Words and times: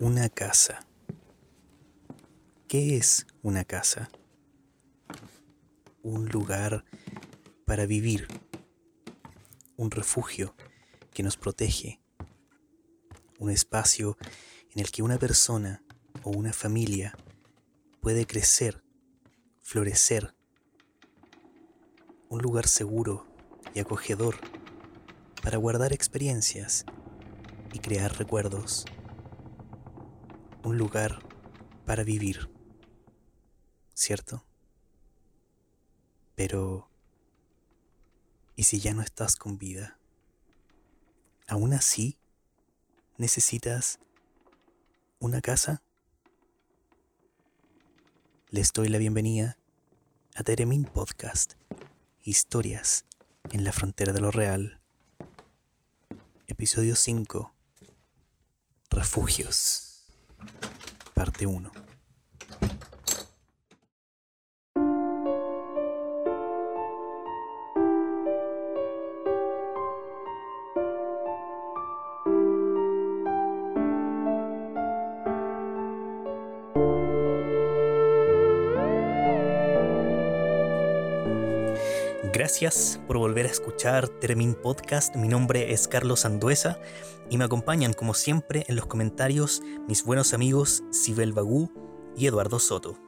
Una 0.00 0.28
casa. 0.28 0.86
¿Qué 2.68 2.96
es 2.96 3.26
una 3.42 3.64
casa? 3.64 4.08
Un 6.04 6.28
lugar 6.28 6.84
para 7.66 7.84
vivir, 7.84 8.28
un 9.76 9.90
refugio 9.90 10.54
que 11.12 11.24
nos 11.24 11.36
protege, 11.36 12.00
un 13.40 13.50
espacio 13.50 14.16
en 14.72 14.78
el 14.82 14.92
que 14.92 15.02
una 15.02 15.18
persona 15.18 15.82
o 16.22 16.30
una 16.30 16.52
familia 16.52 17.16
puede 18.00 18.24
crecer, 18.24 18.84
florecer, 19.62 20.32
un 22.28 22.40
lugar 22.40 22.68
seguro 22.68 23.26
y 23.74 23.80
acogedor 23.80 24.36
para 25.42 25.56
guardar 25.58 25.92
experiencias 25.92 26.84
y 27.72 27.80
crear 27.80 28.16
recuerdos 28.16 28.84
un 30.62 30.78
lugar 30.78 31.20
para 31.86 32.04
vivir, 32.04 32.50
¿cierto? 33.94 34.44
Pero, 36.34 36.90
¿y 38.56 38.64
si 38.64 38.80
ya 38.80 38.94
no 38.94 39.02
estás 39.02 39.36
con 39.36 39.58
vida? 39.58 39.98
¿Aún 41.46 41.72
así 41.72 42.18
necesitas 43.16 43.98
una 45.18 45.40
casa? 45.40 45.82
Les 48.50 48.72
doy 48.72 48.88
la 48.88 48.98
bienvenida 48.98 49.58
a 50.34 50.42
Teremin 50.42 50.84
Podcast, 50.84 51.54
Historias 52.22 53.04
en 53.50 53.64
la 53.64 53.72
frontera 53.72 54.12
de 54.12 54.20
lo 54.20 54.30
real. 54.30 54.80
Episodio 56.46 56.96
5. 56.96 57.54
Refugios. 58.90 59.87
Parte 61.14 61.46
1. 61.46 61.70
Gracias 82.60 82.98
por 83.06 83.18
volver 83.18 83.46
a 83.46 83.50
escuchar 83.50 84.08
Termin 84.08 84.56
Podcast. 84.56 85.14
Mi 85.14 85.28
nombre 85.28 85.72
es 85.72 85.86
Carlos 85.86 86.24
Anduesa 86.24 86.80
y 87.30 87.38
me 87.38 87.44
acompañan 87.44 87.92
como 87.92 88.14
siempre 88.14 88.64
en 88.66 88.74
los 88.74 88.86
comentarios 88.86 89.62
mis 89.86 90.04
buenos 90.04 90.34
amigos 90.34 90.82
Sibel 90.90 91.32
Bagú 91.32 91.70
y 92.16 92.26
Eduardo 92.26 92.58
Soto. 92.58 92.98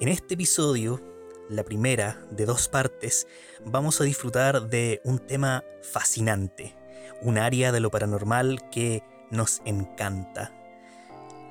En 0.00 0.08
este 0.08 0.34
episodio, 0.34 1.00
la 1.48 1.62
primera 1.62 2.20
de 2.32 2.44
dos 2.44 2.66
partes, 2.66 3.28
vamos 3.64 4.00
a 4.00 4.04
disfrutar 4.04 4.68
de 4.68 5.00
un 5.04 5.20
tema 5.20 5.62
fascinante, 5.80 6.74
un 7.20 7.38
área 7.38 7.70
de 7.70 7.78
lo 7.78 7.92
paranormal 7.92 8.68
que 8.70 9.04
nos 9.30 9.62
encanta. 9.64 10.52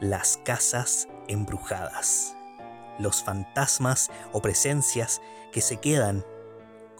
Las 0.02 0.36
casas 0.44 1.08
embrujadas. 1.30 2.36
Los 3.00 3.24
fantasmas 3.24 4.12
o 4.34 4.42
presencias 4.42 5.22
que 5.54 5.62
se 5.62 5.78
quedan 5.78 6.26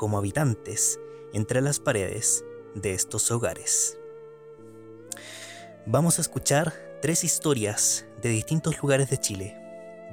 como 0.02 0.18
habitantes 0.18 1.00
entre 1.32 1.62
las 1.62 1.80
paredes 1.80 2.44
de 2.74 2.96
estos 2.96 3.30
hogares. 3.30 4.00
Vamos 5.86 6.18
a 6.18 6.22
escuchar 6.22 6.74
tres 7.04 7.24
historias 7.24 8.08
de 8.20 8.30
distintos 8.30 8.82
lugares 8.82 9.12
de 9.12 9.20
Chile, 9.20 9.56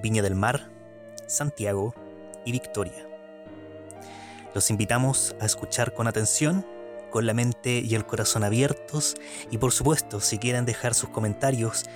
Viña 0.03 0.21
del 0.21 0.35
Mar, 0.35 0.71
Santiago 1.27 1.95
y 2.45 2.53
Victoria. 2.53 3.09
Los 4.55 4.69
invitamos 4.69 5.35
a 5.41 5.47
escuchar 5.47 5.95
con 5.95 6.07
atención, 6.07 6.67
con 7.11 7.25
la 7.25 7.33
mente 7.33 7.81
y 7.83 7.95
el 7.95 8.05
corazón 8.05 8.45
abiertos 8.45 9.15
y 9.51 9.57
por 9.57 9.73
supuesto 9.73 10.21
si 10.21 10.37
quieren 10.37 10.67
dejar 10.67 10.93
sus 10.93 11.09
comentarios 11.09 11.87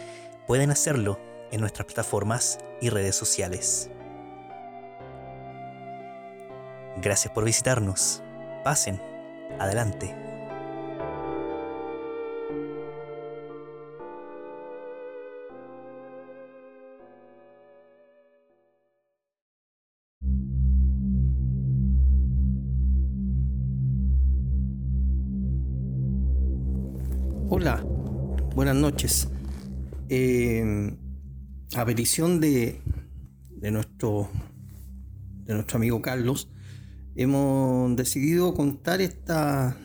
pueden 0.47 0.71
hacerlo 0.71 1.21
en 1.51 1.61
nuestras 1.61 1.85
plataformas 1.85 2.57
y 2.81 2.89
redes 2.89 3.17
sociales. 3.17 3.91
Gracias 7.01 7.33
por 7.33 7.45
visitarnos. 7.45 8.23
Pasen. 8.65 9.01
Adelante. 9.59 10.15
Hola, 27.49 27.85
buenas 28.55 28.75
noches. 28.77 29.29
Eh, 30.09 30.97
a 31.75 31.85
petición 31.85 32.41
de, 32.41 32.81
de, 33.51 33.71
nuestro, 33.71 34.29
de 35.45 35.55
nuestro 35.55 35.77
amigo 35.77 36.03
Carlos, 36.03 36.49
hemos 37.17 37.95
decidido 37.97 38.55
contar 38.55 39.01
esta, 39.01 39.77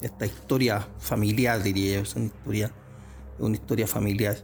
esta 0.00 0.26
historia 0.26 0.88
familiar, 0.98 1.62
diría 1.62 1.96
yo, 1.96 2.00
es 2.02 2.14
una 2.16 2.26
historia, 2.26 2.72
una 3.38 3.54
historia 3.54 3.86
familiar. 3.86 4.36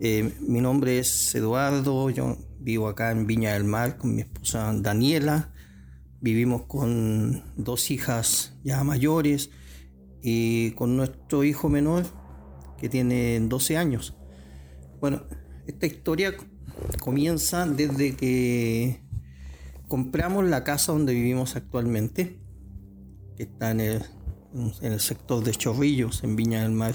Eh, 0.00 0.32
mi 0.40 0.60
nombre 0.60 0.98
es 0.98 1.34
Eduardo, 1.34 2.10
yo 2.10 2.36
vivo 2.58 2.88
acá 2.88 3.10
en 3.10 3.26
Viña 3.26 3.52
del 3.52 3.64
Mar 3.64 3.98
con 3.98 4.14
mi 4.14 4.22
esposa 4.22 4.72
Daniela, 4.74 5.52
vivimos 6.20 6.62
con 6.62 7.44
dos 7.56 7.90
hijas 7.90 8.54
ya 8.64 8.82
mayores 8.82 9.50
y 10.22 10.70
con 10.72 10.96
nuestro 10.96 11.44
hijo 11.44 11.68
menor 11.68 12.04
que 12.78 12.88
tiene 12.88 13.38
12 13.40 13.76
años. 13.76 14.16
Bueno, 15.00 15.24
esta 15.66 15.86
historia 15.86 16.34
comienza 17.00 17.66
desde 17.66 18.16
que 18.16 19.03
compramos 19.88 20.44
la 20.44 20.64
casa 20.64 20.92
donde 20.92 21.14
vivimos 21.14 21.56
actualmente, 21.56 22.38
que 23.36 23.44
está 23.44 23.70
en 23.70 23.80
el, 23.80 24.02
en 24.80 24.92
el 24.92 25.00
sector 25.00 25.42
de 25.42 25.52
Chorrillos, 25.52 26.24
en 26.24 26.36
Viña 26.36 26.62
del 26.62 26.72
Mar. 26.72 26.94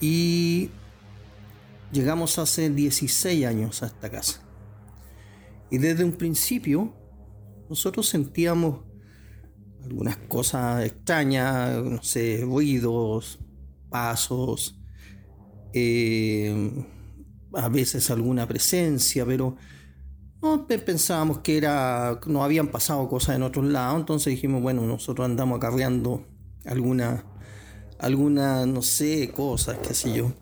Y 0.00 0.70
llegamos 1.92 2.38
hace 2.38 2.70
16 2.70 3.46
años 3.46 3.82
a 3.82 3.86
esta 3.86 4.10
casa. 4.10 4.42
Y 5.70 5.78
desde 5.78 6.04
un 6.04 6.12
principio 6.12 6.94
nosotros 7.68 8.08
sentíamos 8.08 8.80
algunas 9.82 10.16
cosas 10.16 10.84
extrañas, 10.84 11.82
no 11.82 12.02
sé, 12.02 12.40
ruidos, 12.42 13.38
pasos, 13.88 14.78
eh, 15.72 16.84
a 17.52 17.68
veces 17.68 18.10
alguna 18.10 18.46
presencia, 18.46 19.24
pero 19.24 19.56
no, 20.42 20.66
pensábamos 20.66 21.38
que 21.38 21.56
era, 21.56 22.20
no 22.26 22.44
habían 22.44 22.68
pasado 22.68 23.08
cosas 23.08 23.36
en 23.36 23.42
otros 23.42 23.64
lados, 23.64 24.00
entonces 24.00 24.32
dijimos, 24.32 24.62
bueno, 24.62 24.82
nosotros 24.82 25.24
andamos 25.24 25.56
acarreando 25.58 26.26
alguna, 26.64 27.24
alguna, 27.98 28.66
no 28.66 28.82
sé, 28.82 29.30
cosas, 29.30 29.78
qué 29.78 29.94
sé 29.94 30.14
yo. 30.14 30.32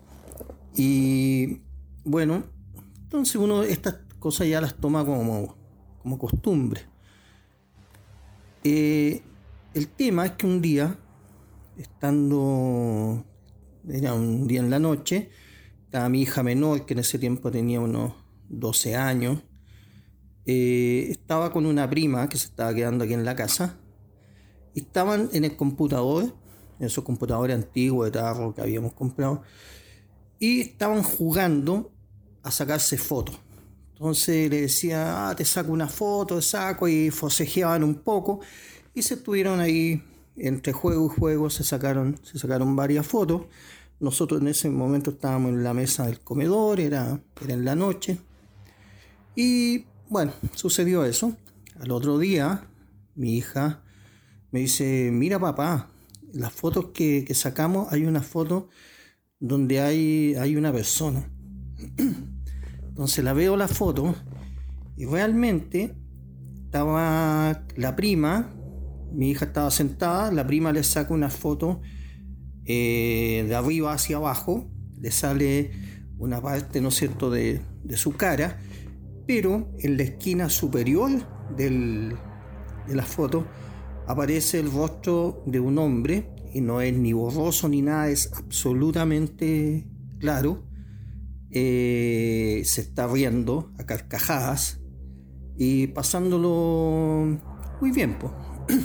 Y 0.75 1.61
bueno, 2.03 2.43
entonces 3.03 3.35
uno 3.35 3.63
estas 3.63 3.95
cosas 4.19 4.47
ya 4.47 4.59
las 4.59 4.75
toma 4.75 5.05
como, 5.05 5.55
como 6.01 6.17
costumbre. 6.17 6.81
Eh, 8.63 9.21
el 9.73 9.87
tema 9.87 10.25
es 10.25 10.31
que 10.31 10.47
un 10.47 10.61
día, 10.61 10.97
estando, 11.77 13.23
era 13.87 14.13
un 14.13 14.47
día 14.47 14.59
en 14.59 14.69
la 14.69 14.79
noche, 14.79 15.29
estaba 15.85 16.09
mi 16.09 16.23
hija 16.23 16.43
menor, 16.43 16.85
que 16.85 16.93
en 16.93 16.99
ese 16.99 17.19
tiempo 17.19 17.51
tenía 17.51 17.79
unos 17.79 18.13
12 18.49 18.95
años, 18.95 19.43
eh, 20.45 21.07
estaba 21.09 21.51
con 21.51 21.65
una 21.65 21.89
prima 21.89 22.29
que 22.29 22.37
se 22.37 22.47
estaba 22.47 22.73
quedando 22.73 23.03
aquí 23.03 23.13
en 23.13 23.25
la 23.25 23.35
casa. 23.35 23.77
estaban 24.75 25.29
en 25.33 25.45
el 25.45 25.55
computador, 25.55 26.35
en 26.79 26.87
esos 26.87 27.03
computadores 27.03 27.55
antiguos 27.55 28.05
de 28.05 28.11
tarro 28.11 28.53
que 28.53 28.61
habíamos 28.61 28.93
comprado, 28.93 29.41
y 30.39 30.61
estaban 30.61 31.01
jugando 31.03 31.91
a 32.43 32.51
sacarse 32.51 32.97
fotos. 32.97 33.39
Entonces 33.93 34.49
le 34.49 34.61
decía, 34.61 35.29
ah, 35.29 35.35
te 35.35 35.45
saco 35.45 35.71
una 35.71 35.87
foto, 35.87 36.41
saco, 36.41 36.87
y 36.87 37.09
forcejeaban 37.09 37.83
un 37.83 37.95
poco, 37.95 38.41
y 38.93 39.01
se 39.01 39.15
estuvieron 39.15 39.61
ahí 39.61 40.03
entre 40.35 40.73
juego 40.73 41.05
y 41.05 41.19
juego, 41.19 41.49
se 41.49 41.63
sacaron, 41.63 42.19
se 42.23 42.37
sacaron 42.37 42.75
varias 42.75 43.07
fotos. 43.07 43.43
Nosotros 43.99 44.41
en 44.41 44.49
ese 44.49 44.69
momento 44.69 45.11
estábamos 45.11 45.51
en 45.51 45.63
la 45.63 45.73
mesa 45.73 46.05
del 46.05 46.19
comedor, 46.19 46.81
era, 46.81 47.21
era 47.41 47.53
en 47.53 47.63
la 47.63 47.75
noche. 47.75 48.19
Y 49.35 49.85
bueno, 50.09 50.33
sucedió 50.53 51.05
eso. 51.05 51.35
Al 51.79 51.91
otro 51.91 52.17
día, 52.17 52.67
mi 53.15 53.35
hija 53.35 53.83
me 54.51 54.61
dice, 54.61 55.09
mira 55.11 55.39
papá, 55.39 55.89
las 56.33 56.53
fotos 56.53 56.91
que, 56.93 57.25
sacamos, 57.33 57.91
hay 57.91 58.05
una 58.05 58.21
foto 58.21 58.69
donde 59.39 59.79
hay, 59.79 60.35
hay 60.35 60.55
una 60.55 60.71
persona. 60.71 61.29
Entonces 62.87 63.23
la 63.23 63.33
veo 63.33 63.57
la 63.57 63.67
foto 63.67 64.15
y 64.95 65.05
realmente 65.05 65.95
estaba 66.63 67.65
la 67.75 67.95
prima, 67.95 68.53
mi 69.11 69.31
hija 69.31 69.45
estaba 69.45 69.71
sentada, 69.71 70.31
la 70.31 70.45
prima 70.45 70.71
le 70.71 70.83
saca 70.83 71.13
una 71.13 71.29
foto 71.29 71.81
eh, 72.65 73.45
de 73.47 73.55
arriba 73.55 73.93
hacia 73.93 74.17
abajo, 74.17 74.69
le 74.99 75.11
sale 75.11 75.71
una 76.17 76.41
parte, 76.41 76.81
¿no 76.81 76.89
es 76.89 76.95
cierto?, 76.95 77.29
de, 77.29 77.61
su 77.95 78.13
cara, 78.13 78.59
pero 79.27 79.71
en 79.79 79.97
la 79.97 80.03
esquina 80.03 80.49
superior 80.49 81.11
de 81.55 82.15
la 82.87 83.03
foto 83.03 83.45
aparece 84.07 84.59
el 84.59 84.71
rostro 84.71 85.43
de 85.45 85.59
un 85.59 85.77
hombre 85.77 86.29
y 86.53 86.61
no 86.61 86.81
es 86.81 86.93
ni 86.93 87.13
borroso 87.13 87.67
ni 87.67 87.81
nada, 87.81 88.09
es 88.09 88.31
absolutamente 88.33 89.87
claro. 90.19 90.63
Eh, 91.51 92.61
se 92.65 92.81
está 92.81 93.07
riendo 93.07 93.71
a 93.77 93.85
carcajadas 93.85 94.81
y 95.57 95.87
pasándolo 95.87 97.39
muy 97.81 97.91
bien. 97.91 98.17
Pues. 98.19 98.31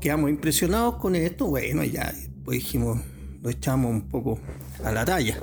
Quedamos 0.00 0.30
impresionados 0.30 0.96
con 0.96 1.16
esto, 1.16 1.46
bueno, 1.46 1.82
ya 1.82 2.12
pues 2.44 2.58
dijimos, 2.58 3.00
lo 3.40 3.48
echamos 3.50 3.90
un 3.90 4.08
poco 4.08 4.38
a 4.84 4.92
la 4.92 5.04
talla. 5.04 5.38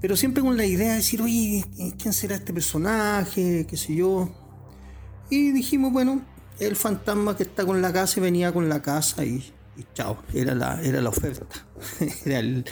Pero 0.00 0.16
siempre 0.16 0.42
con 0.42 0.56
la 0.56 0.66
idea 0.66 0.90
de 0.90 0.96
decir, 0.96 1.22
oye, 1.22 1.64
¿quién 1.98 2.12
será 2.12 2.36
este 2.36 2.52
personaje? 2.52 3.66
¿Qué 3.68 3.76
sé 3.76 3.94
yo? 3.94 4.30
Y 5.30 5.52
dijimos, 5.52 5.92
bueno, 5.92 6.24
el 6.60 6.76
fantasma 6.76 7.36
que 7.36 7.44
está 7.44 7.64
con 7.64 7.82
la 7.82 7.92
casa 7.92 8.20
y 8.20 8.22
venía 8.22 8.52
con 8.52 8.68
la 8.68 8.82
casa 8.82 9.24
y 9.24 9.52
y 9.76 9.84
chao, 9.92 10.22
era 10.32 10.54
la, 10.54 10.82
era 10.82 11.00
la 11.00 11.10
oferta. 11.10 11.46
era 12.24 12.38
el, 12.38 12.64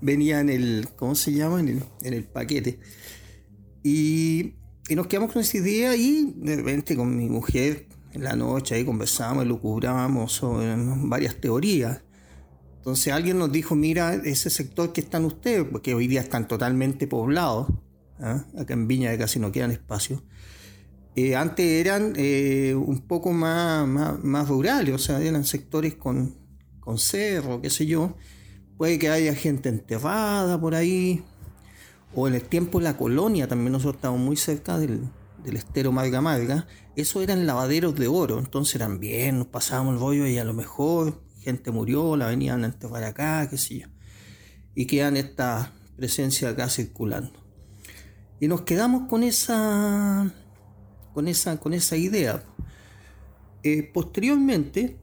venía 0.00 0.40
en 0.40 0.48
el, 0.48 0.88
¿cómo 0.96 1.14
se 1.14 1.32
llama? 1.32 1.60
En 1.60 1.82
el, 2.02 2.24
paquete. 2.24 2.80
Y, 3.82 4.54
nos 4.94 5.06
quedamos 5.06 5.32
con 5.32 5.42
esa 5.42 5.58
idea 5.58 5.94
y 5.94 6.32
de 6.36 6.56
repente 6.56 6.96
con 6.96 7.14
mi 7.14 7.28
mujer 7.28 7.88
en 8.12 8.24
la 8.24 8.34
noche 8.34 8.74
ahí 8.74 8.86
conversábamos 8.86 9.44
y 9.44 9.48
lucubrábamos 9.48 10.32
sobre 10.32 10.74
varias 10.76 11.36
teorías. 11.36 12.00
Entonces 12.88 13.12
alguien 13.12 13.38
nos 13.38 13.52
dijo, 13.52 13.74
mira, 13.74 14.14
ese 14.14 14.48
sector 14.48 14.94
que 14.94 15.02
están 15.02 15.26
ustedes, 15.26 15.62
porque 15.70 15.92
hoy 15.92 16.06
día 16.06 16.22
están 16.22 16.48
totalmente 16.48 17.06
poblados, 17.06 17.66
¿ah? 18.18 18.46
acá 18.56 18.72
en 18.72 18.88
Viña 18.88 19.14
casi 19.18 19.38
no 19.38 19.52
quedan 19.52 19.72
espacios, 19.72 20.22
eh, 21.14 21.36
antes 21.36 21.66
eran 21.66 22.14
eh, 22.16 22.74
un 22.74 23.00
poco 23.00 23.30
más, 23.34 23.86
más, 23.86 24.48
rurales, 24.48 24.94
o 24.94 24.98
sea, 24.98 25.20
eran 25.20 25.44
sectores 25.44 25.96
con, 25.96 26.38
con 26.80 26.96
cerro, 26.96 27.60
qué 27.60 27.68
sé 27.68 27.84
yo. 27.84 28.16
Puede 28.78 28.98
que 28.98 29.10
haya 29.10 29.34
gente 29.34 29.68
enterrada 29.68 30.58
por 30.58 30.74
ahí. 30.74 31.22
O 32.14 32.26
en 32.26 32.36
el 32.36 32.42
tiempo 32.42 32.78
de 32.78 32.84
la 32.84 32.96
colonia, 32.96 33.48
también 33.48 33.72
nosotros 33.72 33.96
estábamos 33.96 34.24
muy 34.24 34.36
cerca 34.36 34.78
del, 34.78 35.02
del 35.44 35.56
estero 35.56 35.92
Marga 35.92 36.22
Marga. 36.22 36.66
Eso 36.96 37.20
eran 37.20 37.46
lavaderos 37.46 37.94
de 37.96 38.08
oro, 38.08 38.38
entonces 38.38 38.76
eran 38.76 38.98
bien, 38.98 39.40
nos 39.40 39.48
pasábamos 39.48 39.92
el 39.92 40.00
rollo 40.00 40.26
y 40.26 40.38
a 40.38 40.44
lo 40.44 40.54
mejor 40.54 41.27
gente 41.48 41.70
murió, 41.70 42.16
la 42.16 42.26
venían 42.26 42.64
a 42.64 42.66
enterrar 42.66 43.04
acá, 43.04 43.48
qué 43.50 43.58
sé 43.58 43.80
yo. 43.80 43.86
Y 44.74 44.86
quedan 44.86 45.16
esta 45.16 45.72
presencia 45.96 46.50
acá 46.50 46.68
circulando. 46.68 47.32
Y 48.40 48.48
nos 48.48 48.62
quedamos 48.62 49.08
con 49.08 49.22
esa 49.22 50.32
con 51.18 51.26
esa, 51.26 51.58
con 51.58 51.74
esa 51.74 51.96
idea. 51.96 52.44
Eh, 53.64 53.90
posteriormente, 53.92 54.98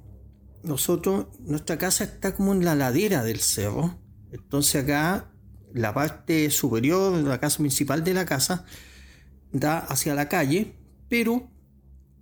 nosotros, 0.63 1.27
nuestra 1.39 1.77
casa 1.77 2.06
está 2.06 2.33
como 2.33 2.53
en 2.53 2.63
la 2.63 2.74
ladera 2.74 3.21
del 3.21 3.42
cerro. 3.42 4.00
Entonces 4.31 4.83
acá, 4.83 5.30
la 5.74 5.94
parte 5.94 6.50
superior, 6.51 7.21
la 7.21 7.42
casa 7.42 7.57
principal 7.57 8.06
de 8.06 8.13
la 8.13 8.25
casa, 8.25 8.65
da 9.51 9.80
hacia 9.80 10.15
la 10.15 10.30
calle, 10.30 10.75
pero 11.09 11.50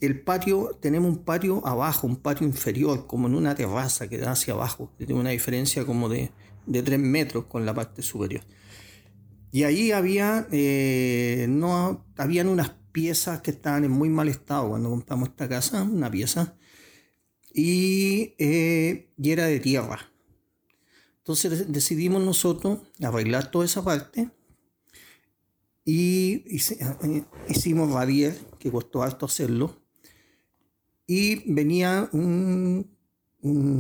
el 0.06 0.22
patio, 0.22 0.78
tenemos 0.82 1.10
un 1.10 1.24
patio 1.24 1.66
abajo, 1.66 2.08
un 2.08 2.18
patio 2.18 2.46
inferior, 2.46 3.08
como 3.08 3.28
en 3.28 3.36
una 3.36 3.56
terraza 3.56 4.08
que 4.08 4.18
da 4.18 4.32
hacia 4.32 4.54
abajo, 4.54 4.92
tiene 4.98 5.14
una 5.14 5.30
diferencia 5.30 5.86
como 5.86 6.10
de, 6.10 6.32
de 6.66 6.84
3 6.84 7.00
metros 7.00 7.46
con 7.46 7.66
la 7.66 7.74
parte 7.74 8.02
superior. 8.02 8.44
Y 9.52 9.64
ahí 9.64 9.92
había, 9.92 10.48
eh, 10.52 11.46
no, 11.48 12.06
habían 12.18 12.48
unas 12.48 12.72
piezas 12.92 13.42
que 13.42 13.52
estaban 13.52 13.84
en 13.84 13.92
muy 13.92 14.10
mal 14.10 14.28
estado 14.28 14.70
cuando 14.70 14.90
compramos 14.90 15.30
esta 15.30 15.48
casa, 15.48 15.84
una 15.84 16.10
pieza, 16.10 16.56
y, 17.54 18.34
eh, 18.40 19.12
era 19.24 19.46
de 19.46 19.60
tierra. 19.60 20.12
Entonces 21.20 21.72
decidimos 21.72 22.24
nosotros 22.24 22.80
arreglar 23.02 23.52
toda 23.52 23.66
esa 23.66 23.84
parte 23.84 24.30
y 25.86 26.44
eh, 26.48 27.24
hicimos 27.48 27.92
radier, 27.92 28.36
que 28.60 28.72
costó 28.72 29.04
harto 29.04 29.28
hacerlo, 29.28 29.83
y 31.08 31.52
venía 31.52 32.10
un, 32.12 32.90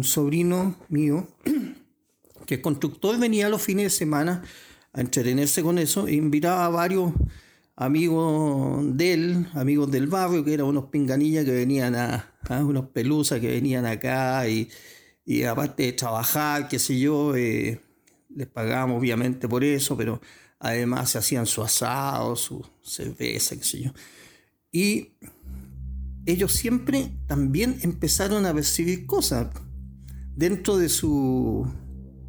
sobrino 0.03 0.75
mío, 0.89 1.27
que 2.45 2.61
constructor, 2.61 3.17
venía 3.17 3.49
los 3.49 3.61
fines 3.61 3.85
de 3.85 3.89
semana 3.89 4.43
a 4.91 5.01
entretenerse 5.01 5.63
con 5.63 5.77
eso, 5.77 6.07
e 6.07 6.15
invitaba 6.15 6.65
a 6.65 6.69
varios 6.69 7.13
amigos 7.75 8.97
de 8.97 9.13
él, 9.13 9.47
amigos 9.53 9.89
del 9.89 10.07
barrio, 10.07 10.43
que 10.43 10.53
eran 10.53 10.67
unos 10.67 10.85
pinganillas 10.85 11.45
que 11.45 11.51
venían 11.51 11.95
a, 11.95 12.33
unos 12.61 12.89
pelusas 12.89 13.39
que 13.39 13.47
venían 13.47 13.85
acá 13.85 14.47
y, 14.47 14.69
aparte 15.45 15.83
de 15.83 15.93
trabajar, 15.93 16.67
qué 16.67 16.77
sé 16.77 16.99
yo, 16.99 17.35
eh, 17.35 17.79
les 18.35 18.47
pagábamos 18.47 18.99
obviamente 18.99 19.47
por 19.47 19.63
eso, 19.63 19.95
pero 19.95 20.21
además 20.59 21.11
se 21.11 21.17
hacían 21.19 21.45
su 21.45 21.63
asado, 21.63 22.35
su 22.35 22.65
cerveza, 22.81 23.55
qué 23.55 23.63
sé 23.63 23.81
yo. 23.83 23.91
Y 24.71 25.13
ellos 26.25 26.53
siempre 26.53 27.11
también 27.27 27.77
empezaron 27.81 28.45
a 28.45 28.53
percibir 28.53 29.05
cosas 29.05 29.47
dentro 30.35 30.77
de 30.77 30.89
su, 30.89 31.67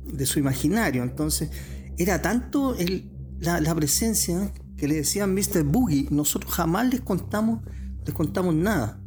de 0.05 0.27
su 0.27 0.39
imaginario. 0.39 1.03
Entonces, 1.03 1.51
era 1.97 2.21
tanto 2.23 2.75
el, 2.77 3.11
la, 3.41 3.75
presencia 3.75 4.53
que 4.77 4.89
le 4.89 4.97
decían 4.97 5.35
Mr. 5.35 5.65
Boogie, 5.65 6.09
nosotros 6.11 6.53
jamás 6.53 6.89
les 6.91 7.01
contamos, 7.01 7.61
les 8.05 8.15
contamos 8.15 8.55
nada. 8.55 9.01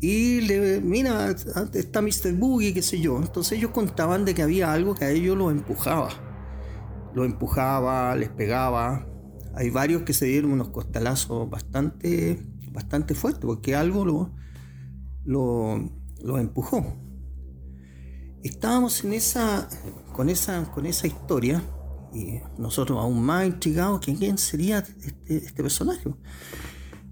Y 0.00 0.42
le, 0.42 0.80
mira, 0.80 1.34
está 1.74 2.00
Mr. 2.00 2.32
Boogie, 2.32 2.72
qué 2.72 2.82
sé 2.82 3.00
yo. 3.00 3.18
Entonces 3.20 3.58
ellos 3.58 3.72
contaban 3.72 4.24
de 4.24 4.34
que 4.34 4.42
había 4.42 4.72
algo 4.72 4.94
que 4.94 5.04
a 5.04 5.10
ellos 5.10 5.36
los 5.36 5.52
empujaba. 5.52 6.10
Los 7.14 7.26
empujaba, 7.26 8.14
les 8.14 8.28
pegaba. 8.28 9.06
Hay 9.54 9.70
varios 9.70 10.02
que 10.02 10.12
se 10.12 10.26
dieron 10.26 10.52
unos 10.52 10.68
costalazos 10.68 11.50
bastante, 11.50 12.40
bastante 12.78 13.14
fuertes, 13.14 13.44
porque 13.44 13.74
algo 13.74 14.04
lo, 14.04 14.30
lo, 15.24 15.90
lo 16.22 16.38
empujó. 16.38 16.96
Estábamos 18.44 19.04
en 19.04 19.14
esa, 19.14 19.68
con, 20.12 20.28
esa, 20.28 20.64
con 20.70 20.86
esa 20.86 21.08
historia 21.08 21.60
y 22.14 22.38
nosotros 22.56 22.98
aún 22.98 23.20
más 23.20 23.46
intrigados 23.46 24.00
que 24.00 24.14
quién 24.14 24.38
sería 24.38 24.78
este, 24.78 25.36
este, 25.36 25.62
personaje. 25.62 26.14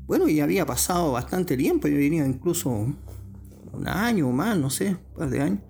Bueno, 0.07 0.29
y 0.29 0.41
había 0.41 0.65
pasado 0.65 1.13
bastante 1.13 1.57
tiempo, 1.57 1.89
yo 1.89 1.99
diría 1.99 2.25
incluso 2.25 2.71
un 2.71 3.89
año 3.89 4.29
o 4.29 4.33
más, 4.33 4.57
no 4.57 4.71
sé, 4.71 4.91
un 4.91 5.19
par 5.19 5.31
de 5.31 5.41
años. 5.43 5.61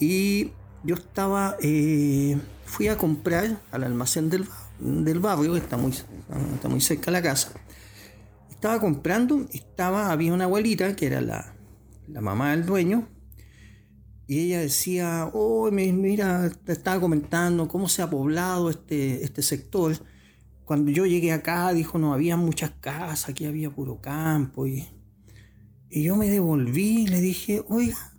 Y 0.00 0.50
yo 0.82 0.94
estaba, 0.94 1.56
eh, 1.60 2.38
fui 2.64 2.88
a 2.88 2.96
comprar 2.96 3.60
al 3.70 3.84
almacén 3.84 4.30
del, 4.30 4.46
del 4.80 5.20
barrio, 5.20 5.52
que 5.52 5.58
está 5.58 5.76
muy, 5.76 5.92
está 5.92 6.68
muy 6.70 6.80
cerca 6.80 7.06
de 7.06 7.12
la 7.12 7.22
casa. 7.22 7.52
Estaba 8.62 8.78
comprando, 8.78 9.44
estaba, 9.52 10.12
había 10.12 10.32
una 10.32 10.44
abuelita 10.44 10.94
que 10.94 11.06
era 11.06 11.20
la, 11.20 11.52
la 12.06 12.20
mamá 12.20 12.52
del 12.52 12.64
dueño, 12.64 13.08
y 14.28 14.38
ella 14.38 14.60
decía, 14.60 15.28
oh, 15.32 15.68
mira, 15.72 16.48
te 16.64 16.70
estaba 16.70 17.00
comentando 17.00 17.66
cómo 17.66 17.88
se 17.88 18.02
ha 18.02 18.08
poblado 18.08 18.70
este, 18.70 19.24
este 19.24 19.42
sector. 19.42 19.96
Cuando 20.64 20.92
yo 20.92 21.06
llegué 21.06 21.32
acá, 21.32 21.72
dijo, 21.72 21.98
no 21.98 22.14
había 22.14 22.36
muchas 22.36 22.70
casas, 22.70 23.30
aquí 23.30 23.46
había 23.46 23.68
puro 23.68 24.00
campo. 24.00 24.68
Y, 24.68 24.86
y 25.90 26.04
yo 26.04 26.14
me 26.14 26.30
devolví 26.30 27.02
y 27.02 27.06
le 27.08 27.20
dije, 27.20 27.64
oiga, 27.66 28.12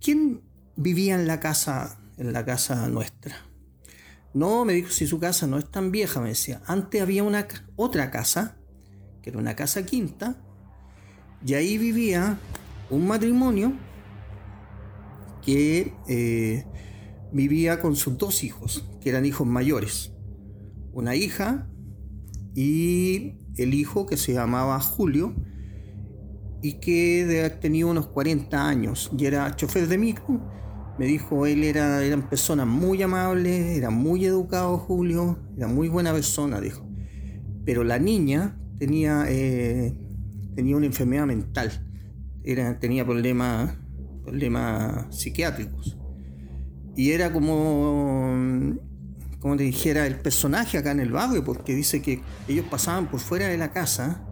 ¿quién 0.00 0.40
vivía 0.76 1.14
en 1.14 1.26
la 1.26 1.40
casa, 1.40 2.00
en 2.16 2.32
la 2.32 2.46
casa 2.46 2.88
nuestra? 2.88 3.36
No, 4.32 4.64
me 4.64 4.72
dijo, 4.72 4.88
si 4.88 5.06
su 5.06 5.20
casa 5.20 5.46
no 5.46 5.58
es 5.58 5.70
tan 5.70 5.92
vieja, 5.92 6.22
me 6.22 6.30
decía. 6.30 6.62
Antes 6.64 7.02
había 7.02 7.22
una 7.22 7.46
otra 7.76 8.10
casa, 8.10 8.56
que 9.22 9.30
era 9.30 9.38
una 9.38 9.56
casa 9.56 9.86
quinta, 9.86 10.36
y 11.44 11.54
ahí 11.54 11.78
vivía 11.78 12.38
un 12.90 13.06
matrimonio 13.06 13.72
que 15.44 15.92
eh, 16.08 16.64
vivía 17.32 17.80
con 17.80 17.96
sus 17.96 18.18
dos 18.18 18.44
hijos, 18.44 18.88
que 19.00 19.08
eran 19.08 19.24
hijos 19.24 19.46
mayores. 19.46 20.12
Una 20.92 21.16
hija 21.16 21.68
y 22.54 23.38
el 23.56 23.74
hijo 23.74 24.06
que 24.06 24.16
se 24.16 24.34
llamaba 24.34 24.78
Julio 24.80 25.34
y 26.60 26.74
que 26.74 27.56
tenía 27.60 27.86
unos 27.86 28.06
40 28.08 28.68
años 28.68 29.10
y 29.16 29.24
era 29.24 29.56
chofer 29.56 29.88
de 29.88 29.98
micro 29.98 30.40
me 30.98 31.06
dijo, 31.06 31.46
él 31.46 31.64
era, 31.64 32.04
eran 32.04 32.28
personas 32.28 32.66
muy 32.66 33.02
amables, 33.02 33.76
era 33.76 33.90
muy 33.90 34.24
educado 34.26 34.76
Julio, 34.78 35.38
era 35.56 35.66
muy 35.66 35.88
buena 35.88 36.12
persona, 36.12 36.60
dijo. 36.60 36.86
Pero 37.64 37.82
la 37.82 37.98
niña 37.98 38.58
tenía, 38.82 39.26
eh, 39.28 39.94
tenía 40.56 40.76
una 40.76 40.86
enfermedad 40.86 41.24
mental, 41.24 41.70
era, 42.42 42.80
tenía 42.80 43.04
problemas, 43.04 43.76
problemas 44.24 45.16
psiquiátricos. 45.16 45.96
Y 46.96 47.12
era 47.12 47.32
como, 47.32 48.76
como 49.38 49.56
te 49.56 49.62
dijera, 49.62 50.04
el 50.04 50.16
personaje 50.16 50.78
acá 50.78 50.90
en 50.90 50.98
el 50.98 51.12
barrio, 51.12 51.44
porque 51.44 51.76
dice 51.76 52.02
que 52.02 52.22
ellos 52.48 52.66
pasaban 52.68 53.08
por 53.08 53.20
fuera 53.20 53.46
de 53.46 53.56
la 53.56 53.70
casa 53.70 54.26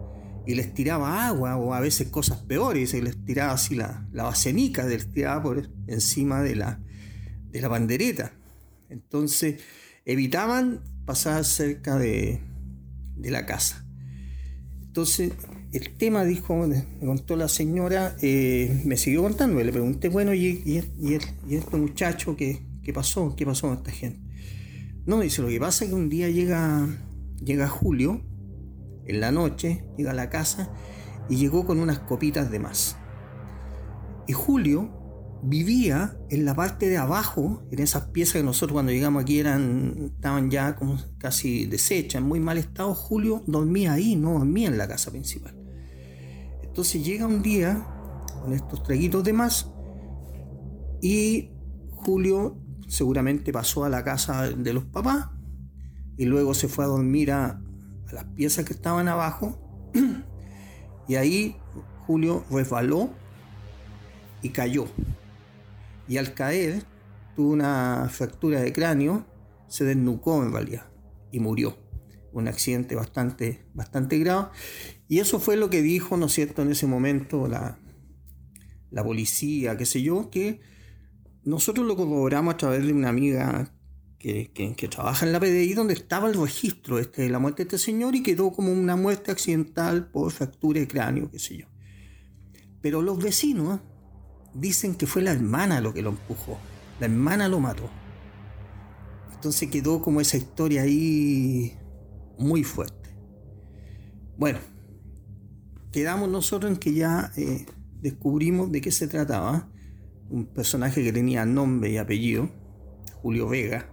y 0.45 0.55
les 0.55 0.73
tiraba 0.73 1.25
agua 1.27 1.55
o 1.55 1.73
a 1.73 1.79
veces 1.79 2.09
cosas 2.09 2.39
peores, 2.39 2.93
y 2.93 2.99
les 2.99 3.23
tiraba 3.23 3.53
así 3.53 3.75
la, 3.75 4.05
la 4.11 4.23
basenica, 4.23 4.83
les 4.83 5.13
tiraba 5.13 5.41
por 5.41 5.69
encima 5.87 6.41
de 6.41 6.57
la, 6.57 6.81
de 7.51 7.61
la 7.61 7.69
bandereta. 7.69 8.33
Entonces 8.89 9.61
evitaban 10.03 10.81
pasar 11.05 11.45
cerca 11.45 11.95
de, 11.95 12.41
de 13.15 13.31
la 13.31 13.45
casa. 13.45 13.80
Entonces 14.91 15.31
el 15.71 15.95
tema, 15.95 16.25
dijo, 16.25 16.67
me 16.67 16.83
contó 16.99 17.37
la 17.37 17.47
señora, 17.47 18.13
eh, 18.21 18.81
me 18.83 18.97
siguió 18.97 19.23
contando, 19.23 19.63
le 19.63 19.71
pregunté, 19.71 20.09
bueno, 20.09 20.33
¿y, 20.33 20.61
y, 20.65 21.13
este 21.55 21.77
muchacho 21.77 22.35
qué, 22.35 22.61
qué, 22.83 22.91
pasó? 22.91 23.33
¿Qué 23.37 23.45
pasó 23.45 23.69
con 23.69 23.77
esta 23.77 23.91
gente? 23.91 24.19
No, 25.05 25.21
dice, 25.21 25.41
lo 25.43 25.47
que 25.47 25.61
pasa 25.61 25.85
es 25.85 25.91
que 25.91 25.95
un 25.95 26.09
día 26.09 26.27
llega, 26.27 26.89
llega 27.41 27.69
Julio, 27.69 28.21
en 29.05 29.21
la 29.21 29.31
noche, 29.31 29.85
llega 29.97 30.11
a 30.11 30.13
la 30.13 30.29
casa 30.29 30.73
y 31.29 31.37
llegó 31.37 31.65
con 31.65 31.79
unas 31.79 31.99
copitas 31.99 32.51
de 32.51 32.59
más. 32.59 32.97
Y 34.27 34.33
Julio 34.33 34.91
vivía 35.43 36.17
en 36.29 36.45
la 36.45 36.55
parte 36.55 36.89
de 36.89 36.97
abajo, 36.97 37.63
en 37.71 37.79
esas 37.79 38.07
piezas 38.07 38.33
que 38.33 38.43
nosotros 38.43 38.73
cuando 38.73 38.91
llegamos 38.91 39.23
aquí 39.23 39.39
eran, 39.39 40.11
estaban 40.15 40.51
ya 40.51 40.75
como 40.75 40.97
casi 41.17 41.65
deshechas, 41.65 42.21
en 42.21 42.27
muy 42.27 42.39
mal 42.39 42.57
estado. 42.57 42.93
Julio 42.93 43.43
dormía 43.47 43.93
ahí, 43.93 44.15
no 44.15 44.33
dormía 44.33 44.67
en 44.67 44.77
la 44.77 44.87
casa 44.87 45.11
principal. 45.11 45.55
Entonces 46.63 47.03
llega 47.03 47.25
un 47.25 47.41
día 47.41 47.85
con 48.41 48.53
estos 48.53 48.83
traguitos 48.83 49.23
de 49.23 49.33
más 49.33 49.71
y 51.01 51.49
Julio 51.91 52.57
seguramente 52.87 53.51
pasó 53.51 53.83
a 53.83 53.89
la 53.89 54.03
casa 54.03 54.49
de 54.49 54.73
los 54.73 54.85
papás 54.85 55.29
y 56.17 56.25
luego 56.25 56.53
se 56.53 56.67
fue 56.67 56.85
a 56.85 56.87
dormir 56.87 57.31
a, 57.31 57.61
las 58.11 58.25
piezas 58.25 58.65
que 58.65 58.73
estaban 58.73 59.07
abajo 59.07 59.57
y 61.07 61.15
ahí 61.15 61.55
Julio 62.05 62.43
resbaló 62.51 63.09
y 64.41 64.49
cayó. 64.49 64.85
Y 66.11 66.17
al 66.17 66.33
caer 66.33 66.83
tuvo 67.37 67.51
una 67.51 68.09
fractura 68.11 68.59
de 68.59 68.73
cráneo, 68.73 69.25
se 69.69 69.85
desnucó 69.85 70.43
en 70.43 70.51
realidad 70.51 70.91
y 71.31 71.39
murió. 71.39 71.77
Un 72.33 72.49
accidente 72.49 72.95
bastante, 72.95 73.63
bastante 73.73 74.19
grave. 74.19 74.49
Y 75.07 75.19
eso 75.19 75.39
fue 75.39 75.55
lo 75.55 75.69
que 75.69 75.81
dijo, 75.81 76.17
¿no 76.17 76.25
es 76.25 76.33
cierto?, 76.33 76.63
en 76.63 76.71
ese 76.71 76.85
momento 76.85 77.47
la, 77.47 77.79
la 78.89 79.05
policía, 79.05 79.77
qué 79.77 79.85
sé 79.85 80.01
yo, 80.01 80.29
que 80.29 80.59
nosotros 81.45 81.87
lo 81.87 81.95
corroboramos 81.95 82.55
a 82.55 82.57
través 82.57 82.85
de 82.85 82.91
una 82.91 83.07
amiga 83.07 83.73
que, 84.19 84.89
trabaja 84.91 85.25
en 85.25 85.31
la 85.31 85.39
PDI, 85.39 85.75
donde 85.75 85.93
estaba 85.93 86.27
el 86.27 86.33
registro 86.33 86.99
este, 86.99 87.21
de 87.21 87.29
la 87.29 87.39
muerte 87.39 87.63
de 87.63 87.67
este 87.69 87.77
señor 87.77 88.15
y 88.15 88.21
quedó 88.21 88.51
como 88.51 88.73
una 88.73 88.97
muerte 88.97 89.31
accidental 89.31 90.11
por 90.11 90.29
fractura 90.33 90.81
de 90.81 90.89
cráneo, 90.89 91.31
qué 91.31 91.39
sé 91.39 91.55
yo. 91.55 91.67
Pero 92.81 93.01
los 93.01 93.23
vecinos 93.23 93.79
dicen 94.53 94.95
que 94.95 95.07
fue 95.07 95.21
la 95.21 95.31
hermana 95.31 95.81
lo 95.81 95.93
que 95.93 96.01
lo 96.01 96.11
empujó, 96.11 96.57
la 96.99 97.05
hermana 97.07 97.47
lo 97.47 97.59
mató. 97.59 97.89
Entonces 99.33 99.69
quedó 99.69 100.01
como 100.01 100.21
esa 100.21 100.37
historia 100.37 100.83
ahí 100.83 101.77
muy 102.37 102.63
fuerte. 102.63 103.09
Bueno, 104.37 104.59
quedamos 105.91 106.29
nosotros 106.29 106.71
en 106.71 106.77
que 106.77 106.93
ya 106.93 107.31
eh, 107.37 107.65
descubrimos 108.01 108.71
de 108.71 108.81
qué 108.81 108.91
se 108.91 109.07
trataba. 109.07 109.67
Un 110.29 110.45
personaje 110.45 111.03
que 111.03 111.11
tenía 111.11 111.45
nombre 111.45 111.91
y 111.91 111.97
apellido, 111.97 112.49
Julio 113.21 113.49
Vega, 113.49 113.91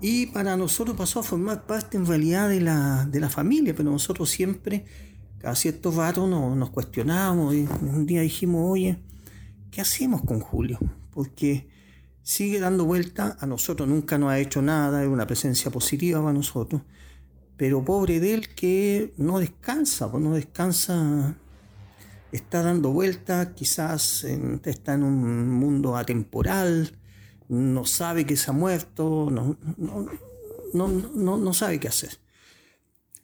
y 0.00 0.26
para 0.26 0.56
nosotros 0.56 0.96
pasó 0.96 1.20
a 1.20 1.22
formar 1.22 1.66
parte 1.66 1.96
en 1.96 2.06
realidad 2.06 2.48
de 2.48 2.60
la, 2.60 3.06
de 3.06 3.20
la 3.20 3.30
familia, 3.30 3.74
pero 3.74 3.90
nosotros 3.90 4.28
siempre, 4.28 4.84
cada 5.38 5.54
cierto 5.54 5.90
rato, 5.90 6.26
nos, 6.26 6.70
cuestionábamos 6.70 7.54
y 7.54 7.66
un 7.82 8.04
día 8.04 8.20
dijimos, 8.20 8.70
oye, 8.70 8.98
¿qué 9.76 9.82
hacemos 9.82 10.22
con 10.22 10.40
Julio? 10.40 10.78
Porque 11.10 11.68
sigue 12.22 12.60
dando 12.60 12.86
vuelta, 12.86 13.36
a 13.38 13.44
nosotros 13.44 13.86
nunca 13.86 14.16
nos 14.16 14.30
ha 14.30 14.38
hecho 14.38 14.62
nada, 14.62 15.02
es 15.02 15.08
una 15.08 15.26
presencia 15.26 15.70
positiva 15.70 16.18
para 16.18 16.32
nosotros, 16.32 16.80
pero 17.58 17.84
pobre 17.84 18.18
de 18.18 18.32
él 18.32 18.54
que 18.54 19.12
no 19.18 19.38
descansa, 19.38 20.10
pues 20.10 20.24
no 20.24 20.32
descansa, 20.32 21.36
está 22.32 22.62
dando 22.62 22.90
vuelta, 22.90 23.52
quizás 23.54 24.24
está 24.24 24.94
en 24.94 25.02
un 25.02 25.50
mundo 25.50 25.94
atemporal, 25.94 26.96
no 27.50 27.84
sabe 27.84 28.24
que 28.24 28.38
se 28.38 28.50
ha 28.50 28.54
muerto, 28.54 29.28
no, 29.30 29.58
no, 30.72 31.36
no, 31.36 31.52
sabe 31.52 31.78
qué 31.78 31.88
hacer. 31.88 32.16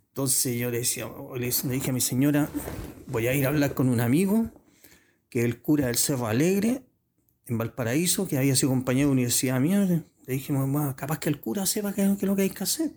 Entonces 0.09 0.59
yo 0.59 0.71
le, 0.71 0.80
decía, 0.80 1.06
le 1.35 1.47
dije 1.47 1.88
a 1.88 1.94
mi 1.94 2.02
señora, 2.02 2.50
voy 3.06 3.26
a 3.28 3.32
ir 3.32 3.47
a 3.47 3.49
hablar 3.49 3.73
con 3.73 3.88
un 3.88 4.02
amigo, 4.02 4.50
que 5.33 5.47
el 5.47 5.62
cura 5.62 5.87
del 5.87 5.97
Cerro 5.97 6.27
Alegre, 6.27 6.83
en 7.47 7.57
Valparaíso, 7.57 8.29
que 8.29 8.37
había 8.37 8.55
sido 8.55 8.69
compañero 8.69 9.09
de 9.09 9.12
universidad 9.12 9.59
mía. 9.61 9.81
Le 9.81 10.05
dijimos, 10.35 10.71
bueno, 10.71 10.95
capaz 10.95 11.21
que 11.21 11.31
el 11.31 11.41
cura 11.41 11.65
sepa 11.65 11.95
qué, 11.95 12.05
es 12.05 12.23
lo 12.23 12.37
que 12.37 12.43
hay 12.43 12.51
que 12.51 12.65
hacer. 12.65 12.91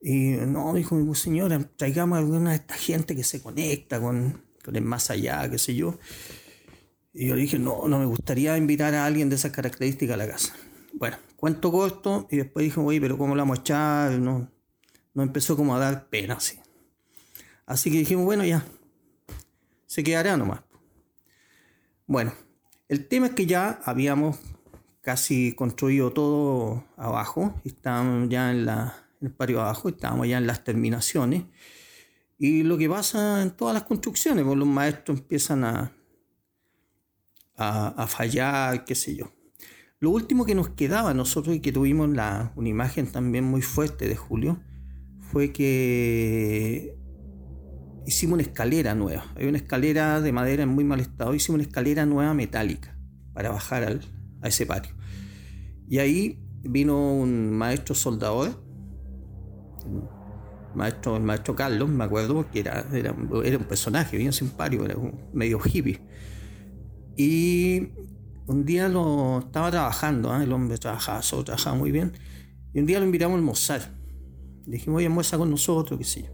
Y 0.00 0.36
no, 0.46 0.72
dijo 0.74 1.12
señora, 1.16 1.58
traigamos 1.74 2.14
a 2.14 2.18
alguna 2.20 2.50
de 2.50 2.56
esta 2.58 2.74
gente 2.74 3.16
que 3.16 3.24
se 3.24 3.42
conecta 3.42 4.00
con, 4.00 4.44
con 4.64 4.76
el 4.76 4.84
más 4.84 5.10
allá, 5.10 5.50
qué 5.50 5.58
sé 5.58 5.74
yo. 5.74 5.98
Y 7.12 7.26
yo 7.26 7.34
le 7.34 7.40
dije, 7.40 7.58
no, 7.58 7.88
no 7.88 7.98
me 7.98 8.06
gustaría 8.06 8.56
invitar 8.56 8.94
a 8.94 9.04
alguien 9.04 9.28
de 9.28 9.34
esas 9.34 9.50
características 9.50 10.14
a 10.14 10.18
la 10.18 10.28
casa. 10.28 10.54
Bueno, 10.92 11.16
cuento 11.34 11.72
corto 11.72 12.28
y 12.30 12.36
después 12.36 12.62
dije, 12.62 12.78
oye, 12.78 13.00
pero 13.00 13.18
¿cómo 13.18 13.34
la 13.34 13.42
vamos 13.42 13.58
a 13.58 13.60
echar? 13.60 14.12
No, 14.20 14.48
no 15.14 15.22
empezó 15.24 15.56
como 15.56 15.74
a 15.74 15.80
dar 15.80 16.08
pena 16.08 16.34
así. 16.34 16.60
Así 17.66 17.90
que 17.90 17.98
dijimos, 17.98 18.24
bueno, 18.24 18.44
ya, 18.44 18.64
se 19.86 20.04
quedará 20.04 20.36
nomás. 20.36 20.60
Bueno, 22.06 22.32
el 22.88 23.08
tema 23.08 23.28
es 23.28 23.32
que 23.32 23.46
ya 23.46 23.80
habíamos 23.84 24.38
casi 25.00 25.54
construido 25.54 26.12
todo 26.12 26.84
abajo, 26.96 27.54
estábamos 27.64 28.28
ya 28.28 28.50
en, 28.50 28.66
la, 28.66 28.94
en 29.20 29.28
el 29.28 29.32
patio 29.32 29.60
abajo, 29.60 29.88
estábamos 29.88 30.28
ya 30.28 30.38
en 30.38 30.46
las 30.46 30.64
terminaciones. 30.64 31.44
Y 32.38 32.62
lo 32.62 32.76
que 32.76 32.88
pasa 32.90 33.42
en 33.42 33.52
todas 33.52 33.74
las 33.74 33.84
construcciones, 33.84 34.44
pues 34.44 34.58
los 34.58 34.68
maestros 34.68 35.20
empiezan 35.20 35.64
a, 35.64 35.92
a, 37.56 38.06
fallar, 38.06 38.84
qué 38.84 38.94
sé 38.94 39.16
yo. 39.16 39.32
Lo 39.98 40.10
último 40.10 40.44
que 40.44 40.54
nos 40.54 40.70
quedaba 40.70 41.14
nosotros 41.14 41.56
y 41.56 41.60
que 41.60 41.72
tuvimos 41.72 42.10
la, 42.10 42.52
una 42.56 42.68
imagen 42.68 43.06
también 43.10 43.44
muy 43.44 43.62
fuerte 43.62 44.08
de 44.08 44.16
Julio 44.16 44.60
fue 45.20 45.52
que 45.52 46.98
hicimos 48.06 48.34
una 48.34 48.42
escalera 48.42 48.94
nueva. 48.94 49.24
Hay 49.36 49.46
una 49.46 49.58
escalera 49.58 50.20
de 50.20 50.32
madera 50.32 50.62
en 50.62 50.68
muy 50.68 50.84
mal 50.84 51.00
estado. 51.00 51.34
Hicimos 51.34 51.56
una 51.56 51.64
escalera 51.64 52.06
nueva 52.06 52.34
metálica 52.34 52.96
para 53.32 53.50
bajar 53.50 53.84
al, 53.84 54.00
a 54.42 54.48
ese 54.48 54.66
patio. 54.66 54.94
Y 55.88 55.98
ahí 55.98 56.40
vino 56.62 57.14
un 57.14 57.50
maestro 57.52 57.94
soldador, 57.94 58.62
maestro, 60.74 61.16
el 61.16 61.22
maestro 61.22 61.54
Carlos, 61.54 61.88
me 61.88 62.04
acuerdo, 62.04 62.50
que 62.50 62.60
era, 62.60 62.86
era, 62.92 63.12
un 63.12 63.64
personaje 63.68 64.16
bien 64.16 64.32
simpático, 64.32 64.84
era 64.84 64.96
un 64.96 65.20
medio 65.32 65.60
hippie. 65.64 66.00
Y 67.16 67.88
un 68.46 68.64
día 68.64 68.88
lo 68.88 69.40
estaba 69.40 69.70
trabajando, 69.70 70.36
¿eh? 70.36 70.44
el 70.44 70.52
hombre 70.52 70.78
trabajaba 70.78 71.22
solo, 71.22 71.44
trabajaba 71.44 71.76
muy 71.76 71.90
bien. 71.90 72.12
Y 72.72 72.80
un 72.80 72.86
día 72.86 72.98
lo 72.98 73.04
invitamos 73.04 73.36
a 73.36 73.38
almorzar. 73.38 73.80
Le 74.66 74.72
dijimos, 74.72 74.98
oye, 74.98 75.06
almuerza 75.06 75.38
con 75.38 75.50
nosotros, 75.50 75.98
qué 75.98 76.04
sé 76.04 76.22
yo. 76.22 76.33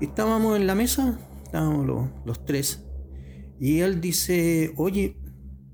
Estábamos 0.00 0.56
en 0.56 0.66
la 0.66 0.74
mesa, 0.74 1.18
estábamos 1.44 1.86
los, 1.86 2.08
los 2.24 2.44
tres. 2.44 2.84
Y 3.58 3.80
él 3.80 4.00
dice, 4.00 4.72
oye, 4.76 5.18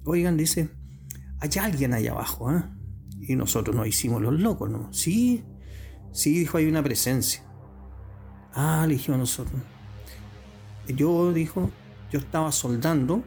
oigan, 0.04 0.36
dice, 0.36 0.70
hay 1.40 1.50
alguien 1.60 1.94
allá 1.94 2.12
abajo, 2.12 2.52
¿eh? 2.52 2.62
Y 3.20 3.36
nosotros 3.36 3.74
nos 3.76 3.86
hicimos 3.86 4.20
los 4.22 4.40
locos, 4.40 4.70
¿no? 4.70 4.92
Sí, 4.92 5.44
sí, 6.12 6.38
dijo, 6.38 6.58
hay 6.58 6.66
una 6.66 6.82
presencia. 6.82 7.44
Ah, 8.52 8.84
le 8.86 8.94
dijimos 8.94 9.20
nosotros. 9.20 9.60
Yo, 10.88 11.32
dijo, 11.32 11.70
yo 12.10 12.18
estaba 12.18 12.52
soldando 12.52 13.24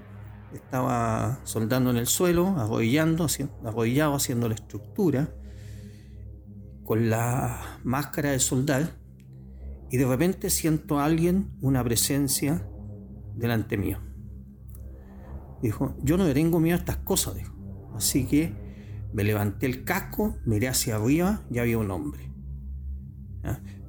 estaba 0.56 1.40
soldando 1.44 1.92
en 1.92 1.98
el 1.98 2.08
suelo, 2.08 2.56
arrodillando, 2.58 3.28
arrodillado, 3.64 4.16
haciendo 4.16 4.48
la 4.48 4.56
estructura, 4.56 5.30
con 6.84 7.10
la 7.10 7.80
máscara 7.84 8.32
de 8.32 8.40
soldar, 8.40 8.98
y 9.90 9.98
de 9.98 10.06
repente 10.06 10.50
siento 10.50 11.00
a 11.00 11.06
alguien, 11.06 11.52
una 11.62 11.84
presencia 11.84 12.68
delante 13.36 13.78
mío. 13.78 14.00
Dijo, 15.62 15.96
yo 16.04 16.18
no 16.18 16.26
le 16.26 16.34
tengo 16.34 16.60
miedo 16.60 16.76
a 16.76 16.80
estas 16.80 16.98
cosas, 16.98 17.36
dijo. 17.36 17.54
Así 17.96 18.26
que 18.26 18.54
me 19.14 19.24
levanté 19.24 19.66
el 19.66 19.84
casco, 19.84 20.38
miré 20.46 20.68
hacia 20.68 20.96
arriba 20.96 21.44
y 21.50 21.60
había 21.60 21.78
un 21.78 21.92
hombre. 21.92 22.32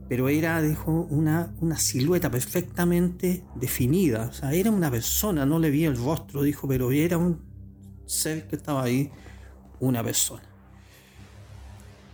Pero 0.09 0.29
era, 0.29 0.63
dijo, 0.63 0.93
una, 1.11 1.53
una 1.61 1.79
silueta 1.79 2.31
perfectamente 2.31 3.45
definida. 3.57 4.29
O 4.29 4.33
sea, 4.33 4.53
era 4.53 4.71
una 4.71 4.91
persona, 4.91 5.45
no 5.45 5.59
le 5.59 5.71
vi 5.71 5.85
el 5.85 5.97
rostro, 5.97 6.43
dijo, 6.43 6.69
pero 6.69 6.93
era 6.93 7.19
un 7.19 7.41
ser 8.07 8.47
que 8.47 8.55
estaba 8.55 8.85
ahí, 8.85 9.11
una 9.81 10.05
persona. 10.05 10.46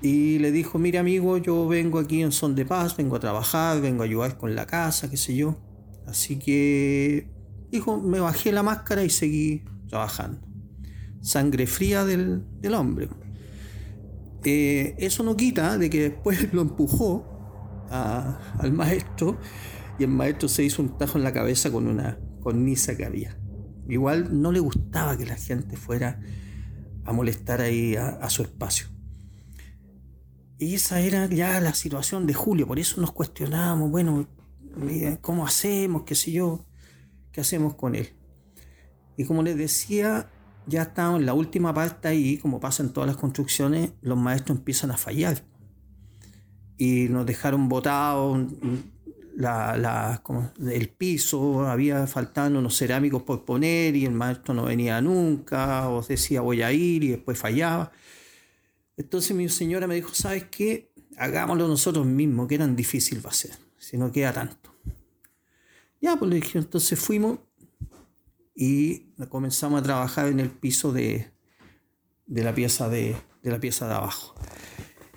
Y 0.03 0.41
le 0.41 0.51
dijo, 0.51 0.81
mire 0.81 0.99
amigo, 0.99 1.39
yo 1.39 1.69
vengo 1.69 2.01
aquí 2.01 2.23
en 2.23 2.33
son 2.33 2.57
de 2.57 2.67
paz, 2.67 2.97
vengo 2.97 3.15
a 3.15 3.21
trabajar, 3.21 3.81
vengo 3.81 4.03
a 4.03 4.07
ayudar 4.07 4.37
con 4.37 4.57
la 4.57 4.67
casa, 4.67 5.09
qué 5.09 5.17
sé 5.17 5.37
yo. 5.37 5.61
Así 6.09 6.41
que, 6.41 7.31
dijo, 7.71 8.01
me 8.01 8.19
bajé 8.19 8.51
la 8.51 8.65
máscara 8.65 9.05
y 9.05 9.11
seguí 9.11 9.63
trabajando. 9.89 10.41
Sangre 11.21 11.69
fría 11.69 12.05
del, 12.05 12.45
hombre. 12.75 13.09
Eh, 14.45 14.97
eso 14.99 15.23
no 15.23 15.37
quita 15.37 15.79
de 15.79 15.89
que 15.89 16.11
después 16.11 16.53
lo 16.53 16.63
empujó 16.63 17.29
al 17.89 18.73
maestro 18.73 19.39
y 19.99 20.05
el 20.05 20.11
maestro 20.11 20.49
se 20.49 20.65
hizo 20.65 20.83
un 20.83 20.97
tajo 20.99 21.19
en 21.19 21.25
la 21.25 21.33
cabeza 21.33 21.71
con 21.71 21.87
una 21.87 22.19
cornisa 22.41 22.97
que 22.97 23.05
había. 23.05 23.39
Igual 23.89 24.41
no 24.41 24.51
le 24.51 24.59
gustaba 24.59 25.17
que 25.17 25.27
la 25.27 25.37
gente 25.37 25.77
fuera 25.77 26.19
a 27.05 27.13
molestar 27.13 27.61
ahí 27.61 27.95
a 27.95 28.29
su 28.31 28.43
espacio. 28.43 28.89
Y 30.63 30.77
esa 30.77 31.01
era 31.01 31.27
ya 31.27 31.61
la 31.61 31.75
situación 31.75 32.25
de 32.25 32.35
Julio, 32.35 32.69
por 32.69 32.79
eso 32.79 33.01
nos 33.01 33.11
cuestionábamos, 33.11 33.91
bueno, 33.91 34.29
¿cómo 35.21 35.45
hacemos? 35.45 36.05
¿Qué 36.05 36.15
sé 36.15 36.31
yo? 36.31 36.65
¿Qué 37.33 37.41
hacemos 37.41 37.75
con 37.75 37.97
él? 37.97 38.11
Y 39.17 39.25
como 39.25 39.43
les 39.43 39.57
decía, 39.57 40.31
ya 40.69 40.83
estamos 40.83 41.19
en 41.19 41.27
la 41.27 41.35
última 41.35 41.75
parte 41.75 42.07
ahí, 42.07 42.39
como 42.39 42.61
pasa 42.61 42.85
en 42.85 42.93
todas 42.93 43.09
las 43.09 43.17
construcciones, 43.17 43.91
los 44.03 44.17
maestros 44.17 44.59
empiezan 44.59 44.93
a 44.93 44.97
fallar. 44.97 45.43
Y 46.79 47.09
nos 47.09 47.27
dejaron 47.27 47.69
botados 47.69 48.47
el 50.71 50.89
piso, 50.91 51.67
había 51.67 52.07
faltando 52.07 52.61
unos 52.61 52.79
cerámicos 52.79 53.25
por 53.25 53.45
poner 53.45 53.97
y 53.97 54.05
el 54.05 54.13
maestro 54.13 54.55
no 54.55 54.67
venía 54.67 55.01
nunca, 55.01 55.89
o 55.89 56.03
decía 56.03 56.41
voy 56.41 56.63
a 56.63 56.71
ir 56.71 57.03
y 57.03 57.09
después 57.09 57.37
fallaba. 57.37 57.91
Entonces 59.03 59.37
mi 59.37 59.49
señora 59.49 59.89
me 59.89 59.97
dijo, 59.97 60.15
¿sabes 60.15 60.45
qué? 60.45 60.93
Hagámoslo 61.17 61.67
nosotros 61.67 62.07
mismos, 62.07 62.47
que 62.47 62.55
eran 62.55 62.77
difícil 62.77 63.25
va 63.25 63.31
a 63.31 63.35
ser, 63.35 63.51
si 63.77 63.99
no 63.99 64.13
queda 64.13 64.33
tanto. 64.33 64.73
Ya, 66.01 66.17
pues 66.17 66.31
le 66.31 66.37
dije, 66.37 66.59
entonces 66.59 66.99
fuimos 66.99 67.41
y 68.55 69.13
comenzamos 69.29 69.81
a 69.81 69.83
trabajar 69.83 70.29
en 70.29 70.39
el 70.39 70.51
piso 70.51 70.93
de, 70.93 71.33
la 72.29 72.55
pieza 72.55 72.89
de, 72.89 73.17
la 73.43 73.59
pieza 73.59 73.89
de 73.89 73.95
abajo. 73.95 74.37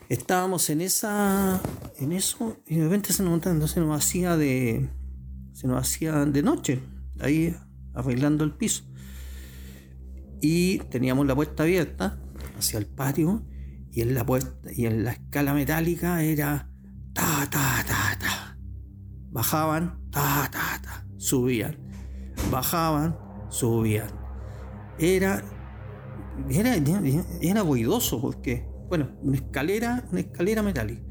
Estábamos 0.09 0.69
en 0.71 0.81
esa 0.81 1.61
en 1.97 2.11
eso 2.11 2.57
y 2.65 2.77
de 2.77 2.83
repente 2.85 3.13
se 3.13 3.21
nos, 3.21 3.41
se 3.71 3.79
nos 3.79 3.97
hacía 3.97 4.35
de 4.35 4.89
se 5.53 5.67
nos 5.67 5.79
hacía 5.79 6.25
de 6.25 6.43
noche 6.43 6.79
ahí 7.19 7.55
arreglando 7.93 8.43
el 8.43 8.51
piso 8.51 8.83
y 10.41 10.77
teníamos 10.89 11.25
la 11.25 11.33
puerta 11.33 11.63
abierta 11.63 12.19
hacia 12.57 12.77
el 12.77 12.85
patio 12.85 13.43
y 13.95 14.01
en 14.01 14.13
la 14.13 14.25
y 14.75 14.85
en 14.87 15.05
la 15.05 15.11
escala 15.11 15.53
metálica 15.53 16.21
era 16.21 16.69
ta 17.13 17.47
ta 17.49 17.81
ta 17.87 18.19
ta. 18.19 18.57
Bajaban, 19.31 20.09
ta 20.11 20.49
ta 20.51 20.81
ta, 20.83 21.07
subían. 21.15 21.77
Bajaban, 22.51 23.17
subían. 23.49 24.09
Era 24.99 25.41
era, 26.49 26.75
era 27.41 27.63
ruidoso 27.63 28.19
porque, 28.19 28.67
bueno, 28.89 29.17
una 29.21 29.37
escalera, 29.37 30.03
una 30.11 30.19
escalera 30.19 30.61
metálica. 30.61 31.01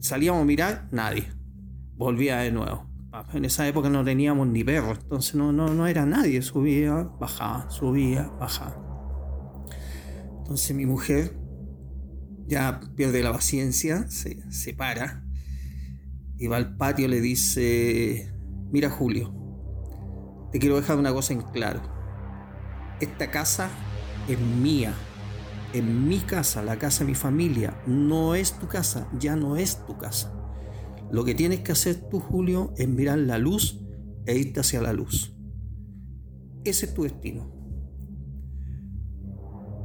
Salíamos 0.00 0.40
a 0.40 0.44
mirar, 0.46 0.88
nadie. 0.90 1.28
Volvía 1.96 2.38
de 2.38 2.50
nuevo. 2.50 2.90
En 3.34 3.44
esa 3.44 3.68
época 3.68 3.90
no 3.90 4.02
teníamos 4.02 4.46
ni 4.46 4.64
perros, 4.64 5.00
entonces 5.02 5.34
no, 5.34 5.52
no, 5.52 5.68
no 5.68 5.86
era 5.86 6.06
nadie. 6.06 6.40
Subía, 6.40 6.94
bajaba, 7.20 7.68
subía, 7.68 8.28
bajaba. 8.40 8.82
Entonces 10.38 10.74
mi 10.74 10.86
mujer 10.86 11.41
ya 12.52 12.80
pierde 12.96 13.22
la 13.22 13.32
paciencia, 13.32 14.06
se, 14.10 14.42
se 14.52 14.74
para 14.74 15.24
y 16.36 16.48
va 16.48 16.58
al 16.58 16.76
patio 16.76 17.08
le 17.08 17.22
dice, 17.22 18.30
mira 18.70 18.90
Julio, 18.90 19.32
te 20.52 20.58
quiero 20.58 20.76
dejar 20.76 20.98
una 20.98 21.14
cosa 21.14 21.32
en 21.32 21.40
claro. 21.40 21.80
Esta 23.00 23.30
casa 23.30 23.70
es 24.28 24.38
mía, 24.38 24.92
es 25.72 25.82
mi 25.82 26.18
casa, 26.18 26.62
la 26.62 26.78
casa 26.78 27.04
de 27.04 27.10
mi 27.10 27.14
familia, 27.14 27.80
no 27.86 28.34
es 28.34 28.58
tu 28.58 28.68
casa, 28.68 29.08
ya 29.18 29.34
no 29.34 29.56
es 29.56 29.86
tu 29.86 29.96
casa. 29.96 30.30
Lo 31.10 31.24
que 31.24 31.34
tienes 31.34 31.60
que 31.60 31.72
hacer 31.72 32.06
tú, 32.10 32.20
Julio, 32.20 32.74
es 32.76 32.86
mirar 32.86 33.18
la 33.18 33.38
luz 33.38 33.80
e 34.26 34.36
irte 34.36 34.60
hacia 34.60 34.82
la 34.82 34.92
luz. 34.92 35.34
Ese 36.64 36.84
es 36.84 36.92
tu 36.92 37.04
destino. 37.04 37.50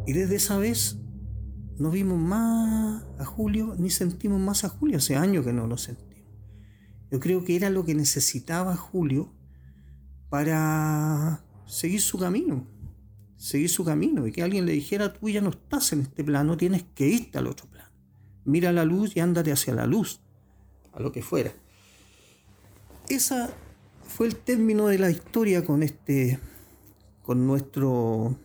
Y 0.05 0.11
desde 0.11 0.35
esa 0.35 0.57
vez 0.57 0.99
no 1.79 1.91
vimos 1.91 2.17
más 2.17 3.03
a 3.19 3.25
Julio, 3.25 3.75
ni 3.77 3.89
sentimos 3.89 4.39
más 4.39 4.63
a 4.63 4.69
Julio. 4.69 4.97
Hace 4.97 5.15
años 5.15 5.45
que 5.45 5.53
no 5.53 5.67
lo 5.67 5.77
sentimos. 5.77 6.17
Yo 7.11 7.19
creo 7.19 7.45
que 7.45 7.55
era 7.55 7.69
lo 7.69 7.85
que 7.85 7.93
necesitaba 7.93 8.75
Julio 8.75 9.31
para 10.29 11.43
seguir 11.67 12.01
su 12.01 12.17
camino. 12.17 12.67
Seguir 13.37 13.69
su 13.69 13.85
camino. 13.85 14.25
Y 14.25 14.31
que 14.31 14.41
alguien 14.41 14.65
le 14.65 14.71
dijera, 14.71 15.13
tú 15.13 15.29
ya 15.29 15.41
no 15.41 15.51
estás 15.51 15.93
en 15.93 16.01
este 16.01 16.23
plano, 16.23 16.57
tienes 16.57 16.83
que 16.95 17.07
irte 17.07 17.37
al 17.37 17.47
otro 17.47 17.67
plano. 17.67 17.91
Mira 18.43 18.71
la 18.71 18.83
luz 18.83 19.15
y 19.15 19.19
ándate 19.19 19.51
hacia 19.51 19.75
la 19.75 19.85
luz. 19.85 20.19
A 20.93 20.99
lo 20.99 21.11
que 21.11 21.21
fuera. 21.21 21.53
Esa 23.07 23.51
fue 24.03 24.25
el 24.25 24.35
término 24.35 24.87
de 24.87 24.97
la 24.97 25.11
historia 25.11 25.63
con 25.63 25.83
este. 25.83 26.39
con 27.21 27.45
nuestro. 27.45 28.35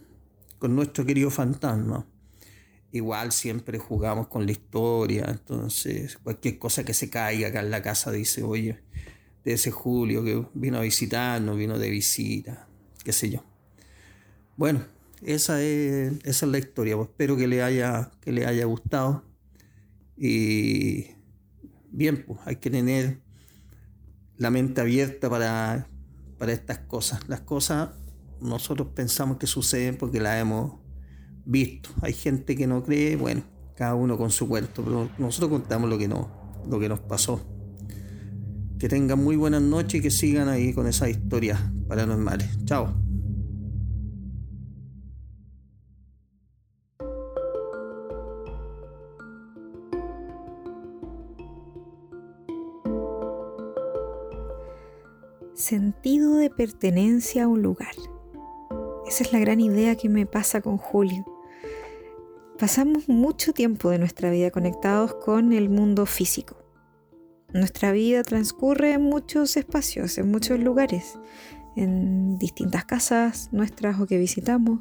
con 0.58 0.76
nuestro 0.76 1.06
querido 1.06 1.30
fantasma 1.30 2.06
igual 2.92 3.32
siempre 3.32 3.78
jugamos 3.78 4.28
con 4.28 4.46
la 4.46 4.52
historia, 4.52 5.26
entonces 5.28 6.18
cualquier 6.18 6.58
cosa 6.58 6.84
que 6.84 6.94
se 6.94 7.08
caiga 7.10 7.48
acá 7.48 7.60
en 7.60 7.70
la 7.70 7.82
casa 7.82 8.12
dice, 8.12 8.42
oye, 8.42 8.80
de 9.44 9.54
ese 9.54 9.70
Julio 9.70 10.22
que 10.22 10.46
vino 10.54 10.78
a 10.78 10.82
visitarnos, 10.82 11.56
vino 11.56 11.78
de 11.78 11.90
visita, 11.90 12.68
qué 13.02 13.12
sé 13.12 13.30
yo. 13.30 13.42
Bueno, 14.56 14.84
esa 15.22 15.62
es, 15.62 16.12
esa 16.24 16.46
es 16.46 16.52
la 16.52 16.58
historia, 16.58 16.96
pues 16.96 17.08
espero 17.08 17.36
que 17.36 17.48
le 17.48 17.62
haya, 17.62 18.10
que 18.20 18.30
le 18.30 18.46
haya 18.46 18.66
gustado. 18.66 19.24
Y 20.16 21.06
bien, 21.90 22.24
pues 22.26 22.38
hay 22.44 22.56
que 22.56 22.70
tener 22.70 23.20
la 24.36 24.50
mente 24.50 24.80
abierta 24.80 25.30
para, 25.30 25.88
para 26.38 26.52
estas 26.52 26.78
cosas. 26.78 27.26
Las 27.28 27.40
cosas 27.40 27.90
nosotros 28.40 28.88
pensamos 28.94 29.38
que 29.38 29.46
suceden 29.46 29.96
porque 29.96 30.20
las 30.20 30.40
hemos 30.40 30.81
visto. 31.44 31.90
Hay 32.00 32.12
gente 32.12 32.56
que 32.56 32.66
no 32.66 32.82
cree, 32.82 33.16
bueno, 33.16 33.42
cada 33.74 33.94
uno 33.94 34.16
con 34.16 34.30
su 34.30 34.48
cuento, 34.48 34.82
pero 34.82 35.10
nosotros 35.18 35.50
contamos 35.50 35.88
lo 35.88 35.98
que, 35.98 36.08
no, 36.08 36.28
lo 36.68 36.78
que 36.78 36.88
nos 36.88 37.00
pasó. 37.00 37.40
Que 38.78 38.88
tengan 38.88 39.22
muy 39.22 39.36
buenas 39.36 39.62
noches 39.62 39.94
y 39.94 40.02
que 40.02 40.10
sigan 40.10 40.48
ahí 40.48 40.72
con 40.72 40.86
esas 40.86 41.10
historias 41.10 41.60
paranormales. 41.88 42.48
Chao. 42.64 42.94
Sentido 55.54 56.36
de 56.36 56.50
pertenencia 56.50 57.44
a 57.44 57.48
un 57.48 57.62
lugar. 57.62 57.94
Esa 59.12 59.24
es 59.24 59.32
la 59.34 59.40
gran 59.40 59.60
idea 59.60 59.94
que 59.94 60.08
me 60.08 60.24
pasa 60.24 60.62
con 60.62 60.78
Julio. 60.78 61.26
Pasamos 62.58 63.10
mucho 63.10 63.52
tiempo 63.52 63.90
de 63.90 63.98
nuestra 63.98 64.30
vida 64.30 64.50
conectados 64.50 65.12
con 65.16 65.52
el 65.52 65.68
mundo 65.68 66.06
físico. 66.06 66.56
Nuestra 67.52 67.92
vida 67.92 68.22
transcurre 68.22 68.94
en 68.94 69.02
muchos 69.02 69.58
espacios, 69.58 70.16
en 70.16 70.30
muchos 70.30 70.58
lugares, 70.60 71.18
en 71.76 72.38
distintas 72.38 72.86
casas 72.86 73.50
nuestras 73.52 74.00
o 74.00 74.06
que 74.06 74.16
visitamos, 74.16 74.80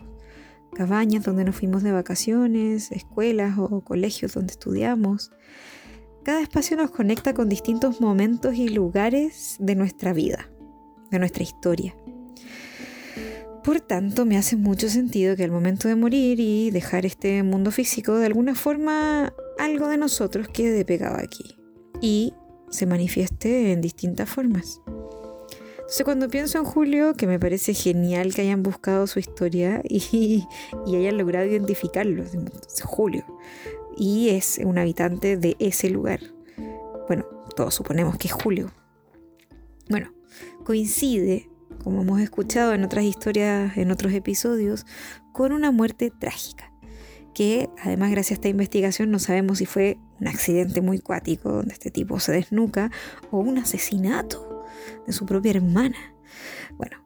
cabañas 0.76 1.26
donde 1.26 1.44
nos 1.44 1.58
fuimos 1.58 1.84
de 1.84 1.92
vacaciones, 1.92 2.94
escuelas 2.94 3.58
o 3.58 3.82
colegios 3.82 4.36
donde 4.36 4.54
estudiamos. 4.54 5.34
Cada 6.24 6.40
espacio 6.40 6.78
nos 6.78 6.92
conecta 6.92 7.34
con 7.34 7.50
distintos 7.50 8.00
momentos 8.00 8.56
y 8.56 8.70
lugares 8.70 9.58
de 9.60 9.76
nuestra 9.76 10.14
vida, 10.14 10.50
de 11.10 11.20
nuestra 11.20 11.44
historia. 11.44 11.94
Por 13.64 13.80
tanto, 13.80 14.26
me 14.26 14.38
hace 14.38 14.56
mucho 14.56 14.90
sentido 14.90 15.36
que 15.36 15.44
al 15.44 15.52
momento 15.52 15.88
de 15.88 15.96
morir 15.96 16.40
y 16.40 16.72
dejar 16.72 17.06
este 17.06 17.44
mundo 17.44 17.70
físico, 17.70 18.16
de 18.16 18.26
alguna 18.26 18.56
forma 18.56 19.34
algo 19.60 19.88
de 19.88 19.98
nosotros 19.98 20.48
quede 20.48 20.84
pegado 20.84 21.18
aquí 21.18 21.58
y 22.02 22.34
se 22.70 22.88
manifieste 22.88 23.72
en 23.72 23.82
distintas 23.82 24.28
formas. 24.30 24.82
Entonces 25.92 26.06
cuando 26.06 26.30
pienso 26.30 26.58
en 26.58 26.64
Julio, 26.64 27.14
que 27.16 27.28
me 27.28 27.38
parece 27.38 27.74
genial 27.74 28.34
que 28.34 28.42
hayan 28.42 28.64
buscado 28.64 29.06
su 29.08 29.20
historia 29.20 29.82
y, 29.84 30.44
hayan 30.88 31.18
logrado 31.18 31.46
identificarlo, 31.46 32.24
es 32.24 32.82
Julio, 32.84 33.26
y 33.98 34.30
es 34.30 34.60
un 34.64 34.80
habitante 34.80 35.38
de 35.38 35.56
ese 35.60 35.90
lugar. 35.90 36.22
Bueno, 37.08 37.26
todos 37.56 37.76
suponemos 37.76 38.18
que 38.18 38.30
es 38.30 38.34
Julio. 38.34 38.72
Bueno, 39.90 40.14
coincide, 40.64 41.51
como 41.84 42.02
hemos 42.02 42.22
escuchado 42.22 42.74
en 42.74 42.84
otras 42.84 43.06
historias, 43.06 43.78
en 43.78 43.92
otros 43.92 44.14
episodios, 44.14 44.86
con 45.32 45.52
una 45.52 45.72
muerte 45.72 46.12
trágica, 46.12 46.72
que 47.34 47.70
además 47.84 48.12
gracias 48.12 48.32
a 48.32 48.34
esta 48.36 48.50
investigación 48.50 49.12
no 49.12 49.20
sabemos 49.20 49.60
si 49.60 49.66
fue 49.66 49.98
un 50.20 50.28
accidente 50.28 50.82
muy 50.82 51.00
cuático 51.00 51.52
donde 51.52 51.74
este 51.74 51.92
tipo 51.92 52.20
se 52.20 52.34
desnuca 52.34 52.92
o 53.32 53.40
un 53.40 53.58
asesinato 53.58 54.66
de 55.06 55.14
su 55.14 55.26
propia 55.26 55.52
hermana. 55.52 55.98
Bueno, 56.78 56.98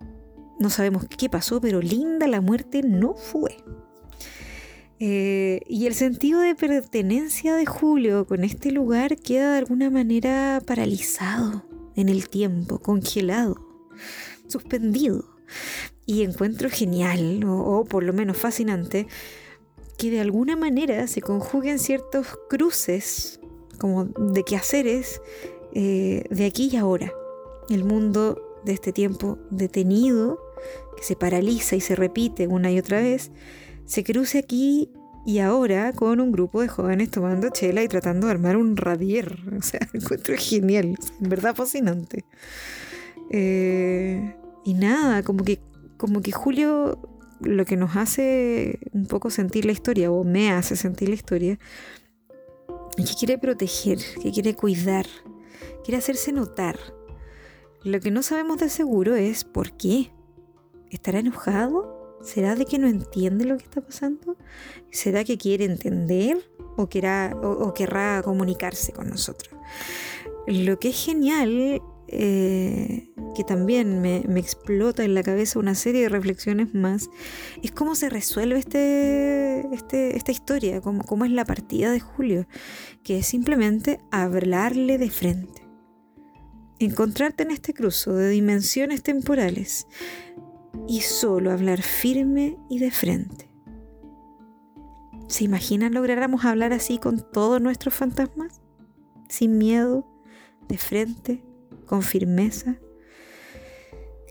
no 0.59 0.69
sabemos 0.69 1.05
qué 1.05 1.29
pasó, 1.29 1.61
pero 1.61 1.81
linda 1.81 2.27
la 2.27 2.41
muerte 2.41 2.81
no 2.83 3.15
fue. 3.15 3.57
Eh, 4.99 5.59
y 5.67 5.88
el 5.88 5.93
sentido 5.93 6.39
de 6.39 6.55
pertenencia 6.55 7.55
de 7.55 7.65
Julio 7.65 8.25
con 8.25 8.45
este 8.45 8.71
lugar 8.71 9.17
queda 9.17 9.51
de 9.51 9.57
alguna 9.57 9.89
manera 9.89 10.61
paralizado 10.65 11.65
en 11.95 12.07
el 12.07 12.29
tiempo, 12.29 12.79
congelado, 12.79 13.57
suspendido. 14.47 15.25
Y 16.05 16.23
encuentro 16.23 16.69
genial, 16.69 17.43
o, 17.47 17.84
por 17.86 18.03
lo 18.03 18.13
menos 18.13 18.38
fascinante, 18.38 19.08
que 19.97 20.12
de 20.12 20.19
alguna 20.19 20.55
manera 20.55 21.08
se 21.08 21.21
conjuguen 21.21 21.79
ciertos 21.79 22.27
cruces 22.49 23.39
como 23.79 24.05
de 24.05 24.43
quehaceres 24.43 25.21
eh, 25.73 26.23
de 26.29 26.45
aquí 26.45 26.69
y 26.71 26.77
ahora. 26.77 27.12
El 27.69 27.84
mundo 27.84 28.62
de 28.63 28.73
este 28.73 28.91
tiempo 28.91 29.38
detenido, 29.49 30.39
que 30.97 31.03
se 31.03 31.15
paraliza 31.15 31.75
y 31.75 31.81
se 31.81 31.95
repite 31.95 32.47
una 32.47 32.71
y 32.71 32.79
otra 32.79 32.99
vez, 33.01 33.31
se 33.86 34.03
cruce 34.03 34.39
aquí 34.39 34.91
y 35.25 35.39
ahora 35.39 35.91
con 35.93 36.19
un 36.19 36.31
grupo 36.31 36.62
de 36.62 36.67
jóvenes 36.67 37.10
tomando 37.10 37.49
chela 37.49 37.84
y 37.84 37.88
tratando 37.88 38.27
de 38.27 38.34
armar 38.34 38.58
un 38.58 38.77
radier. 38.77 39.38
O 39.58 39.62
sea, 39.62 39.79
encuentro 39.93 40.36
genial, 40.38 40.95
en 41.21 41.29
verdad 41.29 41.55
fascinante. 41.55 42.25
Eh, 43.31 44.35
y 44.63 44.73
nada, 44.73 45.23
como 45.23 45.43
que, 45.43 45.59
como 45.97 46.21
que 46.21 46.31
Julio 46.31 46.99
lo 47.41 47.65
que 47.65 47.77
nos 47.77 47.95
hace 47.95 48.79
un 48.93 49.05
poco 49.07 49.29
sentir 49.29 49.65
la 49.65 49.71
historia, 49.71 50.11
o 50.11 50.23
me 50.23 50.51
hace 50.51 50.75
sentir 50.75 51.09
la 51.09 51.15
historia, 51.15 51.59
es 52.97 53.09
que 53.09 53.15
quiere 53.15 53.38
proteger, 53.38 53.99
que 54.21 54.31
quiere 54.31 54.55
cuidar, 54.55 55.05
quiere 55.83 55.97
hacerse 55.97 56.31
notar. 56.31 56.77
Lo 57.83 57.99
que 57.99 58.11
no 58.11 58.23
sabemos 58.23 58.57
de 58.57 58.69
seguro 58.69 59.15
es 59.15 59.43
por 59.43 59.73
qué. 59.73 60.11
¿Estará 60.89 61.19
enojado? 61.19 62.17
¿Será 62.23 62.55
de 62.55 62.65
que 62.65 62.79
no 62.79 62.88
entiende 62.88 63.45
lo 63.45 63.57
que 63.57 63.65
está 63.65 63.81
pasando? 63.81 64.38
¿Será 64.91 65.23
que 65.23 65.38
quiere 65.38 65.65
entender 65.65 66.38
o, 66.77 66.89
querrá, 66.89 68.21
comunicarse 68.23 68.93
con 68.93 69.09
nosotros? 69.09 69.53
Lo 70.47 70.79
que 70.79 70.89
es 70.89 71.05
genial, 71.05 71.81
eh, 72.07 73.11
que 73.35 73.43
también 73.43 74.01
me, 74.01 74.17
explota 74.39 75.03
en 75.03 75.13
la 75.13 75.23
cabeza 75.23 75.59
una 75.59 75.75
serie 75.75 76.03
de 76.03 76.09
reflexiones 76.09 76.73
más, 76.73 77.09
es 77.63 77.71
cómo 77.71 77.95
se 77.95 78.09
resuelve 78.09 78.59
este, 78.59 79.67
este 79.73 80.15
esta 80.15 80.31
historia, 80.31 80.81
cómo, 80.81 81.03
cómo 81.03 81.25
es 81.25 81.31
la 81.31 81.45
partida 81.45 81.91
de 81.91 81.99
Julio, 81.99 82.47
que 83.03 83.19
es 83.19 83.27
simplemente 83.27 83.99
hablarle 84.11 84.97
de 84.97 85.09
frente. 85.09 85.67
Encontrarte 86.79 87.43
en 87.43 87.51
este 87.51 87.73
cruzo 87.73 88.13
de 88.13 88.29
dimensiones 88.29 89.01
temporales 89.01 89.87
y 90.87 91.01
solo 91.01 91.51
hablar 91.51 91.81
firme 91.81 92.57
y 92.69 92.79
de 92.79 92.91
frente. 92.91 93.49
¿Se 95.27 95.43
imaginan 95.43 95.93
lográramos 95.93 96.45
hablar 96.45 96.71
así 96.73 96.99
con 96.99 97.25
todos 97.31 97.61
nuestros 97.61 97.93
fantasmas? 97.93 98.61
Sin 99.27 99.57
miedo, 99.57 100.07
de 100.67 100.77
frente, 100.77 101.43
con 101.85 102.01
firmeza. 102.01 102.79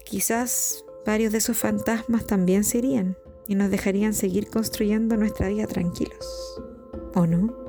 Quizás 0.05 0.85
varios 1.07 1.33
de 1.33 1.39
esos 1.39 1.57
fantasmas 1.57 2.27
también 2.27 2.65
se 2.65 2.79
irían 2.79 3.17
y 3.49 3.55
nos 3.55 3.71
dejarían 3.71 4.15
seguir 4.15 4.49
construyendo 4.49 5.17
nuestra 5.17 5.49
vida 5.49 5.67
tranquilos. 5.67 6.61
¿O 7.15 7.27
no? 7.27 7.65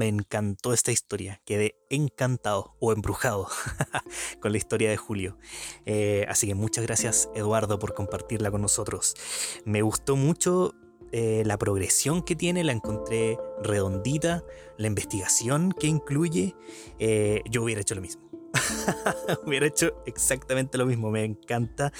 me 0.00 0.08
encantó 0.08 0.72
esta 0.72 0.92
historia. 0.92 1.40
Quedé 1.44 1.74
encantado 1.90 2.74
o 2.80 2.92
embrujado 2.92 3.48
con 4.40 4.52
la 4.52 4.58
historia 4.58 4.88
de 4.88 4.96
Julio. 4.96 5.36
Eh, 5.84 6.24
así 6.28 6.46
que 6.46 6.54
muchas 6.54 6.86
gracias 6.86 7.28
Eduardo 7.34 7.78
por 7.78 7.94
compartirla 7.94 8.50
con 8.50 8.62
nosotros. 8.62 9.14
Me 9.64 9.82
gustó 9.82 10.16
mucho 10.16 10.74
eh, 11.12 11.42
la 11.44 11.58
progresión 11.58 12.22
que 12.22 12.36
tiene, 12.36 12.64
la 12.64 12.72
encontré 12.72 13.38
redondita, 13.62 14.44
la 14.78 14.86
investigación 14.86 15.72
que 15.72 15.86
incluye. 15.86 16.54
Eh, 16.98 17.42
yo 17.50 17.62
hubiera 17.62 17.80
hecho 17.80 17.94
lo 17.94 18.00
mismo. 18.00 18.22
hubiera 19.46 19.66
hecho 19.66 20.02
exactamente 20.06 20.78
lo 20.78 20.86
mismo. 20.86 21.10
Me 21.10 21.24
encanta, 21.24 21.92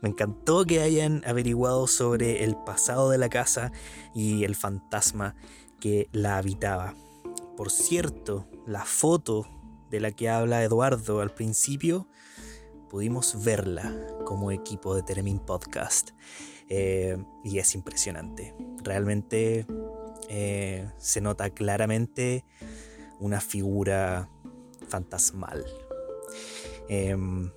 me 0.00 0.08
encantó 0.08 0.64
que 0.64 0.80
hayan 0.80 1.22
averiguado 1.26 1.86
sobre 1.86 2.44
el 2.44 2.56
pasado 2.56 3.10
de 3.10 3.18
la 3.18 3.28
casa 3.28 3.72
y 4.14 4.44
el 4.44 4.54
fantasma 4.54 5.34
que 5.80 6.08
la 6.12 6.36
habitaba. 6.38 6.94
Por 7.56 7.70
cierto, 7.70 8.48
la 8.66 8.84
foto 8.84 9.46
de 9.90 10.00
la 10.00 10.12
que 10.12 10.28
habla 10.28 10.62
Eduardo 10.62 11.20
al 11.20 11.34
principio, 11.34 12.08
pudimos 12.88 13.42
verla 13.44 13.94
como 14.24 14.50
equipo 14.50 14.94
de 14.94 15.02
Teremin 15.02 15.38
Podcast. 15.38 16.10
Eh, 16.68 17.16
y 17.44 17.58
es 17.58 17.74
impresionante. 17.74 18.54
Realmente 18.82 19.66
eh, 20.28 20.90
se 20.98 21.20
nota 21.20 21.50
claramente 21.50 22.44
una 23.20 23.40
figura 23.40 24.28
fantasmal. 24.88 25.64
Em, 26.88 27.50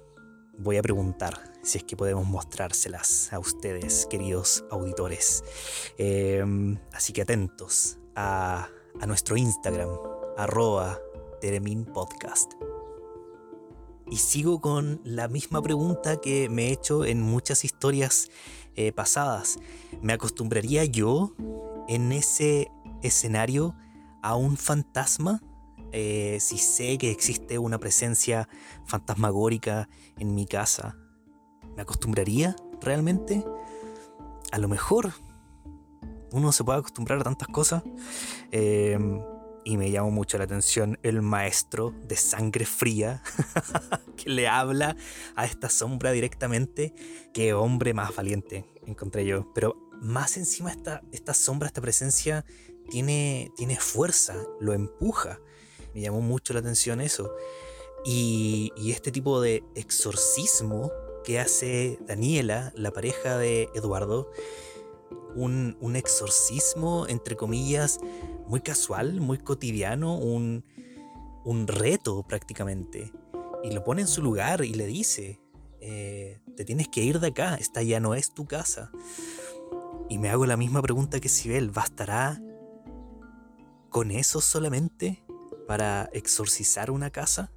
voy 0.58 0.78
a 0.78 0.82
preguntar 0.82 1.52
si 1.64 1.78
es 1.78 1.84
que 1.84 1.96
podemos 1.96 2.26
mostrárselas 2.26 3.32
a 3.32 3.40
ustedes, 3.40 4.08
queridos 4.10 4.66
auditores. 4.72 5.44
Em, 5.98 6.78
así 6.94 7.14
que 7.14 7.22
atentos 7.22 7.98
a 8.16 8.70
a 9.00 9.06
nuestro 9.06 9.38
Instagram, 9.38 9.90
arroba 10.38 11.00
Teremin 11.40 11.86
Podcast. 11.86 12.54
Y 14.10 14.18
sigo 14.18 14.60
con 14.60 15.00
la 15.06 15.28
misma 15.28 15.62
pregunta 15.62 16.20
que 16.20 16.50
me 16.50 16.68
he 16.68 16.72
hecho 16.74 17.06
en 17.06 17.22
muchas 17.22 17.64
historias 17.64 18.30
eh, 18.76 18.92
pasadas. 18.92 19.60
¿Me 20.02 20.14
acostumbraría 20.14 20.86
yo 20.86 21.36
en 21.88 22.12
ese 22.12 22.72
escenario 23.02 23.76
a 24.22 24.36
un 24.36 24.58
fantasma? 24.58 25.42
Eh, 25.92 26.38
si 26.40 26.58
sé 26.58 26.98
que 26.98 27.12
existe 27.12 27.58
una 27.58 27.78
presencia 27.78 28.48
fantasmagórica 28.86 29.90
en 30.18 30.36
mi 30.36 30.46
casa, 30.46 30.98
¿me 31.76 31.82
acostumbraría 31.82 32.56
realmente? 32.80 33.44
A 34.52 34.58
lo 34.58 34.68
mejor 34.68 35.14
uno 36.32 36.52
se 36.52 36.64
puede 36.64 36.80
acostumbrar 36.80 37.20
a 37.20 37.24
tantas 37.24 37.48
cosas. 37.50 37.84
Em, 38.52 39.22
y 39.64 39.78
me 39.78 39.92
llamó 39.92 40.12
mucho 40.12 40.38
la 40.38 40.46
atención 40.46 40.98
el 41.04 41.22
maestro 41.22 41.94
de 42.08 42.16
sangre 42.16 42.66
fría 42.66 43.22
que 44.18 44.30
le 44.30 44.48
habla 44.48 44.96
a 45.36 45.46
esta 45.46 45.70
sombra 45.70 46.12
directamente. 46.12 46.94
Qué 47.34 47.54
hombre 47.54 47.94
más 47.94 48.16
valiente, 48.16 48.66
encontré 48.86 49.26
yo. 49.26 49.52
Pero 49.54 49.78
más 50.02 50.38
encima 50.38 50.72
esta, 50.72 51.02
esta 51.12 51.34
sombra, 51.34 51.68
esta 51.68 51.82
presencia, 51.82 52.46
tiene, 52.90 53.52
tiene 53.56 53.78
fuerza, 53.78 54.36
lo 54.60 54.74
empuja. 54.74 55.40
Me 55.94 56.02
llamó 56.02 56.22
mucho 56.22 56.54
la 56.54 56.60
atención 56.60 57.02
eso. 57.02 57.32
Y, 58.04 58.72
y 58.76 58.92
este 58.92 59.12
tipo 59.12 59.42
de 59.42 59.64
exorcismo 59.76 60.92
que 61.24 61.40
hace 61.40 62.00
Daniela, 62.08 62.74
la 62.76 62.92
pareja 62.92 63.38
de 63.38 63.70
Eduardo, 63.76 64.32
un, 65.36 65.96
exorcismo, 65.96 67.06
entre 67.08 67.36
comillas, 67.36 68.00
muy 68.52 68.60
casual, 68.60 69.22
muy 69.22 69.38
cotidiano, 69.38 70.18
un, 70.18 70.66
un 71.46 71.68
reto 71.68 72.22
prácticamente. 72.24 73.14
Y 73.64 73.72
lo 73.72 73.84
pone 73.86 74.02
en 74.02 74.08
su 74.08 74.22
lugar 74.22 74.66
y 74.66 74.74
le 74.74 74.88
dice, 74.88 75.40
eh, 75.80 76.42
te 76.58 76.66
tienes 76.66 76.90
que 76.90 77.02
ir 77.02 77.22
de 77.22 77.28
acá, 77.28 77.56
esta 77.56 77.82
ya 77.82 78.02
no 78.02 78.14
es 78.14 78.34
tu 78.34 78.46
casa. 78.46 78.92
Y 80.10 80.18
me 80.18 80.30
hago 80.30 80.46
la 80.46 80.58
misma 80.58 80.82
pregunta 80.82 81.22
que 81.22 81.30
Sibel, 81.30 81.70
¿bastará 81.70 82.42
con 83.90 84.12
eso 84.12 84.42
solamente 84.42 85.24
para 85.66 86.10
exorcizar 86.12 86.92
una 86.92 87.10
casa? 87.10 87.54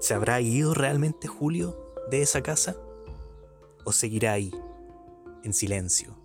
¿Se 0.00 0.14
habrá 0.14 0.40
ido 0.40 0.72
realmente 0.72 1.28
Julio 1.28 1.92
de 2.10 2.22
esa 2.22 2.42
casa? 2.42 2.76
¿O 3.84 3.92
seguirá 3.92 4.32
ahí? 4.32 4.52
en 5.44 5.54
silencio. 5.54 6.17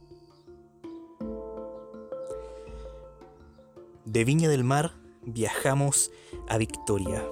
De 4.05 4.25
Viña 4.25 4.49
del 4.49 4.65
Mar 4.65 4.95
viajamos 5.25 6.11
a 6.49 6.57
Victoria. 6.57 7.23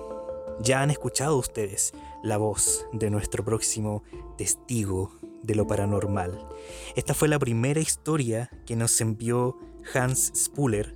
Ya 0.61 0.81
han 0.81 0.89
escuchado 0.89 1.37
ustedes 1.37 1.93
la 2.23 2.37
voz 2.37 2.85
de 2.93 3.09
nuestro 3.09 3.43
próximo 3.43 4.03
testigo 4.37 5.11
de 5.43 5.55
lo 5.55 5.67
paranormal. 5.67 6.47
Esta 6.95 7.13
fue 7.13 7.27
la 7.27 7.39
primera 7.39 7.81
historia 7.81 8.49
que 8.65 8.77
nos 8.77 9.01
envió 9.01 9.57
Hans 9.93 10.31
Spuller, 10.33 10.95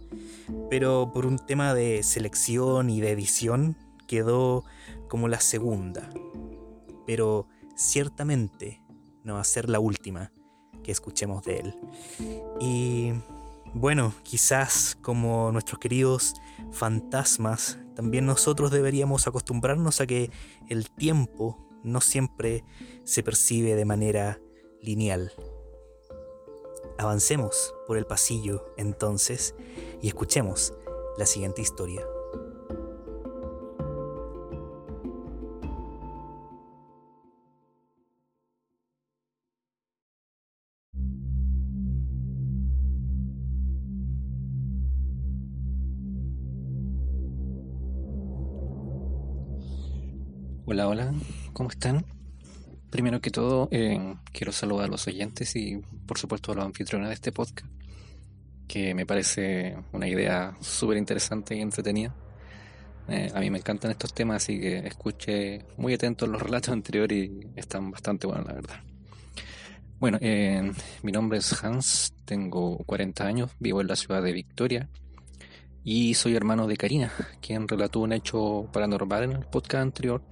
pero 0.69 1.11
por 1.13 1.25
un 1.25 1.39
tema 1.39 1.73
de 1.73 2.03
selección 2.03 2.89
y 2.89 3.01
de 3.01 3.11
edición 3.11 3.75
quedó 4.07 4.63
como 5.09 5.27
la 5.27 5.41
segunda. 5.41 6.09
Pero 7.05 7.47
ciertamente 7.75 8.81
no 9.25 9.33
va 9.33 9.41
a 9.41 9.45
ser 9.45 9.69
la 9.69 9.81
última 9.81 10.31
que 10.83 10.93
escuchemos 10.93 11.43
de 11.43 11.59
él. 11.59 11.75
Y 12.61 13.11
bueno, 13.75 14.13
quizás 14.23 14.97
como 15.01 15.51
nuestros 15.51 15.79
queridos 15.79 16.33
fantasmas, 16.71 17.77
también 17.93 18.25
nosotros 18.25 18.71
deberíamos 18.71 19.27
acostumbrarnos 19.27 19.99
a 19.99 20.07
que 20.07 20.31
el 20.69 20.89
tiempo 20.89 21.57
no 21.83 21.99
siempre 21.99 22.63
se 23.03 23.21
percibe 23.21 23.75
de 23.75 23.83
manera 23.83 24.39
lineal. 24.81 25.33
Avancemos 26.97 27.75
por 27.85 27.97
el 27.97 28.05
pasillo 28.05 28.73
entonces 28.77 29.55
y 30.01 30.07
escuchemos 30.07 30.73
la 31.17 31.25
siguiente 31.25 31.61
historia. 31.61 32.14
Hola, 50.67 50.87
hola, 50.87 51.13
¿cómo 51.53 51.69
están? 51.69 52.03
Primero 52.89 53.21
que 53.21 53.29
todo, 53.29 53.67
eh, 53.69 54.15
quiero 54.33 54.51
saludar 54.51 54.85
a 54.85 54.87
los 54.87 55.05
oyentes 55.05 55.55
y 55.55 55.79
por 56.07 56.17
supuesto 56.17 56.51
a 56.51 56.55
los 56.55 56.65
anfitriones 56.65 57.09
de 57.09 57.13
este 57.13 57.31
podcast, 57.31 57.67
que 58.67 58.95
me 58.95 59.05
parece 59.05 59.77
una 59.93 60.07
idea 60.07 60.57
súper 60.61 60.97
interesante 60.97 61.55
y 61.55 61.61
entretenida. 61.61 62.15
Eh, 63.07 63.31
a 63.35 63.41
mí 63.41 63.51
me 63.51 63.59
encantan 63.59 63.91
estos 63.91 64.11
temas, 64.15 64.37
así 64.37 64.59
que 64.59 64.87
escuché 64.87 65.63
muy 65.77 65.93
atento 65.93 66.25
los 66.25 66.41
relatos 66.41 66.69
anteriores 66.73 67.29
y 67.29 67.47
están 67.55 67.91
bastante 67.91 68.25
buenos, 68.25 68.47
la 68.47 68.53
verdad. 68.53 68.79
Bueno, 69.99 70.17
eh, 70.19 70.71
mi 71.03 71.11
nombre 71.11 71.37
es 71.37 71.63
Hans, 71.63 72.11
tengo 72.25 72.79
40 72.87 73.23
años, 73.23 73.51
vivo 73.59 73.81
en 73.81 73.87
la 73.87 73.95
ciudad 73.95 74.23
de 74.23 74.31
Victoria 74.31 74.89
y 75.83 76.15
soy 76.15 76.35
hermano 76.35 76.65
de 76.65 76.75
Karina, 76.75 77.11
quien 77.39 77.67
relató 77.67 77.99
un 77.99 78.13
hecho 78.13 78.67
paranormal 78.73 79.25
en 79.25 79.31
el 79.33 79.45
podcast 79.45 79.83
anterior 79.83 80.23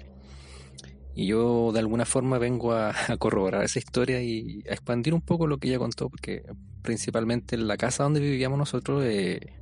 y 1.16 1.28
yo 1.28 1.72
de 1.72 1.80
alguna 1.80 2.06
forma 2.06 2.38
vengo 2.38 2.74
a, 2.76 2.94
corroborar 3.20 3.64
esa 3.64 3.80
historia 3.80 4.22
y 4.22 4.64
a 4.70 4.74
expandir 4.74 5.14
un 5.14 5.22
poco 5.22 5.48
lo 5.48 5.58
que 5.58 5.70
ella 5.70 5.80
contó, 5.80 6.10
porque 6.10 6.44
principalmente 6.82 7.56
en 7.56 7.68
la 7.68 7.78
casa 7.78 8.04
donde 8.04 8.20
vivíamos 8.20 8.58
nosotros 8.58 9.04
eh, 9.06 9.54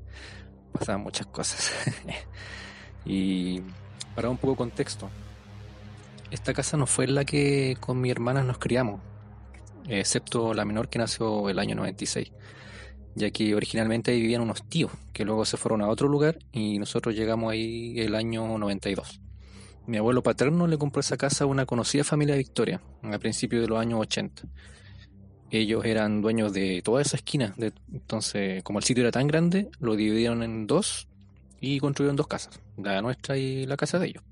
pasaban 0.72 1.02
muchas 1.02 1.28
cosas. 1.28 1.72
y 3.06 3.62
para 4.16 4.30
un 4.30 4.38
poco 4.38 4.54
de 4.54 4.58
contexto, 4.58 5.10
esta 6.32 6.54
casa 6.54 6.78
no 6.78 6.88
fue 6.88 7.08
la 7.08 7.26
que 7.26 7.78
con 7.80 8.00
mi 8.00 8.10
hermana 8.10 8.44
nos 8.44 8.58
criamos, 8.58 9.02
excepto 9.88 10.54
la 10.54 10.66
menor 10.66 10.90
que 10.90 11.00
nació 11.00 11.50
el 11.50 11.60
año 11.60 11.76
96, 11.76 12.32
ya 13.16 13.30
que 13.32 13.54
originalmente 13.54 14.12
ahí 14.12 14.22
vivían 14.22 14.42
unos 14.42 14.64
tíos 14.64 14.92
que 15.12 15.26
luego 15.26 15.44
se 15.44 15.58
fueron 15.58 15.82
a 15.82 15.90
otro 15.90 16.08
lugar 16.08 16.40
y 16.54 16.80
nosotros 16.80 17.14
llegamos 17.14 17.52
ahí 17.52 18.00
el 18.00 18.16
año 18.16 18.58
92 18.58 19.20
mi 19.88 19.98
abuelo 19.98 20.22
paterno 20.22 20.68
le 20.68 20.78
compró 20.78 21.00
esa 21.00 21.18
casa 21.18 21.44
a 21.44 21.48
una 21.48 21.66
conocida 21.66 22.04
familia 22.04 22.36
de 22.36 22.40
Victoria, 22.40 22.82
a 23.04 23.18
principios 23.20 23.62
de 23.62 23.68
los 23.68 23.80
años 23.80 24.00
80. 24.00 24.44
Ellos 25.50 25.84
eran 25.86 26.22
dueños 26.22 26.54
de 26.54 26.82
toda 26.82 27.02
esa 27.02 27.18
esquina, 27.18 27.54
entonces 27.92 28.64
como 28.64 28.80
el 28.80 28.86
sitio 28.86 29.02
era 29.04 29.12
tan 29.12 29.28
grande, 29.28 29.70
lo 29.80 29.96
dividieron 29.96 30.44
en 30.44 30.66
dos 30.66 31.08
y 31.60 31.80
construyeron 31.80 32.16
dos 32.16 32.28
casas, 32.28 32.60
la 32.78 33.02
nuestra 33.02 33.38
y 33.38 33.66
la 33.66 33.76
casa 33.76 34.00
de 34.00 34.08
ellos. 34.08 34.24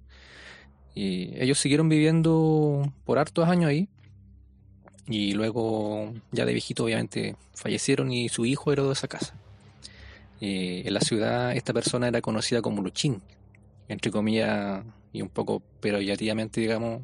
Y 0.96 1.32
ellos 1.42 1.60
siguieron 1.60 1.90
viviendo 1.90 2.92
por 3.04 3.20
hartos 3.20 3.48
años 3.48 3.70
ahí, 3.70 3.90
y 5.08 5.34
luego 5.34 6.14
ya 6.32 6.46
de 6.46 6.54
viejito 6.54 6.86
obviamente 6.86 7.36
fallecieron 7.54 8.12
y 8.12 8.30
su 8.30 8.46
hijo 8.46 8.72
heredó 8.72 8.92
esa 8.92 9.08
casa. 9.08 9.34
en 10.40 10.94
la 10.94 11.02
ciudad 11.02 11.54
esta 11.54 11.74
persona 11.74 12.08
era 12.08 12.22
conocida 12.22 12.62
como 12.62 12.82
Luchín, 12.82 13.22
entre 13.90 14.12
comillas 14.12 14.84
y 15.12 15.22
un 15.22 15.30
poco 15.30 15.62
perorativamente, 15.80 16.62
digamos, 16.62 17.02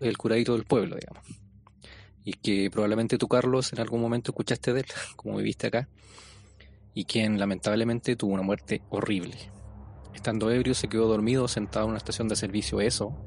el 0.00 0.16
curadito 0.16 0.54
del 0.54 0.64
pueblo, 0.64 0.96
digamos. 0.96 1.24
Y 2.24 2.32
que 2.34 2.70
probablemente 2.70 3.18
tú, 3.18 3.28
Carlos, 3.28 3.72
en 3.72 3.80
algún 3.80 4.00
momento 4.00 4.32
escuchaste 4.32 4.72
de 4.72 4.80
él, 4.80 4.86
como 5.16 5.36
viviste 5.36 5.66
acá, 5.66 5.88
y 6.94 7.04
quien 7.04 7.38
lamentablemente 7.38 8.16
tuvo 8.16 8.34
una 8.34 8.42
muerte 8.42 8.82
horrible. 8.90 9.36
Estando 10.14 10.50
ebrio, 10.50 10.74
se 10.74 10.88
quedó 10.88 11.08
dormido 11.08 11.48
sentado 11.48 11.86
en 11.86 11.90
una 11.90 11.98
estación 11.98 12.28
de 12.28 12.36
servicio 12.36 12.80
ESO 12.80 13.26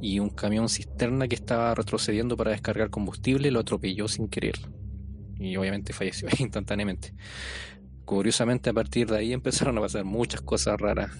y 0.00 0.18
un 0.18 0.30
camión 0.30 0.68
cisterna 0.68 1.28
que 1.28 1.34
estaba 1.34 1.74
retrocediendo 1.74 2.36
para 2.36 2.50
descargar 2.50 2.90
combustible 2.90 3.50
lo 3.50 3.60
atropelló 3.60 4.08
sin 4.08 4.28
querer. 4.28 4.56
Y 5.38 5.56
obviamente 5.56 5.92
falleció 5.92 6.28
instantáneamente. 6.38 7.14
Curiosamente, 8.04 8.70
a 8.70 8.72
partir 8.72 9.08
de 9.08 9.18
ahí 9.18 9.32
empezaron 9.32 9.78
a 9.78 9.82
pasar 9.82 10.04
muchas 10.04 10.40
cosas 10.40 10.80
raras 10.80 11.10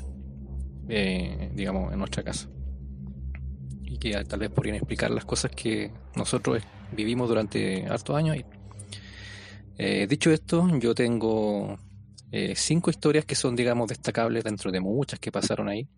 eh, 0.89 1.51
digamos, 1.55 1.93
en 1.93 1.99
nuestra 1.99 2.23
casa. 2.23 2.49
Y 3.83 3.99
que 3.99 4.13
tal 4.25 4.41
vez 4.41 4.51
podrían 4.51 4.77
explicar 4.77 5.11
las 5.11 5.25
cosas 5.25 5.51
que 5.51 5.91
nosotros 6.17 6.63
vivimos 6.93 7.29
durante 7.29 7.87
hartos 7.87 8.17
años. 8.17 8.37
Eh, 9.79 10.07
dicho 10.09 10.31
esto, 10.31 10.69
yo 10.79 10.95
tengo 10.95 11.79
eh, 12.31 12.55
cinco 12.57 12.91
historias 12.91 13.25
que 13.25 13.35
son, 13.35 13.57
digamos, 13.57 13.89
destacables 13.89 14.45
dentro 14.45 14.71
de 14.71 14.81
muchas 14.81 15.19
que 15.19 15.33
pasaron 15.33 15.69
ahí. 15.69 15.89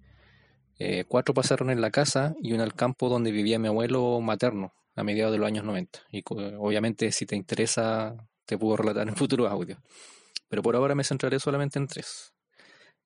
cuatro 1.09 1.35
pasaron 1.35 1.71
en 1.71 1.81
la 1.81 1.91
casa 1.91 2.35
y 2.43 2.53
una 2.53 2.65
al 2.65 2.75
campo 2.75 3.09
donde 3.09 3.31
vivía 3.31 3.59
mi 3.59 3.69
abuelo 3.69 4.21
materno 4.21 4.73
a 4.97 5.05
mediados 5.05 5.33
de 5.33 5.39
los 5.39 5.47
años 5.47 5.65
90. 5.65 6.01
Y 6.11 6.23
obviamente, 6.29 7.11
si 7.13 7.27
te 7.27 7.37
interesa, 7.37 8.17
te 8.45 8.59
puedo 8.59 8.77
relatar 8.77 9.09
en 9.09 9.17
futuros 9.17 9.51
audios. 9.51 9.79
Pero 10.49 10.63
por 10.63 10.77
ahora 10.77 10.95
me 10.95 11.05
centraré 11.05 11.41
solamente 11.41 11.79
en 11.79 11.87
tres. 11.87 12.34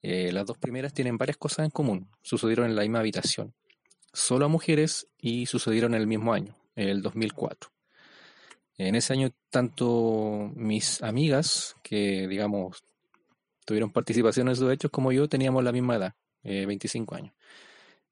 Eh, 0.03 0.31
las 0.33 0.47
dos 0.47 0.59
primeras 0.59 0.93
tienen 0.93 1.19
varias 1.19 1.37
cosas 1.37 1.65
en 1.65 1.71
común. 1.71 2.09
Sucedieron 2.23 2.67
en 2.67 2.77
la 2.77 2.83
misma 2.83 3.01
habitación, 3.01 3.55
solo 4.13 4.47
a 4.47 4.49
mujeres 4.49 5.09
y 5.19 5.47
sucedieron 5.47 5.95
en 5.95 6.01
el 6.01 6.07
mismo 6.07 6.33
año, 6.33 6.57
el 6.77 7.03
2004. 7.03 7.71
En 8.77 8.95
ese 8.95 9.13
año, 9.13 9.31
tanto 9.51 10.53
mis 10.55 11.03
amigas, 11.03 11.75
que 11.83 12.29
digamos 12.29 12.85
tuvieron 13.65 13.91
participación 13.91 14.49
en 14.49 14.53
esos 14.53 14.73
hechos, 14.73 14.91
como 14.91 15.13
yo, 15.13 15.29
teníamos 15.29 15.63
la 15.63 15.73
misma 15.73 15.97
edad, 15.97 16.15
25 16.43 17.15
eh, 17.15 17.19
años. 17.19 17.35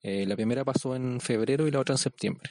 Eh, 0.03 0.27
la 0.27 0.37
primera 0.37 0.65
pasó 0.65 0.95
en 0.95 1.21
febrero 1.21 1.67
y 1.67 1.71
la 1.71 1.81
otra 1.81 1.95
en 1.95 1.99
septiembre. 1.99 2.51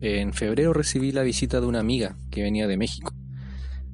En 0.00 0.32
febrero 0.32 0.72
recibí 0.72 1.12
la 1.12 1.22
visita 1.22 1.60
de 1.60 1.66
una 1.66 1.80
amiga 1.80 2.16
que 2.30 2.42
venía 2.42 2.66
de 2.66 2.78
México. 2.78 3.12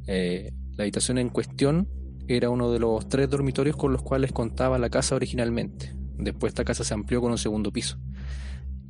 la 0.06 0.82
habitación 0.82 1.18
en 1.18 1.30
cuestión 1.30 1.88
era 2.28 2.50
uno 2.50 2.72
de 2.72 2.78
los 2.78 3.08
tres 3.08 3.28
dormitorios 3.28 3.76
con 3.76 3.92
los 3.92 4.02
cuales 4.02 4.32
contaba 4.32 4.78
la 4.78 4.90
casa 4.90 5.14
originalmente. 5.14 5.94
Después 6.16 6.52
esta 6.52 6.64
casa 6.64 6.84
se 6.84 6.94
amplió 6.94 7.20
con 7.20 7.32
un 7.32 7.38
segundo 7.38 7.72
piso. 7.72 7.98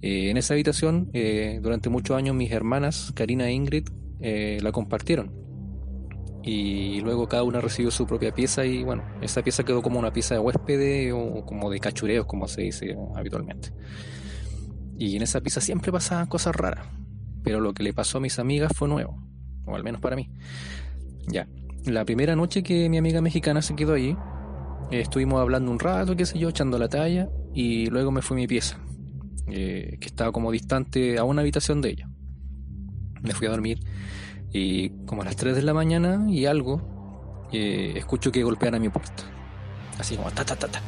Eh, 0.03 0.31
en 0.31 0.37
esa 0.37 0.55
habitación, 0.55 1.11
eh, 1.15 1.61
durante 1.63 1.89
muchos 1.89 2.17
años, 2.17 2.37
mis 2.37 2.53
hermanas, 2.53 3.13
Karina 3.15 3.49
e 3.49 3.53
Ingrid, 3.53 3.89
eh, 4.21 4.59
la 4.63 4.71
compartieron. 4.71 5.33
Y 6.43 7.01
luego 7.01 7.27
cada 7.27 7.43
una 7.43 7.63
recibió 7.63 7.91
su 7.91 8.07
propia 8.07 8.33
pieza 8.35 8.67
y 8.67 8.85
bueno, 8.85 9.03
esa 9.23 9.43
pieza 9.43 9.65
quedó 9.65 9.81
como 9.81 9.99
una 9.99 10.13
pieza 10.13 10.35
de 10.35 10.41
huésped 10.41 11.15
o 11.15 11.47
como 11.47 11.71
de 11.71 11.81
cachureos, 11.81 12.27
como 12.27 12.47
se 12.49 12.61
dice 12.61 12.95
habitualmente. 13.15 13.73
Y 14.99 15.17
en 15.17 15.23
esa 15.23 15.41
pieza 15.41 15.63
siempre 15.63 15.91
pasaban 15.91 16.27
cosas 16.27 16.55
raras, 16.55 16.87
pero 17.43 17.61
lo 17.61 17.73
que 17.73 17.83
le 17.83 17.95
pasó 17.95 18.19
a 18.19 18.21
mis 18.21 18.39
amigas 18.39 18.73
fue 18.77 18.89
nuevo, 18.89 19.17
o 19.65 19.75
al 19.75 19.85
menos 19.85 20.03
para 20.03 20.17
mí. 20.17 20.31
Ya, 21.27 21.49
la 21.87 22.05
primera 22.05 22.35
noche 22.35 22.63
que 22.63 22.89
mi 22.89 22.99
amiga 22.99 23.21
mexicana 23.21 23.63
se 23.63 23.75
quedó 23.75 23.95
ahí, 23.95 24.17
eh, 24.91 25.01
estuvimos 25.01 25.41
hablando 25.41 25.71
un 25.71 25.79
rato, 25.79 26.17
qué 26.17 26.27
sé 26.27 26.39
yo, 26.39 26.49
echando 26.49 26.79
la 26.79 26.89
talla, 26.89 27.29
y 27.53 27.87
luego 27.87 28.11
me 28.11 28.23
fui 28.23 28.37
a 28.37 28.41
mi 28.41 28.47
pieza, 28.47 28.79
eh, 29.49 29.99
que 30.01 30.07
estaba 30.07 30.33
como 30.33 30.51
distante 30.51 31.19
a 31.19 31.25
una 31.25 31.43
habitación 31.43 31.81
de 31.81 31.91
ella. 31.91 32.09
Me 33.23 33.33
fui 33.33 33.47
a 33.47 33.51
dormir 33.51 33.81
y 34.53 34.91
como 35.07 35.23
a 35.23 35.25
las 35.25 35.37
3 35.37 35.57
de 35.57 35.63
la 35.63 35.75
mañana 35.75 36.27
y 36.29 36.47
algo, 36.47 37.49
eh, 37.53 37.95
escucho 37.97 38.31
que 38.31 38.43
golpean 38.43 38.75
a 38.75 38.79
mi 38.79 38.89
puerta. 38.89 39.25
Así 39.99 40.17
como 40.17 40.31
ta 40.31 40.45
ta 40.45 40.57
ta 40.57 40.69
ta. 40.69 40.81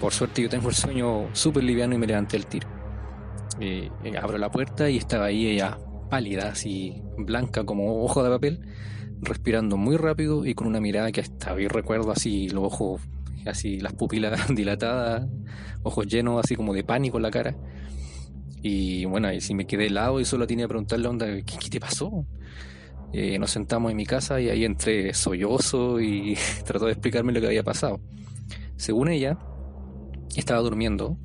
Por 0.00 0.12
suerte 0.12 0.42
yo 0.42 0.48
tengo 0.48 0.68
el 0.68 0.74
sueño 0.74 1.28
súper 1.32 1.64
liviano 1.64 1.94
y 1.94 1.98
me 1.98 2.06
levanté 2.06 2.36
el 2.36 2.46
tiro. 2.46 2.68
abro 4.20 4.38
la 4.38 4.50
puerta 4.50 4.88
y 4.88 4.96
estaba 4.96 5.26
ahí 5.26 5.46
ella 5.46 5.78
pálida, 6.08 6.50
así 6.50 7.02
blanca 7.18 7.64
como 7.64 8.02
ojo 8.04 8.22
de 8.22 8.30
papel 8.30 8.60
respirando 9.20 9.76
muy 9.76 9.96
rápido 9.96 10.46
y 10.46 10.54
con 10.54 10.66
una 10.66 10.80
mirada 10.80 11.12
que 11.12 11.20
hasta 11.20 11.52
hoy 11.52 11.68
recuerdo 11.68 12.12
así, 12.12 12.48
los 12.48 12.64
ojos 12.64 13.00
así 13.46 13.80
las 13.80 13.92
pupilas 13.94 14.48
dilatadas, 14.54 15.26
ojos 15.82 16.06
llenos, 16.06 16.44
así 16.44 16.56
como 16.56 16.74
de 16.74 16.84
pánico 16.84 17.18
en 17.18 17.22
la 17.22 17.30
cara. 17.30 17.56
Y 18.62 19.04
bueno, 19.04 19.32
y 19.32 19.40
si 19.40 19.54
me 19.54 19.66
quedé 19.66 19.86
helado 19.86 20.20
y 20.20 20.24
solo 20.24 20.46
tenía 20.46 20.64
que 20.64 20.70
preguntarle, 20.70 21.08
onda, 21.08 21.26
¿qué, 21.26 21.44
qué 21.60 21.70
te 21.70 21.80
pasó? 21.80 22.26
Eh, 23.12 23.38
nos 23.38 23.50
sentamos 23.50 23.90
en 23.90 23.96
mi 23.96 24.04
casa 24.04 24.40
y 24.40 24.48
ahí 24.50 24.64
entré 24.64 25.14
sollozo 25.14 26.00
y 26.00 26.36
trató 26.64 26.86
de 26.86 26.92
explicarme 26.92 27.32
lo 27.32 27.40
que 27.40 27.46
había 27.46 27.62
pasado. 27.62 28.00
Según 28.76 29.08
ella, 29.08 29.38
estaba 30.36 30.60
durmiendo 30.60 31.16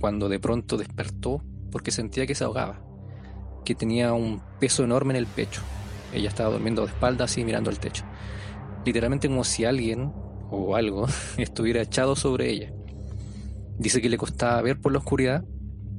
cuando 0.00 0.28
de 0.28 0.38
pronto 0.38 0.76
despertó 0.76 1.42
porque 1.70 1.90
sentía 1.90 2.26
que 2.26 2.34
se 2.34 2.44
ahogaba, 2.44 2.82
que 3.64 3.74
tenía 3.74 4.12
un 4.12 4.42
peso 4.58 4.84
enorme 4.84 5.12
en 5.12 5.18
el 5.18 5.26
pecho. 5.26 5.62
Ella 6.12 6.28
estaba 6.28 6.50
durmiendo 6.50 6.82
de 6.82 6.88
espaldas 6.88 7.36
y 7.38 7.44
mirando 7.44 7.70
el 7.70 7.78
techo. 7.78 8.04
Literalmente 8.84 9.28
como 9.28 9.44
si 9.44 9.64
alguien 9.64 10.12
o 10.50 10.74
algo 10.76 11.06
estuviera 11.36 11.82
echado 11.82 12.16
sobre 12.16 12.50
ella. 12.50 12.72
Dice 13.78 14.02
que 14.02 14.08
le 14.08 14.18
costaba 14.18 14.60
ver 14.62 14.80
por 14.80 14.92
la 14.92 14.98
oscuridad, 14.98 15.44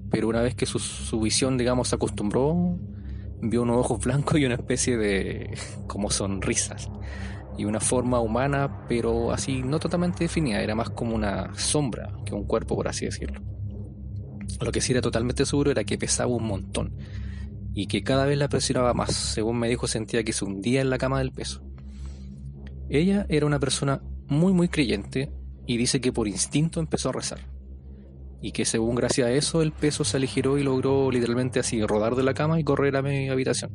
pero 0.09 0.27
una 0.27 0.41
vez 0.41 0.55
que 0.55 0.65
su, 0.65 0.79
su 0.79 1.19
visión, 1.19 1.57
digamos, 1.57 1.87
se 1.87 1.95
acostumbró, 1.95 2.77
vio 3.41 3.63
unos 3.63 3.77
ojos 3.77 3.99
blancos 4.05 4.39
y 4.39 4.45
una 4.45 4.55
especie 4.55 4.97
de 4.97 5.57
como 5.87 6.09
sonrisas 6.09 6.89
y 7.57 7.65
una 7.65 7.79
forma 7.79 8.19
humana, 8.19 8.85
pero 8.87 9.31
así 9.31 9.61
no 9.61 9.79
totalmente 9.79 10.23
definida, 10.23 10.61
era 10.61 10.73
más 10.73 10.89
como 10.89 11.15
una 11.15 11.53
sombra 11.55 12.13
que 12.25 12.33
un 12.33 12.45
cuerpo, 12.45 12.75
por 12.75 12.87
así 12.87 13.05
decirlo. 13.05 13.41
Lo 14.59 14.71
que 14.71 14.81
sí 14.81 14.91
era 14.91 15.01
totalmente 15.01 15.45
seguro 15.45 15.71
era 15.71 15.83
que 15.83 15.97
pesaba 15.97 16.31
un 16.31 16.45
montón 16.45 16.93
y 17.73 17.87
que 17.87 18.03
cada 18.03 18.25
vez 18.25 18.37
la 18.37 18.49
presionaba 18.49 18.93
más. 18.93 19.13
Según 19.13 19.59
me 19.59 19.69
dijo, 19.69 19.87
sentía 19.87 20.23
que 20.23 20.33
se 20.33 20.45
hundía 20.45 20.81
en 20.81 20.89
la 20.89 20.97
cama 20.97 21.19
del 21.19 21.31
peso. 21.31 21.61
Ella 22.89 23.25
era 23.29 23.45
una 23.45 23.59
persona 23.59 24.01
muy, 24.27 24.53
muy 24.53 24.67
creyente 24.67 25.31
y 25.65 25.77
dice 25.77 26.01
que 26.01 26.11
por 26.11 26.27
instinto 26.27 26.79
empezó 26.79 27.09
a 27.09 27.13
rezar 27.13 27.39
y 28.41 28.51
que 28.51 28.65
según 28.65 28.95
gracias 28.95 29.27
a 29.27 29.31
eso 29.31 29.61
el 29.61 29.71
peso 29.71 30.03
se 30.03 30.17
aligeró 30.17 30.57
y 30.57 30.63
logró 30.63 31.11
literalmente 31.11 31.59
así 31.59 31.81
rodar 31.85 32.15
de 32.15 32.23
la 32.23 32.33
cama 32.33 32.59
y 32.59 32.63
correr 32.63 32.95
a 32.97 33.01
mi 33.01 33.29
habitación. 33.29 33.71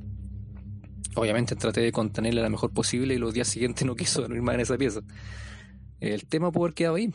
Obviamente 1.15 1.55
traté 1.55 1.81
de 1.81 1.93
contenerla 1.93 2.43
lo 2.43 2.51
mejor 2.51 2.73
posible 2.73 3.15
y 3.15 3.19
los 3.19 3.33
días 3.33 3.49
siguientes 3.49 3.87
no 3.87 3.95
quiso 3.97 4.23
dormir 4.23 4.43
más 4.43 4.57
en 4.57 4.61
esa 4.63 4.77
pieza. 4.77 5.01
El 6.01 6.27
tema 6.27 6.51
pudo 6.51 6.65
haber 6.65 6.75
quedado 6.75 6.97
ahí, 6.97 7.15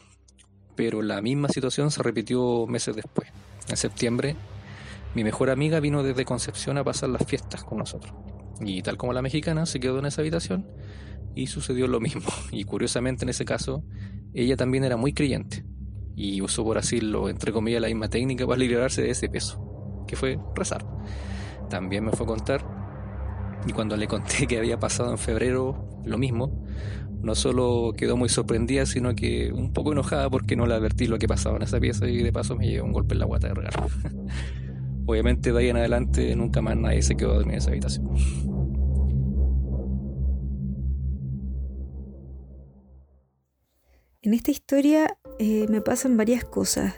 pero 0.76 1.02
la 1.02 1.22
misma 1.22 1.50
situación 1.50 1.92
se 1.92 2.02
repitió 2.02 2.66
meses 2.68 2.96
después. 2.96 3.28
En 3.68 3.78
septiembre, 3.78 4.36
mi 5.16 5.24
mejor 5.24 5.50
amiga 5.50 5.80
vino 5.80 6.04
desde 6.04 6.26
Concepción 6.26 6.78
a 6.78 6.84
pasar 6.84 7.10
las 7.10 7.26
fiestas 7.26 7.64
con 7.64 7.78
nosotros. 7.80 8.14
Y 8.62 8.82
tal 8.82 8.98
como 8.98 9.14
la 9.14 9.22
mexicana, 9.22 9.66
se 9.66 9.80
quedó 9.80 10.00
en 10.00 10.06
esa 10.06 10.22
habitación 10.22 10.68
y 11.36 11.48
sucedió 11.48 11.88
lo 11.88 12.00
mismo. 12.00 12.22
Y 12.52 12.64
curiosamente 12.64 13.26
en 13.26 13.30
ese 13.30 13.46
caso, 13.46 13.84
ella 14.34 14.56
también 14.56 14.84
era 14.84 14.98
muy 14.98 15.14
creyente 15.14 15.66
y 16.16 16.42
usó, 16.42 16.64
por 16.64 16.78
así 16.78 17.02
lo 17.02 17.30
entre 17.30 17.52
comillas, 17.52 17.82
la 17.82 17.88
misma 17.88 18.10
técnica 18.10 18.46
para 18.46 18.60
liberarse 18.60 19.02
de 19.02 19.12
ese 19.12 19.30
peso, 19.30 20.04
que 20.08 20.16
fue 20.16 20.38
rezar. 20.56 20.86
También 21.70 22.06
me 22.06 22.12
fue 22.12 22.26
a 22.26 22.28
contar, 22.28 22.66
y 23.68 23.72
cuando 23.74 23.98
le 23.98 24.08
conté 24.08 24.48
que 24.48 24.58
había 24.58 24.80
pasado 24.80 25.12
en 25.12 25.18
febrero 25.18 25.88
lo 26.06 26.18
mismo, 26.18 26.66
no 27.22 27.36
solo 27.36 27.94
quedó 27.96 28.18
muy 28.18 28.30
sorprendida, 28.30 28.86
sino 28.86 29.14
que 29.14 29.52
un 29.52 29.74
poco 29.74 29.92
enojada 29.92 30.30
porque 30.30 30.56
no 30.56 30.66
le 30.66 30.74
advertí 30.74 31.06
lo 31.06 31.20
que 31.20 31.28
pasaba 31.28 31.58
en 31.58 31.64
esa 31.64 31.80
pieza 31.80 32.08
y 32.08 32.24
de 32.24 32.32
paso 32.32 32.56
me 32.56 32.68
llevó 32.68 32.88
un 32.88 32.94
golpe 32.94 33.14
en 33.14 33.20
la 33.20 33.26
guata 33.26 33.48
de 33.48 33.54
regalo. 33.54 33.88
Obviamente 35.06 35.52
de 35.52 35.60
ahí 35.60 35.70
en 35.70 35.78
adelante 35.78 36.36
nunca 36.36 36.62
más 36.62 36.78
nadie 36.78 37.02
se 37.02 37.16
quedó 37.16 37.42
en 37.42 37.52
esa 37.52 37.72
habitación. 37.72 38.10
En 44.24 44.36
esta 44.36 44.52
historia 44.52 45.18
eh, 45.40 45.66
me 45.68 45.82
pasan 45.82 46.16
varias 46.16 46.46
cosas. 46.46 46.94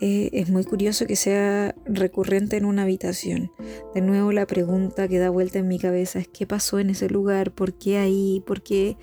Eh, 0.00 0.30
es 0.32 0.48
muy 0.48 0.64
curioso 0.64 1.04
que 1.04 1.16
sea 1.16 1.74
recurrente 1.84 2.56
en 2.56 2.64
una 2.64 2.84
habitación. 2.84 3.50
De 3.92 4.00
nuevo 4.00 4.30
la 4.32 4.46
pregunta 4.46 5.08
que 5.08 5.18
da 5.18 5.30
vuelta 5.30 5.58
en 5.58 5.68
mi 5.68 5.78
cabeza 5.78 6.20
es 6.20 6.28
qué 6.28 6.46
pasó 6.46 6.78
en 6.78 6.90
ese 6.90 7.10
lugar, 7.10 7.52
por 7.52 7.74
qué 7.74 7.98
ahí, 7.98 8.42
por 8.46 8.62
qué, 8.62 8.96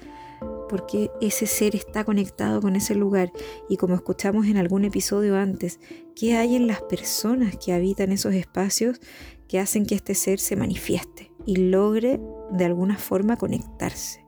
por 0.67 0.85
qué 0.85 1.09
ese 1.21 1.45
ser 1.45 1.75
está 1.75 2.03
conectado 2.03 2.61
con 2.61 2.75
ese 2.75 2.95
lugar. 2.95 3.31
Y 3.69 3.77
como 3.77 3.95
escuchamos 3.95 4.47
en 4.47 4.57
algún 4.57 4.85
episodio 4.85 5.35
antes, 5.37 5.79
qué 6.15 6.35
hay 6.35 6.55
en 6.55 6.67
las 6.67 6.81
personas 6.81 7.57
que 7.57 7.73
habitan 7.73 8.11
esos 8.11 8.33
espacios 8.33 8.99
que 9.47 9.59
hacen 9.59 9.85
que 9.85 9.95
este 9.95 10.13
ser 10.13 10.39
se 10.39 10.55
manifieste 10.55 11.31
y 11.45 11.55
logre 11.55 12.19
de 12.51 12.65
alguna 12.65 12.97
forma 12.97 13.37
conectarse. 13.37 14.25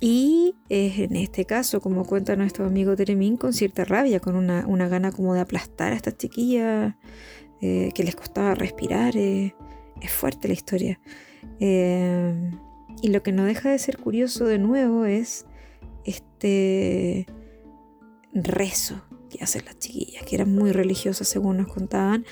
Y 0.00 0.54
es 0.68 0.98
en 0.98 1.16
este 1.16 1.44
caso, 1.46 1.80
como 1.80 2.04
cuenta 2.04 2.36
nuestro 2.36 2.66
amigo 2.66 2.94
Teremín, 2.94 3.36
con 3.36 3.52
cierta 3.52 3.84
rabia, 3.84 4.20
con 4.20 4.36
una, 4.36 4.88
gana 4.88 5.12
como 5.12 5.34
de 5.34 5.40
aplastar 5.40 5.92
a 5.92 5.96
estas 5.96 6.18
chiquillas 6.18 6.94
eh, 7.60 7.90
que 7.94 8.04
les 8.04 8.14
costaba 8.14 8.54
respirar. 8.54 9.16
Eh, 9.16 9.54
es 10.00 10.12
fuerte 10.12 10.48
la 10.48 10.54
historia. 10.54 11.00
Eh, 11.58 12.50
y 13.04 13.08
lo 13.08 13.22
que 13.22 13.32
no 13.32 13.44
deja 13.44 13.70
de 13.70 13.78
ser 13.78 13.98
curioso 13.98 14.46
de 14.46 14.58
nuevo 14.58 15.04
es 15.04 15.44
este 16.06 17.26
rezo 18.32 19.04
que 19.28 19.44
hacen 19.44 19.66
las 19.66 19.78
chiquillas, 19.78 20.24
que 20.24 20.36
eran 20.36 20.54
muy 20.54 20.72
religiosas 20.72 21.28
según 21.28 21.58
nos 21.58 21.66
contaban, 21.66 22.24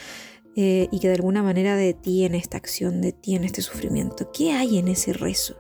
y 0.55 0.99
que 0.99 1.09
de 1.09 1.15
alguna 1.15 1.43
manera 1.43 1.77
detiene 1.77 2.39
esta 2.39 2.57
acción, 2.57 3.03
detiene 3.03 3.45
este 3.45 3.61
sufrimiento. 3.61 4.33
¿Qué 4.33 4.53
hay 4.53 4.79
en 4.79 4.89
ese 4.89 5.13
rezo? 5.13 5.57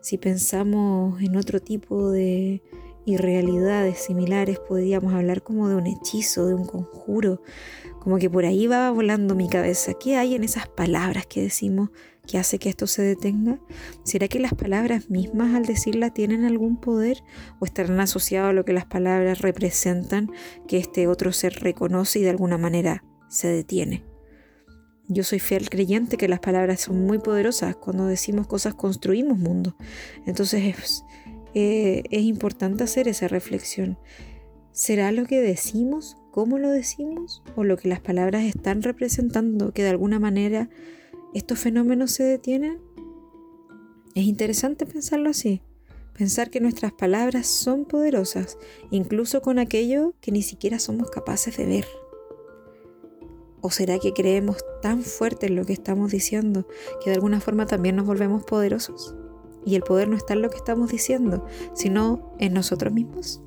Si 0.00 0.18
pensamos 0.18 1.22
en 1.22 1.36
otro 1.36 1.60
tipo 1.60 2.10
de 2.10 2.60
irrealidades 3.06 3.98
similares, 3.98 4.58
podríamos 4.58 5.14
hablar 5.14 5.44
como 5.44 5.68
de 5.68 5.76
un 5.76 5.86
hechizo, 5.86 6.46
de 6.48 6.54
un 6.54 6.66
conjuro, 6.66 7.42
como 8.00 8.18
que 8.18 8.28
por 8.28 8.44
ahí 8.44 8.66
va 8.66 8.90
volando 8.90 9.36
mi 9.36 9.48
cabeza. 9.48 9.94
¿Qué 9.94 10.16
hay 10.16 10.34
en 10.34 10.42
esas 10.42 10.66
palabras 10.66 11.26
que 11.26 11.42
decimos 11.42 11.90
que 12.28 12.38
hace 12.38 12.60
que 12.60 12.68
esto 12.68 12.86
se 12.86 13.02
detenga? 13.02 13.58
¿Será 14.04 14.28
que 14.28 14.38
las 14.38 14.54
palabras 14.54 15.10
mismas 15.10 15.54
al 15.54 15.64
decirlas 15.64 16.14
tienen 16.14 16.44
algún 16.44 16.76
poder 16.76 17.24
o 17.58 17.64
estarán 17.64 17.98
asociadas 17.98 18.50
a 18.50 18.52
lo 18.52 18.64
que 18.64 18.72
las 18.72 18.84
palabras 18.84 19.40
representan 19.40 20.30
que 20.68 20.78
este 20.78 21.08
otro 21.08 21.32
ser 21.32 21.54
reconoce 21.54 22.20
y 22.20 22.22
de 22.22 22.30
alguna 22.30 22.58
manera 22.58 23.02
se 23.28 23.48
detiene? 23.48 24.04
Yo 25.08 25.24
soy 25.24 25.38
fiel 25.38 25.70
creyente 25.70 26.18
que 26.18 26.28
las 26.28 26.40
palabras 26.40 26.82
son 26.82 27.06
muy 27.06 27.18
poderosas. 27.18 27.74
Cuando 27.76 28.06
decimos 28.06 28.46
cosas 28.46 28.74
construimos 28.74 29.38
mundo. 29.38 29.74
Entonces 30.26 30.76
es, 30.76 31.04
eh, 31.54 32.02
es 32.10 32.22
importante 32.22 32.84
hacer 32.84 33.08
esa 33.08 33.26
reflexión. 33.26 33.98
¿Será 34.70 35.10
lo 35.10 35.24
que 35.24 35.40
decimos, 35.40 36.18
cómo 36.30 36.58
lo 36.58 36.68
decimos, 36.68 37.42
o 37.56 37.64
lo 37.64 37.78
que 37.78 37.88
las 37.88 38.00
palabras 38.00 38.44
están 38.44 38.82
representando 38.82 39.72
que 39.72 39.82
de 39.82 39.88
alguna 39.88 40.20
manera 40.20 40.68
estos 41.34 41.58
fenómenos 41.58 42.12
se 42.12 42.24
detienen? 42.24 42.80
Es 44.14 44.24
interesante 44.24 44.86
pensarlo 44.86 45.30
así, 45.30 45.62
pensar 46.12 46.50
que 46.50 46.60
nuestras 46.60 46.92
palabras 46.92 47.46
son 47.46 47.84
poderosas, 47.84 48.58
incluso 48.90 49.42
con 49.42 49.58
aquello 49.58 50.14
que 50.20 50.32
ni 50.32 50.42
siquiera 50.42 50.78
somos 50.78 51.10
capaces 51.10 51.56
de 51.56 51.66
ver. 51.66 51.86
¿O 53.60 53.70
será 53.70 53.98
que 53.98 54.12
creemos 54.12 54.64
tan 54.82 55.02
fuerte 55.02 55.46
en 55.46 55.56
lo 55.56 55.64
que 55.64 55.72
estamos 55.72 56.10
diciendo 56.10 56.66
que 57.02 57.10
de 57.10 57.16
alguna 57.16 57.40
forma 57.40 57.66
también 57.66 57.96
nos 57.96 58.06
volvemos 58.06 58.44
poderosos? 58.44 59.14
Y 59.64 59.74
el 59.74 59.82
poder 59.82 60.08
no 60.08 60.16
está 60.16 60.34
en 60.34 60.42
lo 60.42 60.50
que 60.50 60.56
estamos 60.56 60.90
diciendo, 60.90 61.44
sino 61.74 62.34
en 62.38 62.54
nosotros 62.54 62.92
mismos. 62.92 63.42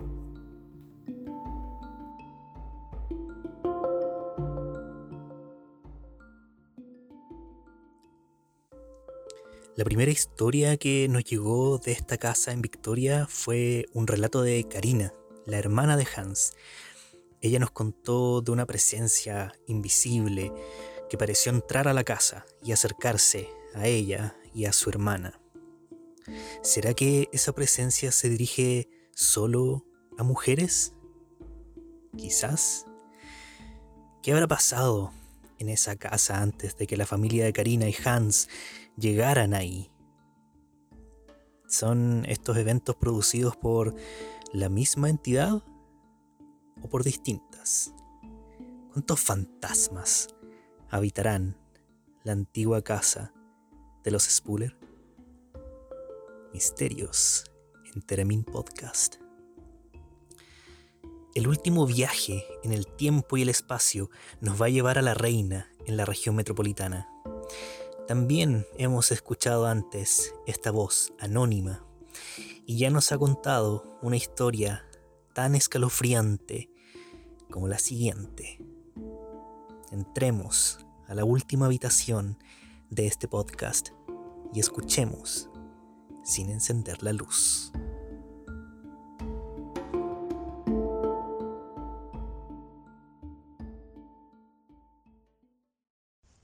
La 9.75 9.85
primera 9.85 10.11
historia 10.11 10.77
que 10.77 11.07
nos 11.09 11.23
llegó 11.23 11.77
de 11.77 11.91
esta 11.91 12.17
casa 12.17 12.51
en 12.51 12.61
Victoria 12.61 13.27
fue 13.29 13.85
un 13.93 14.07
relato 14.07 14.41
de 14.41 14.67
Karina, 14.67 15.13
la 15.45 15.57
hermana 15.57 15.97
de 15.97 16.07
Hans, 16.15 16.53
ella 17.41 17.57
nos 17.57 17.71
contó 17.71 18.41
de 18.41 18.51
una 18.51 18.67
presencia 18.67 19.51
invisible 19.65 20.53
que 21.09 21.17
pareció 21.17 21.51
entrar 21.51 21.87
a 21.87 21.93
la 21.93 22.03
casa 22.03 22.45
y 22.63 22.71
acercarse 22.71 23.49
a 23.73 23.87
ella 23.87 24.35
y 24.53 24.65
a 24.65 24.73
su 24.73 24.91
hermana. 24.91 25.39
¿Será 26.61 26.93
que 26.93 27.29
esa 27.33 27.51
presencia 27.53 28.11
se 28.11 28.29
dirige 28.29 28.89
solo 29.15 29.87
a 30.19 30.23
mujeres? 30.23 30.93
Quizás. 32.15 32.85
¿Qué 34.21 34.33
habrá 34.33 34.47
pasado 34.47 35.11
en 35.57 35.69
esa 35.69 35.95
casa 35.95 36.43
antes 36.43 36.77
de 36.77 36.85
que 36.85 36.95
la 36.95 37.07
familia 37.07 37.45
de 37.45 37.53
Karina 37.53 37.89
y 37.89 37.95
Hans 38.05 38.49
llegaran 39.01 39.53
ahí? 39.53 39.91
¿Son 41.67 42.23
estos 42.29 42.55
eventos 42.55 42.95
producidos 42.95 43.57
por 43.57 43.95
la 44.53 44.69
misma 44.69 45.09
entidad? 45.09 45.61
o 46.81 46.89
por 46.89 47.03
distintas. 47.03 47.93
¿Cuántos 48.91 49.19
fantasmas 49.19 50.27
habitarán 50.89 51.57
la 52.23 52.33
antigua 52.33 52.81
casa 52.81 53.33
de 54.03 54.11
los 54.11 54.23
Spuller? 54.23 54.77
Misterios 56.53 57.45
en 57.93 58.01
Teremin 58.01 58.43
Podcast. 58.43 59.15
El 61.33 61.47
último 61.47 61.85
viaje 61.85 62.43
en 62.63 62.73
el 62.73 62.87
tiempo 62.87 63.37
y 63.37 63.43
el 63.43 63.49
espacio 63.49 64.09
nos 64.41 64.61
va 64.61 64.65
a 64.65 64.69
llevar 64.69 64.97
a 64.97 65.01
la 65.01 65.13
reina 65.13 65.71
en 65.85 65.95
la 65.95 66.03
región 66.03 66.35
metropolitana. 66.35 67.07
También 68.07 68.65
hemos 68.77 69.11
escuchado 69.11 69.67
antes 69.67 70.33
esta 70.45 70.71
voz 70.71 71.13
anónima 71.19 71.85
y 72.65 72.77
ya 72.77 72.89
nos 72.89 73.11
ha 73.11 73.17
contado 73.17 73.97
una 74.01 74.17
historia 74.17 74.85
tan 75.33 75.55
escalofriante 75.55 76.69
como 77.49 77.67
la 77.67 77.79
siguiente. 77.79 78.59
Entremos 79.91 80.85
a 81.07 81.13
la 81.13 81.23
última 81.23 81.67
habitación 81.67 82.37
de 82.89 83.07
este 83.07 83.27
podcast 83.27 83.89
y 84.53 84.59
escuchemos 84.59 85.49
sin 86.23 86.49
encender 86.49 87.01
la 87.03 87.13
luz. 87.13 87.71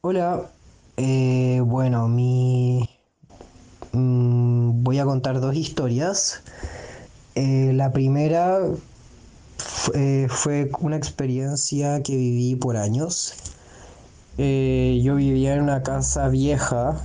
Hola, 0.01 0.57
eh, 1.00 1.62
bueno, 1.64 2.08
mi 2.08 2.89
mm, 3.91 4.84
voy 4.84 4.98
a 4.98 5.06
contar 5.06 5.39
dos 5.39 5.56
historias. 5.56 6.41
Eh, 7.36 7.72
la 7.74 7.93
primera 7.93 8.60
eh, 9.93 10.28
fue 10.28 10.72
una 10.80 10.98
experiencia 10.98 12.02
que 12.02 12.18
viví 12.18 12.56
por 12.56 12.78
años. 12.78 13.36
yo 14.38 15.16
vivía 15.16 15.54
en 15.56 15.62
una 15.62 15.84
casa 15.84 16.30
vieja 16.30 17.00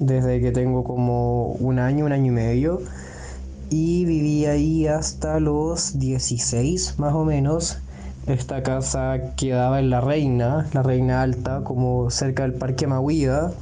desde 0.00 0.40
que 0.40 0.52
tengo 0.52 0.84
como 0.84 1.52
un 1.52 1.78
año, 1.78 2.04
un 2.04 2.12
año 2.12 2.26
y 2.26 2.34
medio. 2.34 2.82
Y 3.70 4.04
viví 4.04 4.46
ahí 4.46 4.86
hasta 4.86 5.40
los 5.40 5.98
16 5.98 6.98
más 6.98 7.14
o 7.14 7.24
menos. 7.24 7.78
Esta 8.28 8.62
casa 8.62 9.34
quedaba 9.36 9.78
en 9.78 9.88
La 9.88 10.02
Reina, 10.02 10.66
La 10.74 10.82
Reina 10.82 11.22
Alta, 11.22 11.64
como 11.64 12.10
cerca 12.10 12.42
del 12.42 12.52
Parque 12.52 12.86
Mahuida. 12.86 13.52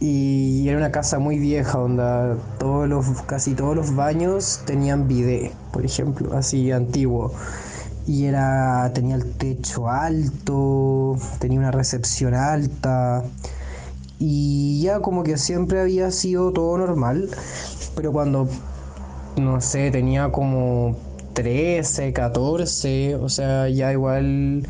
Y 0.00 0.68
era 0.68 0.76
una 0.76 0.90
casa 0.90 1.20
muy 1.20 1.38
vieja, 1.38 1.78
donde 1.78 2.34
todos 2.58 2.88
los, 2.88 3.22
casi 3.22 3.54
todos 3.54 3.76
los 3.76 3.94
baños 3.94 4.62
tenían 4.66 5.06
bidet, 5.06 5.52
por 5.72 5.84
ejemplo, 5.84 6.36
así 6.36 6.72
antiguo. 6.72 7.32
Y 8.08 8.24
era, 8.24 8.90
tenía 8.92 9.14
el 9.14 9.32
techo 9.34 9.88
alto, 9.88 11.16
tenía 11.38 11.60
una 11.60 11.70
recepción 11.70 12.34
alta. 12.34 13.22
Y 14.18 14.82
ya 14.82 14.98
como 14.98 15.22
que 15.22 15.38
siempre 15.38 15.80
había 15.80 16.10
sido 16.10 16.52
todo 16.52 16.76
normal. 16.76 17.30
Pero 17.94 18.10
cuando, 18.10 18.48
no 19.36 19.60
sé, 19.60 19.92
tenía 19.92 20.32
como 20.32 20.96
13, 21.34 22.12
14, 22.12 23.16
o 23.16 23.28
sea, 23.28 23.68
ya 23.68 23.92
igual, 23.92 24.66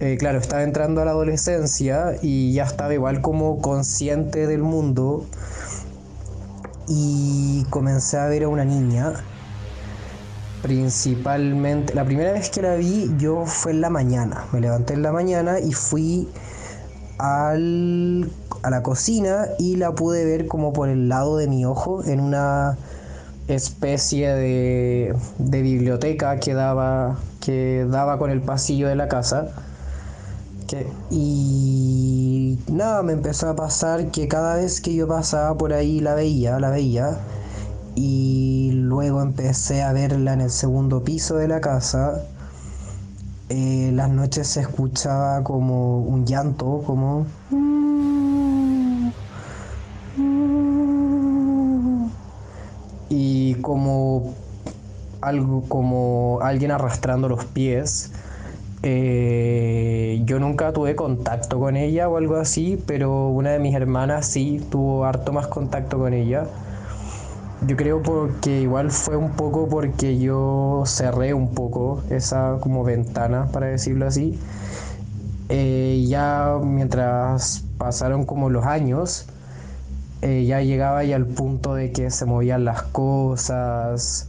eh, 0.00 0.16
claro, 0.18 0.38
estaba 0.38 0.62
entrando 0.62 1.00
a 1.00 1.04
la 1.04 1.12
adolescencia 1.12 2.16
y 2.22 2.52
ya 2.52 2.64
estaba 2.64 2.94
igual 2.94 3.20
como 3.22 3.58
consciente 3.60 4.46
del 4.46 4.62
mundo 4.62 5.26
y 6.86 7.64
comencé 7.70 8.18
a 8.18 8.26
ver 8.26 8.44
a 8.44 8.48
una 8.48 8.64
niña. 8.64 9.14
Principalmente, 10.62 11.94
la 11.94 12.04
primera 12.04 12.32
vez 12.32 12.50
que 12.50 12.62
la 12.62 12.76
vi 12.76 13.10
yo 13.18 13.44
fue 13.46 13.72
en 13.72 13.80
la 13.80 13.90
mañana, 13.90 14.46
me 14.52 14.60
levanté 14.60 14.94
en 14.94 15.02
la 15.02 15.12
mañana 15.12 15.58
y 15.60 15.72
fui 15.72 16.28
al, 17.18 18.30
a 18.62 18.70
la 18.70 18.82
cocina 18.82 19.46
y 19.58 19.76
la 19.76 19.94
pude 19.94 20.24
ver 20.24 20.46
como 20.46 20.72
por 20.72 20.88
el 20.88 21.08
lado 21.08 21.36
de 21.36 21.48
mi 21.48 21.64
ojo 21.64 22.04
en 22.04 22.20
una 22.20 22.78
especie 23.48 24.34
de, 24.34 25.14
biblioteca 25.38 26.38
que 26.40 26.54
daba, 26.54 27.18
que 27.40 27.86
daba 27.88 28.18
con 28.18 28.30
el 28.30 28.40
pasillo 28.40 28.88
de 28.88 28.96
la 28.96 29.08
casa. 29.08 29.48
y 31.10 32.58
nada, 32.68 33.02
me 33.02 33.12
empezó 33.12 33.50
a 33.50 33.56
pasar 33.56 34.10
que 34.10 34.26
cada 34.28 34.56
vez 34.56 34.80
que 34.80 34.94
yo 34.94 35.06
pasaba 35.06 35.56
por 35.56 35.72
ahí 35.72 36.00
la 36.00 36.14
veía, 36.14 36.58
la 36.58 36.70
veía. 36.70 37.18
Y 37.94 38.72
luego 38.74 39.22
empecé 39.22 39.82
a 39.82 39.92
verla 39.92 40.32
en 40.32 40.40
el 40.40 40.50
segundo 40.50 41.04
piso 41.04 41.36
de 41.36 41.48
la 41.48 41.60
casa. 41.60 42.24
Eh, 43.50 43.92
las 43.94 44.10
noches 44.10 44.48
se 44.48 44.60
escuchaba 44.62 45.44
como 45.44 45.98
un 46.00 46.26
llanto, 46.26 46.82
como 46.84 47.26
algo 55.24 55.62
como 55.68 56.38
alguien 56.42 56.70
arrastrando 56.70 57.28
los 57.28 57.44
pies. 57.44 58.12
Eh, 58.82 60.20
yo 60.26 60.38
nunca 60.38 60.72
tuve 60.72 60.94
contacto 60.94 61.58
con 61.58 61.76
ella 61.76 62.08
o 62.08 62.16
algo 62.18 62.36
así, 62.36 62.82
pero 62.86 63.28
una 63.28 63.50
de 63.50 63.58
mis 63.58 63.74
hermanas 63.74 64.26
sí 64.26 64.64
tuvo 64.70 65.04
harto 65.06 65.32
más 65.32 65.46
contacto 65.46 65.98
con 65.98 66.12
ella. 66.12 66.46
Yo 67.66 67.76
creo 67.76 68.02
porque 68.02 68.60
igual 68.60 68.90
fue 68.90 69.16
un 69.16 69.30
poco 69.32 69.68
porque 69.68 70.18
yo 70.18 70.82
cerré 70.86 71.32
un 71.32 71.54
poco 71.54 72.02
esa 72.10 72.58
como 72.60 72.84
ventana, 72.84 73.48
para 73.52 73.66
decirlo 73.68 74.06
así. 74.06 74.38
Eh, 75.48 76.04
ya 76.06 76.58
mientras 76.62 77.64
pasaron 77.78 78.24
como 78.26 78.50
los 78.50 78.64
años, 78.66 79.26
eh, 80.22 80.44
ya 80.46 80.60
llegaba 80.62 81.04
ya 81.04 81.16
al 81.16 81.26
punto 81.26 81.74
de 81.74 81.92
que 81.92 82.10
se 82.10 82.24
movían 82.24 82.64
las 82.64 82.82
cosas, 82.82 84.28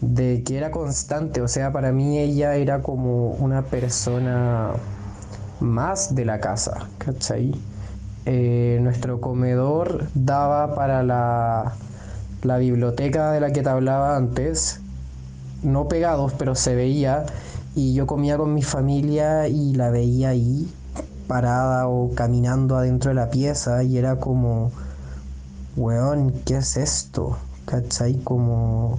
de 0.00 0.42
que 0.44 0.56
era 0.56 0.70
constante, 0.70 1.40
o 1.40 1.48
sea, 1.48 1.72
para 1.72 1.92
mí 1.92 2.18
ella 2.18 2.56
era 2.56 2.82
como 2.82 3.30
una 3.32 3.62
persona 3.62 4.72
más 5.60 6.14
de 6.14 6.24
la 6.24 6.40
casa, 6.40 6.88
¿cachai? 6.98 7.54
Eh, 8.26 8.78
nuestro 8.82 9.20
comedor 9.20 10.06
daba 10.14 10.74
para 10.74 11.02
la, 11.02 11.74
la 12.42 12.58
biblioteca 12.58 13.32
de 13.32 13.40
la 13.40 13.52
que 13.52 13.62
te 13.62 13.68
hablaba 13.68 14.16
antes, 14.16 14.80
no 15.62 15.88
pegados, 15.88 16.32
pero 16.38 16.54
se 16.54 16.74
veía, 16.74 17.26
y 17.74 17.94
yo 17.94 18.06
comía 18.06 18.36
con 18.36 18.54
mi 18.54 18.62
familia 18.62 19.48
y 19.48 19.74
la 19.74 19.90
veía 19.90 20.30
ahí, 20.30 20.70
parada 21.26 21.88
o 21.88 22.14
caminando 22.14 22.76
adentro 22.76 23.10
de 23.10 23.14
la 23.14 23.30
pieza, 23.30 23.82
y 23.82 23.98
era 23.98 24.16
como 24.16 24.70
weón, 25.76 26.32
¿qué 26.44 26.58
es 26.58 26.76
esto? 26.76 27.36
¿Cachai? 27.66 28.18
Como, 28.22 28.98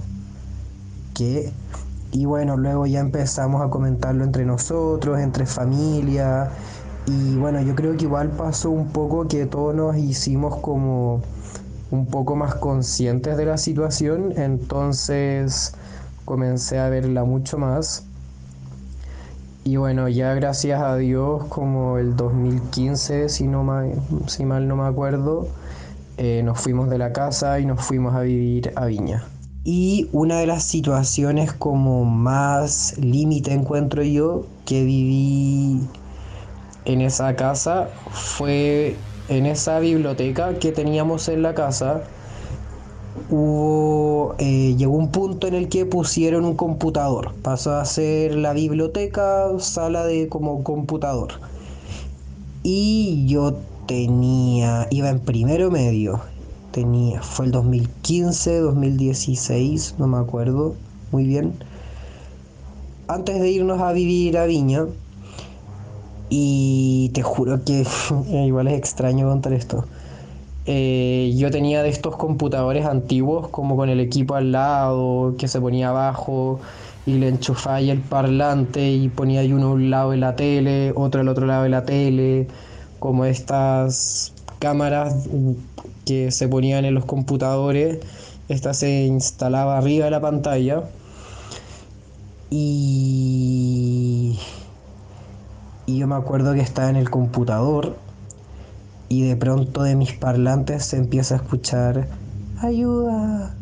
Y 1.18 2.24
bueno, 2.24 2.56
luego 2.56 2.86
ya 2.86 3.00
empezamos 3.00 3.62
a 3.62 3.70
comentarlo 3.70 4.24
entre 4.24 4.44
nosotros, 4.44 5.18
entre 5.18 5.46
familia. 5.46 6.50
Y 7.06 7.36
bueno, 7.36 7.60
yo 7.62 7.74
creo 7.74 7.96
que 7.96 8.04
igual 8.04 8.30
pasó 8.30 8.70
un 8.70 8.88
poco 8.88 9.28
que 9.28 9.46
todos 9.46 9.74
nos 9.74 9.96
hicimos 9.96 10.56
como 10.56 11.22
un 11.90 12.06
poco 12.06 12.36
más 12.36 12.54
conscientes 12.56 13.36
de 13.36 13.46
la 13.46 13.58
situación. 13.58 14.32
Entonces 14.36 15.74
comencé 16.24 16.78
a 16.78 16.88
verla 16.88 17.24
mucho 17.24 17.58
más. 17.58 18.04
Y 19.64 19.76
bueno, 19.76 20.08
ya 20.08 20.32
gracias 20.34 20.80
a 20.80 20.96
Dios, 20.96 21.44
como 21.46 21.98
el 21.98 22.14
2015, 22.14 23.28
si, 23.28 23.48
no 23.48 23.66
si 24.28 24.44
mal 24.44 24.68
no 24.68 24.76
me 24.76 24.84
acuerdo, 24.84 25.48
eh, 26.18 26.42
nos 26.44 26.60
fuimos 26.60 26.88
de 26.88 26.98
la 26.98 27.12
casa 27.12 27.58
y 27.58 27.66
nos 27.66 27.84
fuimos 27.84 28.14
a 28.14 28.20
vivir 28.20 28.72
a 28.76 28.86
Viña. 28.86 29.24
Y 29.68 30.08
una 30.12 30.38
de 30.38 30.46
las 30.46 30.62
situaciones 30.62 31.52
como 31.52 32.04
más 32.04 32.96
límite 32.98 33.52
encuentro 33.52 34.04
yo 34.04 34.46
que 34.64 34.84
viví 34.84 35.80
en 36.84 37.00
esa 37.00 37.34
casa 37.34 37.88
fue 38.12 38.94
en 39.28 39.44
esa 39.44 39.80
biblioteca 39.80 40.54
que 40.60 40.70
teníamos 40.70 41.28
en 41.28 41.42
la 41.42 41.54
casa. 41.56 42.04
Hubo, 43.28 44.36
eh, 44.38 44.76
llegó 44.78 44.92
un 44.96 45.10
punto 45.10 45.48
en 45.48 45.54
el 45.54 45.68
que 45.68 45.84
pusieron 45.84 46.44
un 46.44 46.54
computador. 46.54 47.34
Pasó 47.42 47.74
a 47.74 47.84
ser 47.86 48.36
la 48.36 48.52
biblioteca, 48.52 49.48
sala 49.58 50.06
de 50.06 50.28
como 50.28 50.62
computador. 50.62 51.40
Y 52.62 53.26
yo 53.26 53.56
tenía, 53.88 54.86
iba 54.90 55.08
en 55.08 55.18
primero 55.18 55.72
medio, 55.72 56.20
tenía, 56.76 57.22
fue 57.22 57.46
el 57.46 57.52
2015, 57.52 58.58
2016, 58.58 59.94
no 59.98 60.06
me 60.06 60.18
acuerdo 60.18 60.74
muy 61.10 61.24
bien, 61.24 61.54
antes 63.08 63.40
de 63.40 63.50
irnos 63.50 63.80
a 63.80 63.94
vivir 63.94 64.36
a 64.36 64.44
Viña, 64.44 64.84
y 66.28 67.10
te 67.14 67.22
juro 67.22 67.64
que 67.64 67.86
igual 68.46 68.68
es 68.68 68.74
extraño 68.74 69.26
contar 69.26 69.54
esto. 69.54 69.86
Eh, 70.66 71.32
yo 71.38 71.50
tenía 71.50 71.82
de 71.82 71.88
estos 71.88 72.16
computadores 72.16 72.84
antiguos, 72.84 73.48
como 73.48 73.74
con 73.76 73.88
el 73.88 73.98
equipo 74.00 74.34
al 74.34 74.52
lado, 74.52 75.34
que 75.38 75.48
se 75.48 75.58
ponía 75.58 75.88
abajo 75.88 76.60
y 77.06 77.14
le 77.14 77.28
enchufaba 77.28 77.80
el 77.80 78.00
parlante 78.02 78.90
y 78.90 79.08
ponía 79.08 79.40
uno 79.54 79.68
a 79.68 79.70
un 79.70 79.88
lado 79.88 80.10
de 80.10 80.18
la 80.18 80.36
tele, 80.36 80.92
otro 80.94 81.22
al 81.22 81.28
otro 81.28 81.46
lado 81.46 81.62
de 81.62 81.70
la 81.70 81.86
tele 81.86 82.48
como 82.98 83.24
estas 83.24 84.35
cámaras 84.58 85.28
que 86.04 86.30
se 86.30 86.48
ponían 86.48 86.84
en 86.84 86.94
los 86.94 87.04
computadores, 87.04 87.98
esta 88.48 88.74
se 88.74 89.04
instalaba 89.04 89.78
arriba 89.78 90.04
de 90.06 90.10
la 90.10 90.20
pantalla. 90.20 90.84
Y, 92.50 94.38
y 95.86 95.98
yo 95.98 96.06
me 96.06 96.14
acuerdo 96.14 96.54
que 96.54 96.60
estaba 96.60 96.88
en 96.90 96.96
el 96.96 97.10
computador 97.10 97.96
y 99.08 99.22
de 99.22 99.36
pronto 99.36 99.82
de 99.82 99.94
mis 99.94 100.12
parlantes 100.12 100.84
se 100.84 100.96
empieza 100.96 101.34
a 101.34 101.38
escuchar 101.38 102.08
ayuda, 102.60 103.54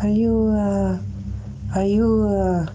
ayuda, 0.00 1.00
ayuda. 1.72 2.72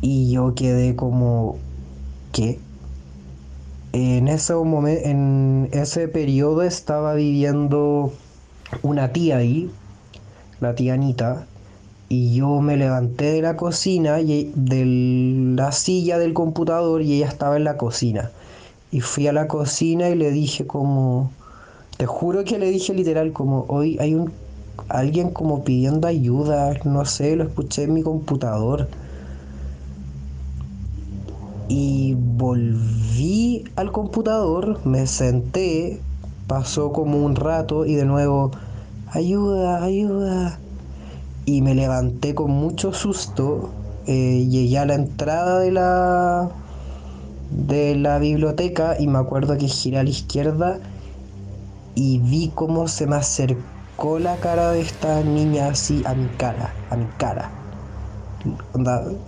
Y 0.00 0.32
yo 0.32 0.54
quedé 0.54 0.96
como, 0.96 1.58
¿qué? 2.32 2.58
En 3.92 4.28
ese, 4.28 4.54
momento, 4.54 5.08
en 5.08 5.68
ese 5.72 6.06
periodo 6.06 6.62
estaba 6.62 7.14
viviendo 7.14 8.12
una 8.82 9.12
tía 9.12 9.38
ahí, 9.38 9.68
la 10.60 10.76
tía 10.76 10.94
Anita, 10.94 11.46
y 12.08 12.34
yo 12.34 12.60
me 12.60 12.76
levanté 12.76 13.32
de 13.32 13.42
la 13.42 13.56
cocina, 13.56 14.20
y 14.20 14.52
de 14.54 14.84
la 15.56 15.72
silla 15.72 16.18
del 16.18 16.34
computador 16.34 17.02
y 17.02 17.14
ella 17.14 17.28
estaba 17.28 17.56
en 17.56 17.64
la 17.64 17.76
cocina. 17.76 18.30
Y 18.92 19.00
fui 19.00 19.26
a 19.26 19.32
la 19.32 19.48
cocina 19.48 20.08
y 20.08 20.14
le 20.14 20.30
dije 20.30 20.66
como, 20.66 21.32
te 21.96 22.06
juro 22.06 22.44
que 22.44 22.58
le 22.58 22.70
dije 22.70 22.94
literal 22.94 23.32
como, 23.32 23.64
hoy 23.68 23.98
hay 24.00 24.14
un 24.14 24.32
alguien 24.88 25.30
como 25.30 25.64
pidiendo 25.64 26.08
ayuda, 26.08 26.74
no 26.84 27.04
sé, 27.04 27.36
lo 27.36 27.44
escuché 27.44 27.84
en 27.84 27.94
mi 27.94 28.02
computador. 28.02 28.88
Y 31.68 32.14
volví 32.16 32.99
al 33.76 33.92
computador, 33.92 34.80
me 34.86 35.06
senté, 35.06 36.00
pasó 36.46 36.90
como 36.92 37.18
un 37.18 37.36
rato 37.36 37.84
y 37.84 37.94
de 37.94 38.06
nuevo, 38.06 38.50
ayuda, 39.12 39.84
ayuda. 39.84 40.58
Y 41.44 41.60
me 41.60 41.74
levanté 41.74 42.34
con 42.34 42.50
mucho 42.50 42.92
susto, 42.94 43.70
eh, 44.06 44.46
llegué 44.48 44.78
a 44.78 44.86
la 44.86 44.94
entrada 44.94 45.58
de 45.60 45.70
la, 45.70 46.50
de 47.50 47.96
la 47.96 48.18
biblioteca 48.18 48.96
y 48.98 49.06
me 49.06 49.18
acuerdo 49.18 49.58
que 49.58 49.68
giré 49.68 49.98
a 49.98 50.02
la 50.02 50.10
izquierda 50.10 50.78
y 51.94 52.20
vi 52.20 52.52
cómo 52.54 52.88
se 52.88 53.06
me 53.06 53.16
acercó 53.16 54.18
la 54.18 54.36
cara 54.36 54.70
de 54.72 54.80
esta 54.80 55.22
niña 55.22 55.68
así 55.68 56.02
a 56.06 56.14
mi 56.14 56.28
cara, 56.28 56.74
a 56.88 56.96
mi 56.96 57.06
cara. 57.18 57.52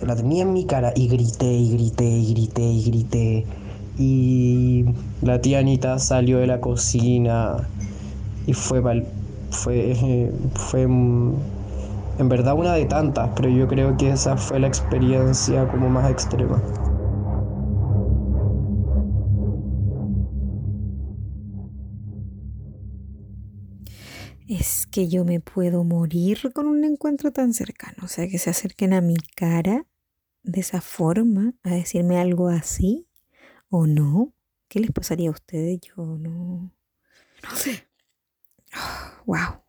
la 0.01 0.15
tenía 0.15 0.43
en 0.43 0.53
mi 0.53 0.65
cara 0.65 0.93
y 0.95 1.07
grité 1.07 1.51
y 1.51 1.73
grité 1.73 2.05
y 2.05 2.33
grité 2.33 2.63
y 2.63 2.83
grité. 2.83 3.62
Y 3.97 4.85
la 5.21 5.39
tía 5.41 5.59
Anita 5.59 5.99
salió 5.99 6.39
de 6.39 6.47
la 6.47 6.59
cocina 6.59 7.69
y 8.47 8.53
fue 8.53 8.81
fue 9.51 10.31
fue 10.55 10.81
en 10.81 12.29
verdad 12.29 12.55
una 12.55 12.73
de 12.73 12.85
tantas, 12.85 13.29
pero 13.35 13.49
yo 13.49 13.67
creo 13.67 13.97
que 13.97 14.09
esa 14.11 14.37
fue 14.37 14.59
la 14.59 14.67
experiencia 14.67 15.67
como 15.67 15.89
más 15.89 16.09
extrema. 16.11 16.61
es 24.47 24.85
que 24.85 25.07
yo 25.07 25.25
me 25.25 25.39
puedo 25.39 25.83
morir 25.83 26.51
con 26.53 26.67
un 26.67 26.83
encuentro 26.83 27.31
tan 27.31 27.53
cercano. 27.53 27.97
O 28.03 28.07
sea, 28.07 28.27
que 28.27 28.37
se 28.37 28.49
acerquen 28.49 28.93
a 28.93 29.01
mi 29.01 29.15
cara 29.35 29.87
de 30.43 30.59
esa 30.59 30.81
forma, 30.81 31.53
a 31.63 31.71
decirme 31.71 32.19
algo 32.19 32.49
así, 32.49 33.07
o 33.75 33.87
no. 33.87 34.31
¿Qué 34.67 34.79
les 34.79 34.91
pasaría 34.91 35.29
a 35.29 35.31
ustedes? 35.31 35.79
Yo 35.81 36.05
no. 36.05 36.71
No 37.43 37.55
sé. 37.55 37.87
wow. 39.25 39.63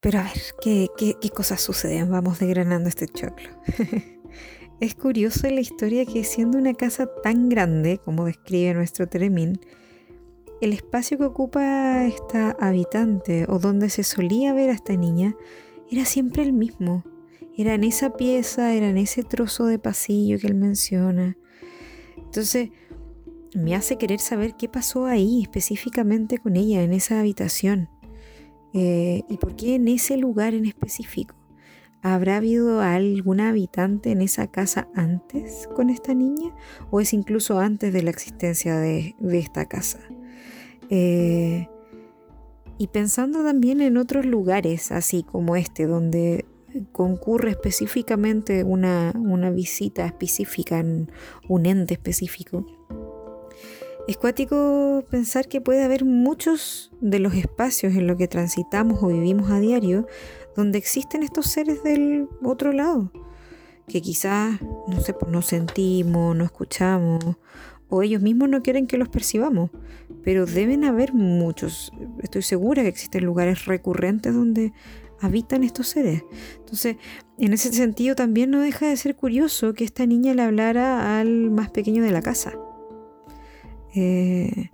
Pero 0.00 0.18
a 0.18 0.22
ver, 0.24 0.42
¿qué, 0.60 0.88
qué, 0.96 1.14
qué 1.20 1.30
cosas 1.30 1.60
suceden? 1.60 2.10
Vamos 2.10 2.40
desgranando 2.40 2.88
este 2.88 3.06
choclo. 3.06 3.50
es 4.80 4.94
curioso 4.96 5.48
la 5.48 5.60
historia 5.60 6.06
que 6.06 6.24
siendo 6.24 6.58
una 6.58 6.74
casa 6.74 7.08
tan 7.22 7.48
grande 7.48 7.98
como 7.98 8.26
describe 8.26 8.74
nuestro 8.74 9.08
Teremín, 9.08 9.60
el 10.60 10.72
espacio 10.72 11.18
que 11.18 11.24
ocupa 11.24 12.04
esta 12.04 12.50
habitante 12.58 13.46
o 13.48 13.60
donde 13.60 13.90
se 13.90 14.02
solía 14.02 14.52
ver 14.54 14.70
a 14.70 14.74
esta 14.74 14.96
niña 14.96 15.36
era 15.88 16.04
siempre 16.04 16.42
el 16.42 16.52
mismo. 16.52 17.04
Era 17.56 17.74
en 17.74 17.84
esa 17.84 18.16
pieza, 18.16 18.74
era 18.74 18.88
en 18.88 18.98
ese 18.98 19.22
trozo 19.22 19.66
de 19.66 19.78
pasillo 19.78 20.38
que 20.40 20.48
él 20.48 20.56
menciona. 20.56 21.36
Entonces, 22.28 22.68
me 23.54 23.74
hace 23.74 23.96
querer 23.96 24.20
saber 24.20 24.54
qué 24.56 24.68
pasó 24.68 25.06
ahí 25.06 25.40
específicamente 25.42 26.36
con 26.36 26.56
ella, 26.56 26.82
en 26.82 26.92
esa 26.92 27.20
habitación. 27.20 27.88
Eh, 28.74 29.22
y 29.30 29.38
por 29.38 29.56
qué 29.56 29.76
en 29.76 29.88
ese 29.88 30.18
lugar 30.18 30.52
en 30.52 30.66
específico. 30.66 31.34
¿Habrá 32.02 32.36
habido 32.36 32.80
alguna 32.80 33.48
habitante 33.48 34.12
en 34.12 34.20
esa 34.20 34.46
casa 34.46 34.88
antes 34.94 35.68
con 35.74 35.90
esta 35.90 36.14
niña? 36.14 36.54
¿O 36.90 37.00
es 37.00 37.12
incluso 37.12 37.58
antes 37.58 37.92
de 37.92 38.02
la 38.02 38.10
existencia 38.10 38.76
de 38.76 39.14
esta 39.32 39.66
casa? 39.66 39.98
Eh, 40.90 41.66
y 42.76 42.86
pensando 42.88 43.42
también 43.42 43.80
en 43.80 43.96
otros 43.96 44.26
lugares, 44.26 44.92
así 44.92 45.24
como 45.24 45.56
este, 45.56 45.86
donde 45.86 46.46
concurre 46.92 47.50
específicamente 47.50 48.64
una, 48.64 49.12
visita 49.52 50.06
específica, 50.06 50.84
un 51.48 51.66
ente 51.66 51.94
específico. 51.94 52.66
Es 54.08 54.16
cuático 54.16 55.04
pensar 55.10 55.48
que 55.48 55.60
puede 55.60 55.84
haber 55.84 56.04
muchos 56.06 56.90
de 57.00 57.18
los 57.18 57.34
espacios 57.34 57.94
en 57.94 58.06
los 58.06 58.16
que 58.16 58.26
transitamos 58.26 59.02
o 59.02 59.08
vivimos 59.08 59.50
a 59.50 59.60
diario 59.60 60.06
donde 60.56 60.78
existen 60.78 61.22
estos 61.22 61.46
seres 61.46 61.82
del 61.82 62.26
otro 62.42 62.72
lado, 62.72 63.12
que 63.86 64.00
quizás, 64.00 64.60
no 64.88 65.00
sé, 65.00 65.12
pues 65.12 65.30
no 65.30 65.42
sentimos, 65.42 66.34
no 66.34 66.42
escuchamos, 66.42 67.22
o 67.90 68.02
ellos 68.02 68.22
mismos 68.22 68.48
no 68.48 68.62
quieren 68.62 68.86
que 68.86 68.98
los 68.98 69.08
percibamos, 69.08 69.70
pero 70.24 70.46
deben 70.46 70.84
haber 70.84 71.14
muchos. 71.14 71.92
Estoy 72.22 72.42
segura 72.42 72.82
que 72.82 72.88
existen 72.88 73.24
lugares 73.24 73.66
recurrentes 73.66 74.34
donde 74.34 74.72
habitan 75.20 75.64
estos 75.64 75.88
seres. 75.88 76.24
Entonces, 76.58 76.96
en 77.38 77.52
ese 77.52 77.72
sentido 77.72 78.14
también 78.14 78.50
no 78.50 78.60
deja 78.60 78.88
de 78.88 78.96
ser 78.96 79.16
curioso 79.16 79.74
que 79.74 79.84
esta 79.84 80.06
niña 80.06 80.34
le 80.34 80.42
hablara 80.42 81.20
al 81.20 81.50
más 81.50 81.70
pequeño 81.70 82.02
de 82.02 82.12
la 82.12 82.22
casa. 82.22 82.54
Eh, 83.94 84.70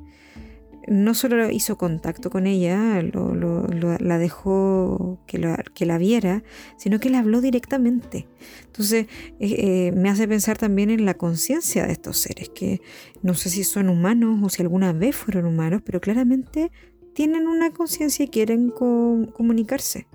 no 0.86 1.14
solo 1.14 1.50
hizo 1.50 1.78
contacto 1.78 2.30
con 2.30 2.46
ella, 2.46 3.02
la 3.02 4.18
dejó 4.18 5.18
que 5.26 5.38
la, 5.38 5.98
viera, 5.98 6.42
sino 6.76 7.00
que 7.00 7.10
le 7.10 7.16
habló 7.16 7.40
directamente. 7.40 8.26
Entonces 8.66 9.06
eh, 9.40 9.54
eh, 9.88 9.92
me 9.92 10.10
hace 10.10 10.28
pensar 10.28 10.58
también 10.58 10.90
en 10.90 11.06
la 11.06 11.14
conciencia 11.14 11.86
de 11.86 11.92
estos 11.92 12.18
seres, 12.18 12.50
que 12.50 12.82
no 13.22 13.34
sé 13.34 13.48
si 13.48 13.64
son 13.64 13.88
humanos 13.88 14.40
o 14.42 14.50
si 14.50 14.62
alguna 14.62 14.92
vez 14.92 15.16
fueron 15.16 15.46
humanos, 15.46 15.80
pero 15.84 16.00
claramente 16.00 16.70
tienen 17.14 17.46
una 17.46 17.70
conciencia 17.70 18.24
y 18.24 18.28
quieren 18.28 18.70
comunicarse. 18.70 20.06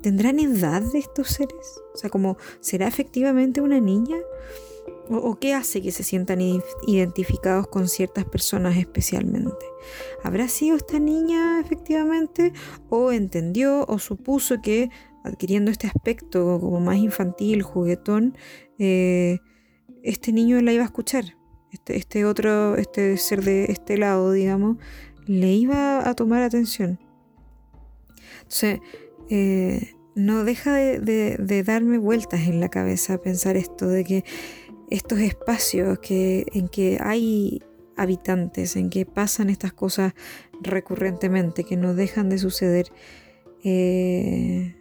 ¿Tendrán 0.00 0.40
edad 0.40 0.82
de 0.82 0.98
estos 0.98 1.28
seres? 1.28 1.80
O 1.94 1.96
sea, 1.96 2.10
como, 2.10 2.36
¿será 2.60 2.88
efectivamente 2.88 3.60
una 3.60 3.80
niña? 3.80 4.16
¿O, 5.08 5.36
qué 5.36 5.52
hace 5.54 5.82
que 5.82 5.92
se 5.92 6.02
sientan 6.02 6.40
identificados 6.86 7.66
con 7.68 7.88
ciertas 7.88 8.24
personas 8.24 8.76
especialmente? 8.76 9.66
¿Habrá 10.24 10.48
sido 10.48 10.76
esta 10.76 10.98
niña 10.98 11.60
efectivamente? 11.60 12.52
¿O 12.88 13.12
entendió 13.12 13.84
o 13.88 13.98
supuso 13.98 14.62
que 14.62 14.90
adquiriendo 15.24 15.70
este 15.70 15.86
aspecto 15.86 16.58
como 16.60 16.80
más 16.80 16.96
infantil, 16.96 17.62
juguetón, 17.62 18.36
eh, 18.78 19.38
este 20.02 20.32
niño 20.32 20.60
la 20.62 20.72
iba 20.72 20.82
a 20.82 20.86
escuchar? 20.86 21.36
Este, 21.72 21.96
este, 21.96 22.24
otro, 22.24 22.76
este 22.76 23.16
ser 23.16 23.42
de 23.42 23.66
este 23.66 23.98
lado, 23.98 24.32
digamos, 24.32 24.78
le 25.26 25.52
iba 25.52 26.08
a 26.08 26.14
tomar 26.14 26.42
atención. 26.42 26.98
Entonces, 28.42 28.80
eh, 29.34 29.94
no 30.14 30.44
deja 30.44 30.74
de, 30.74 31.62
darme 31.64 31.96
vueltas 31.96 32.40
en 32.40 32.60
la 32.60 32.68
cabeza 32.68 33.16
pensar 33.16 33.56
esto 33.56 33.88
de 33.88 34.04
que 34.04 34.24
estos 34.90 35.20
espacios 35.20 36.00
que, 36.00 36.44
en 36.52 36.68
que 36.68 36.98
hay 37.00 37.62
habitantes, 37.96 38.76
en 38.76 38.90
que 38.90 39.06
pasan 39.06 39.48
estas 39.48 39.72
cosas 39.72 40.12
recurrentemente, 40.60 41.64
que 41.64 41.78
no 41.78 41.94
dejan 41.94 42.28
de 42.28 42.36
suceder, 42.36 42.92
eh, 43.64 44.76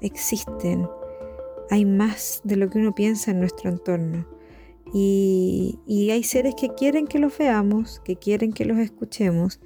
existen. 0.00 0.88
Hay 1.68 1.84
más 1.84 2.40
de 2.42 2.56
lo 2.56 2.70
que 2.70 2.78
uno 2.78 2.94
piensa 2.94 3.32
en 3.32 3.40
nuestro 3.40 3.68
entorno. 3.68 4.26
Y 4.94 6.08
hay 6.10 6.22
seres 6.22 6.54
que 6.54 6.70
quieren 6.70 7.06
que 7.06 7.18
los 7.18 7.36
veamos, 7.36 8.00
que 8.02 8.16
quieren 8.16 8.54
que 8.54 8.64
los 8.64 8.78
escuchemos 8.78 9.60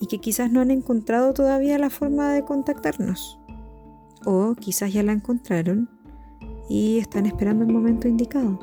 y 0.00 0.06
que 0.06 0.18
quizás 0.18 0.50
no 0.50 0.60
han 0.60 0.70
encontrado 0.70 1.32
todavía 1.34 1.78
la 1.78 1.90
forma 1.90 2.32
de 2.32 2.44
contactarnos. 2.44 3.38
O 4.24 4.54
quizás 4.54 4.92
ya 4.92 5.02
la 5.02 5.12
encontraron 5.12 5.88
y 6.68 6.98
están 6.98 7.26
esperando 7.26 7.64
el 7.64 7.72
momento 7.72 8.08
indicado. 8.08 8.58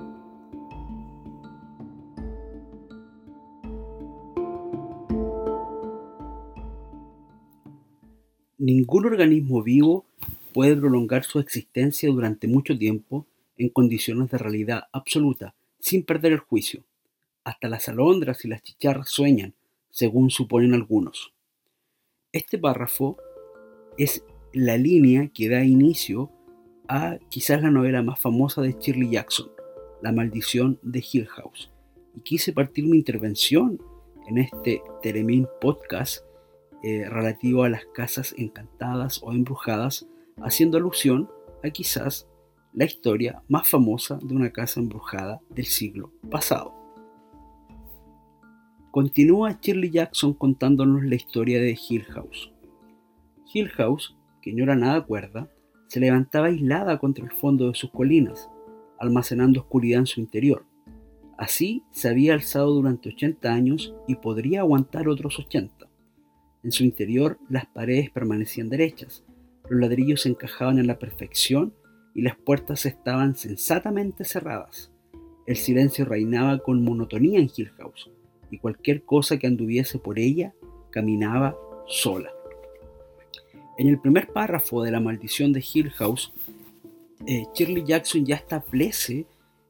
Ningún 8.57 9.05
organismo 9.05 9.61
vivo 9.61 10.05
puede 10.53 10.75
prolongar 10.75 11.23
su 11.23 11.39
existencia 11.39 12.09
durante 12.09 12.47
mucho 12.47 12.77
tiempo 12.77 13.27
en 13.57 13.69
condiciones 13.69 14.31
de 14.31 14.37
realidad 14.37 14.83
absoluta, 14.91 15.53
sin 15.79 16.03
perder 16.03 16.31
el 16.31 16.39
juicio. 16.39 16.83
Hasta 17.43 17.67
las 17.67 17.89
alondras 17.89 18.43
y 18.43 18.47
las 18.47 18.63
chicharras 18.63 19.09
sueñan, 19.09 19.53
según 19.95 20.29
suponen 20.29 20.73
algunos. 20.73 21.33
Este 22.33 22.57
párrafo 22.57 23.17
es 23.97 24.25
la 24.53 24.77
línea 24.77 25.29
que 25.33 25.47
da 25.47 25.63
inicio 25.63 26.29
a 26.89 27.17
quizás 27.29 27.61
la 27.61 27.71
novela 27.71 28.03
más 28.03 28.19
famosa 28.19 28.61
de 28.61 28.73
Shirley 28.73 29.09
Jackson, 29.09 29.49
La 30.01 30.11
maldición 30.11 30.79
de 30.83 31.01
Hill 31.11 31.27
House. 31.27 31.71
Y 32.13 32.19
quise 32.19 32.51
partir 32.51 32.85
mi 32.85 32.97
intervención 32.97 33.81
en 34.27 34.37
este 34.37 34.81
Teremin 35.01 35.47
podcast 35.61 36.25
eh, 36.83 37.07
relativo 37.09 37.63
a 37.63 37.69
las 37.69 37.85
casas 37.85 38.35
encantadas 38.37 39.23
o 39.23 39.31
embrujadas, 39.31 40.09
haciendo 40.41 40.77
alusión 40.77 41.29
a 41.63 41.69
quizás 41.69 42.27
la 42.73 42.83
historia 42.83 43.41
más 43.47 43.69
famosa 43.69 44.19
de 44.21 44.35
una 44.35 44.51
casa 44.51 44.81
embrujada 44.81 45.39
del 45.49 45.65
siglo 45.65 46.11
pasado. 46.29 46.84
Continúa 48.95 49.59
Shirley 49.61 49.89
Jackson 49.89 50.33
contándonos 50.33 51.03
la 51.03 51.15
historia 51.15 51.59
de 51.59 51.77
Hill 51.77 52.05
House. 52.05 52.53
Hill 53.53 53.67
House, 53.71 54.15
que 54.41 54.53
no 54.53 54.63
era 54.63 54.77
nada 54.77 55.05
cuerda, 55.05 55.51
se 55.87 55.99
levantaba 55.99 56.47
aislada 56.47 56.97
contra 56.97 57.25
el 57.25 57.31
fondo 57.33 57.67
de 57.67 57.75
sus 57.75 57.91
colinas, 57.91 58.49
almacenando 58.97 59.59
oscuridad 59.59 59.99
en 59.99 60.05
su 60.05 60.21
interior. 60.21 60.65
Así 61.37 61.83
se 61.91 62.07
había 62.07 62.35
alzado 62.35 62.73
durante 62.73 63.09
80 63.09 63.51
años 63.51 63.93
y 64.07 64.15
podría 64.15 64.61
aguantar 64.61 65.09
otros 65.09 65.39
80. 65.39 65.89
En 66.63 66.71
su 66.71 66.85
interior 66.85 67.37
las 67.49 67.65
paredes 67.65 68.11
permanecían 68.11 68.69
derechas, 68.69 69.25
los 69.69 69.77
ladrillos 69.77 70.21
se 70.21 70.29
encajaban 70.29 70.79
en 70.79 70.87
la 70.87 70.99
perfección 70.99 71.73
y 72.13 72.21
las 72.21 72.37
puertas 72.37 72.85
estaban 72.85 73.35
sensatamente 73.35 74.23
cerradas. 74.23 74.89
El 75.45 75.57
silencio 75.57 76.05
reinaba 76.05 76.59
con 76.59 76.81
monotonía 76.81 77.39
en 77.39 77.49
Hill 77.53 77.71
House, 77.71 78.09
y 78.55 78.59
cualquier 78.59 79.03
cosa 79.03 79.37
que 79.37 79.47
anduviese 79.47 79.99
por 79.99 80.17
ella 80.17 80.53
caminaba 80.89 81.57
sola. 81.87 82.31
En 83.77 83.87
el 83.87 83.99
primer 83.99 84.27
párrafo 84.27 84.81
de 84.81 84.91
La 84.91 85.01
maldición 85.01 85.51
de 85.51 85.63
Hill 85.73 85.91
House, 85.91 86.33
eh, 87.27 87.43
Shirley 87.53 87.83
Jackson 87.85 88.25
ya 88.25 88.35
establece 88.35 89.25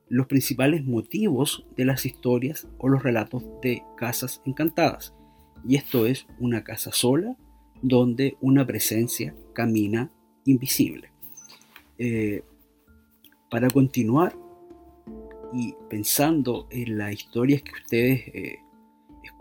los 0.08 0.28
principales 0.28 0.86
motivos 0.86 1.66
de 1.76 1.86
las 1.86 2.06
historias 2.06 2.68
o 2.78 2.88
los 2.88 3.02
relatos 3.02 3.44
de 3.64 3.82
casas 3.98 4.42
encantadas. 4.46 5.14
Y 5.68 5.76
esto 5.76 6.06
es 6.06 6.28
una 6.40 6.64
casa 6.64 6.92
sola 6.92 7.36
donde 7.82 8.38
una 8.40 8.68
presencia 8.68 9.36
camina 9.54 10.12
invisible. 10.46 11.10
Eh, 11.98 12.44
para 13.50 13.70
continuar 13.70 14.38
y 15.54 15.74
pensando 15.90 16.68
en 16.70 16.98
las 16.98 17.14
historias 17.14 17.62
que 17.62 17.72
ustedes 17.72 18.28
eh, 18.28 18.60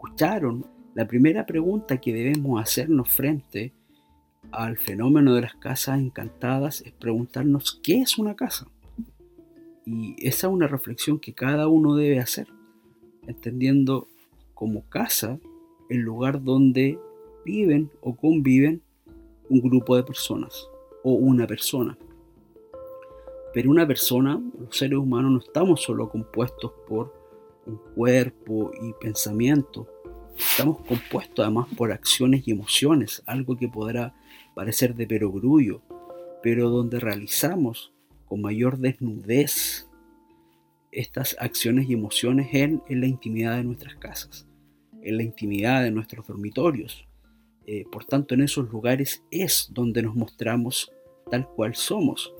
escucharon, 0.05 0.67
la 0.95 1.07
primera 1.07 1.47
pregunta 1.47 2.01
que 2.01 2.13
debemos 2.13 2.61
hacernos 2.61 3.09
frente 3.09 3.73
al 4.53 4.77
fenómeno 4.77 5.35
de 5.35 5.43
las 5.43 5.55
casas 5.57 5.99
encantadas 5.99 6.83
es 6.83 6.93
preguntarnos 6.93 7.81
qué 7.83 8.03
es 8.03 8.19
una 8.19 8.37
casa. 8.37 8.67
Y 9.85 10.15
esa 10.27 10.47
es 10.47 10.53
una 10.53 10.67
reflexión 10.67 11.19
que 11.19 11.35
cada 11.35 11.69
uno 11.69 11.97
debe 11.97 12.21
hacer, 12.21 12.49
entendiendo 13.27 14.07
como 14.55 14.89
casa 14.89 15.39
el 15.89 15.99
lugar 15.99 16.43
donde 16.43 16.99
viven 17.45 17.91
o 18.01 18.15
conviven 18.15 18.83
un 19.49 19.61
grupo 19.61 19.97
de 19.97 20.05
personas 20.05 20.69
o 21.03 21.13
una 21.13 21.47
persona. 21.47 21.99
Pero 23.53 23.71
una 23.71 23.87
persona, 23.87 24.41
los 24.59 24.77
seres 24.77 24.99
humanos 24.99 25.33
no 25.33 25.39
estamos 25.39 25.83
solo 25.83 26.09
compuestos 26.09 26.73
por 26.87 27.13
un 27.67 27.79
cuerpo 27.95 28.71
y 28.81 28.93
pensamiento, 28.95 29.89
estamos 30.37 30.81
compuestos 30.87 31.45
además 31.45 31.69
por 31.77 31.93
acciones 31.93 32.47
y 32.47 32.53
emociones, 32.53 33.23
algo 33.27 33.57
que 33.57 33.69
podrá 33.69 34.15
parecer 34.55 34.95
de 34.95 35.07
perogrullo, 35.07 35.83
pero 36.43 36.71
donde 36.71 37.01
realizamos 37.01 37.93
con 38.27 38.41
mayor 38.41 38.79
desnudez 38.79 39.89
estas 40.93 41.37
acciones 41.41 41.89
y 41.89 41.95
emociones 41.95 42.49
en, 42.53 42.83
la 42.89 43.07
intimidad 43.07 43.57
de 43.57 43.65
nuestras 43.65 43.97
casas, 43.97 44.47
en 45.03 45.17
la 45.17 45.23
intimidad 45.23 45.83
de 45.83 45.91
nuestros 45.91 46.27
dormitorios. 46.27 47.07
Eh, 47.67 47.85
por 47.91 48.05
tanto, 48.05 48.35
en 48.35 48.43
esos 48.43 48.71
lugares 48.71 49.25
es 49.31 49.71
donde 49.73 50.03
nos 50.03 50.15
mostramos 50.15 50.93
tal 51.31 51.49
cual 51.49 51.75
somos 51.75 52.33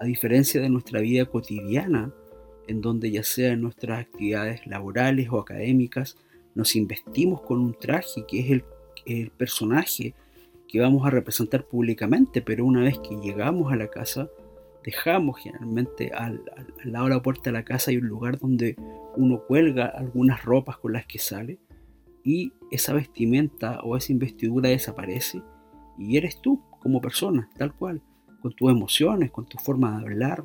a 0.00 0.04
diferencia 0.04 0.60
de 0.60 0.68
nuestra 0.68 1.00
vida 1.00 1.24
cotidiana, 1.24 2.12
en 2.68 2.80
donde 2.80 3.10
ya 3.10 3.22
sea 3.22 3.52
en 3.52 3.62
nuestras 3.62 4.00
actividades 4.00 4.66
laborales 4.66 5.28
o 5.30 5.38
académicas, 5.38 6.16
nos 6.56 6.74
investimos 6.74 7.42
con 7.42 7.60
un 7.60 7.74
traje 7.74 8.24
que 8.26 8.40
es 8.40 8.50
el, 8.50 9.30
personaje 9.36 10.14
que 10.66 10.80
vamos 10.80 11.06
a 11.06 11.10
representar 11.10 11.64
públicamente, 11.64 12.42
pero 12.42 12.64
una 12.64 12.80
vez 12.80 12.98
que 12.98 13.14
llegamos 13.14 13.72
a 13.72 13.76
la 13.76 13.88
casa, 13.88 14.28
dejamos 14.82 15.38
generalmente 15.38 16.10
al, 16.12 16.42
lado 16.82 17.04
de 17.04 17.14
la 17.14 17.22
puerta 17.22 17.50
de 17.50 17.52
la 17.52 17.64
casa 17.64 17.92
hay 17.92 17.98
un 17.98 18.08
lugar 18.08 18.38
donde 18.40 18.74
uno 19.16 19.42
cuelga 19.46 19.86
algunas 19.86 20.44
ropas 20.44 20.78
con 20.78 20.92
las 20.94 21.06
que 21.06 21.20
sale 21.20 21.60
y 22.24 22.52
esa 22.72 22.94
vestimenta 22.94 23.80
o 23.82 23.96
esa 23.96 24.10
investidura 24.10 24.70
desaparece 24.70 25.42
y 25.98 26.16
eres 26.16 26.40
tú 26.40 26.60
como 26.80 27.00
persona, 27.00 27.48
tal 27.56 27.74
cual 27.74 28.02
con 28.40 28.52
tus 28.54 28.70
emociones, 28.72 29.30
con 29.30 29.46
tu 29.46 29.58
forma 29.58 29.92
de 29.92 30.04
hablar, 30.04 30.44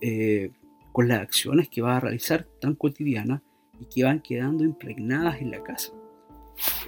eh, 0.00 0.50
con 0.92 1.08
las 1.08 1.20
acciones 1.20 1.68
que 1.68 1.82
vas 1.82 1.98
a 1.98 2.00
realizar 2.00 2.46
tan 2.60 2.74
cotidianas 2.74 3.42
y 3.82 3.86
que 3.86 4.04
van 4.04 4.20
quedando 4.20 4.62
impregnadas 4.62 5.40
en 5.40 5.50
la 5.50 5.62
casa. 5.62 5.92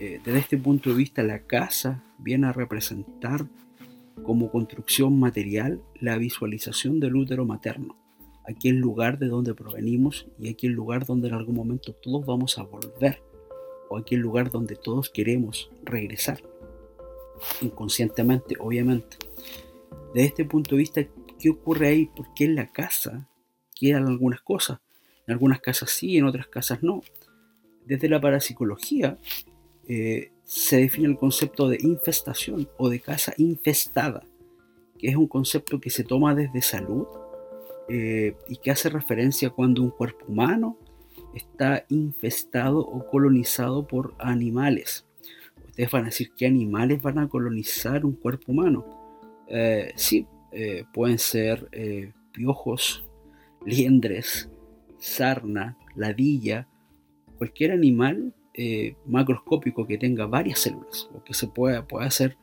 Eh, 0.00 0.20
desde 0.24 0.38
este 0.38 0.58
punto 0.58 0.90
de 0.90 0.96
vista, 0.96 1.22
la 1.24 1.40
casa 1.40 2.04
viene 2.18 2.46
a 2.46 2.52
representar 2.52 3.46
como 4.22 4.50
construcción 4.50 5.18
material 5.18 5.82
la 6.00 6.16
visualización 6.16 7.00
del 7.00 7.16
útero 7.16 7.44
materno, 7.44 7.96
aquel 8.46 8.76
lugar 8.76 9.18
de 9.18 9.26
donde 9.26 9.54
provenimos 9.54 10.28
y 10.38 10.48
aquel 10.48 10.70
lugar 10.70 11.04
donde 11.04 11.28
en 11.28 11.34
algún 11.34 11.56
momento 11.56 11.92
todos 11.94 12.24
vamos 12.24 12.58
a 12.58 12.62
volver, 12.62 13.22
o 13.90 13.98
aquel 13.98 14.20
lugar 14.20 14.52
donde 14.52 14.76
todos 14.76 15.10
queremos 15.10 15.72
regresar, 15.82 16.40
inconscientemente, 17.60 18.54
obviamente. 18.60 19.16
Desde 20.14 20.28
este 20.28 20.44
punto 20.44 20.76
de 20.76 20.78
vista, 20.78 21.04
¿qué 21.40 21.50
ocurre 21.50 21.88
ahí? 21.88 22.06
¿Por 22.06 22.32
qué 22.34 22.44
en 22.44 22.54
la 22.54 22.70
casa 22.70 23.28
quedan 23.74 24.06
algunas 24.06 24.42
cosas? 24.42 24.78
En 25.26 25.32
algunas 25.32 25.60
casas 25.60 25.90
sí, 25.90 26.16
en 26.16 26.24
otras 26.24 26.46
casas 26.46 26.82
no. 26.82 27.02
Desde 27.86 28.08
la 28.08 28.20
parapsicología 28.20 29.18
eh, 29.88 30.32
se 30.44 30.78
define 30.78 31.08
el 31.08 31.16
concepto 31.16 31.68
de 31.68 31.78
infestación 31.80 32.68
o 32.78 32.88
de 32.88 33.00
casa 33.00 33.34
infestada, 33.36 34.22
que 34.98 35.08
es 35.08 35.16
un 35.16 35.28
concepto 35.28 35.80
que 35.80 35.90
se 35.90 36.04
toma 36.04 36.34
desde 36.34 36.62
salud 36.62 37.06
eh, 37.88 38.36
y 38.48 38.56
que 38.56 38.70
hace 38.70 38.88
referencia 38.88 39.50
cuando 39.50 39.82
un 39.82 39.90
cuerpo 39.90 40.24
humano 40.26 40.78
está 41.34 41.84
infestado 41.88 42.78
o 42.80 43.06
colonizado 43.06 43.86
por 43.86 44.14
animales. 44.18 45.06
Ustedes 45.68 45.90
van 45.90 46.02
a 46.02 46.06
decir 46.06 46.30
qué 46.36 46.46
animales 46.46 47.02
van 47.02 47.18
a 47.18 47.28
colonizar 47.28 48.04
un 48.04 48.14
cuerpo 48.14 48.52
humano. 48.52 48.84
Eh, 49.48 49.92
sí, 49.96 50.26
eh, 50.52 50.84
pueden 50.92 51.18
ser 51.18 51.68
eh, 51.72 52.12
piojos, 52.32 53.04
liendres, 53.66 54.48
sarna, 55.04 55.76
ladilla, 55.94 56.68
cualquier 57.38 57.72
animal 57.72 58.34
macroscópico 59.06 59.86
que 59.86 59.98
tenga 59.98 60.26
varias 60.26 60.60
células 60.60 61.10
o 61.12 61.24
que 61.24 61.34
se 61.34 61.48
pueda, 61.48 61.86
pueda 61.86 62.08
ser 62.10 62.36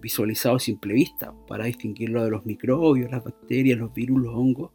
visualizado 0.00 0.54
a 0.54 0.60
simple 0.60 0.94
vista 0.94 1.34
para 1.48 1.64
distinguirlo 1.64 2.22
de 2.22 2.30
los 2.30 2.46
microbios, 2.46 3.10
las 3.10 3.24
bacterias, 3.24 3.78
los 3.78 3.92
virus, 3.92 4.22
los 4.22 4.34
hongos. 4.34 4.70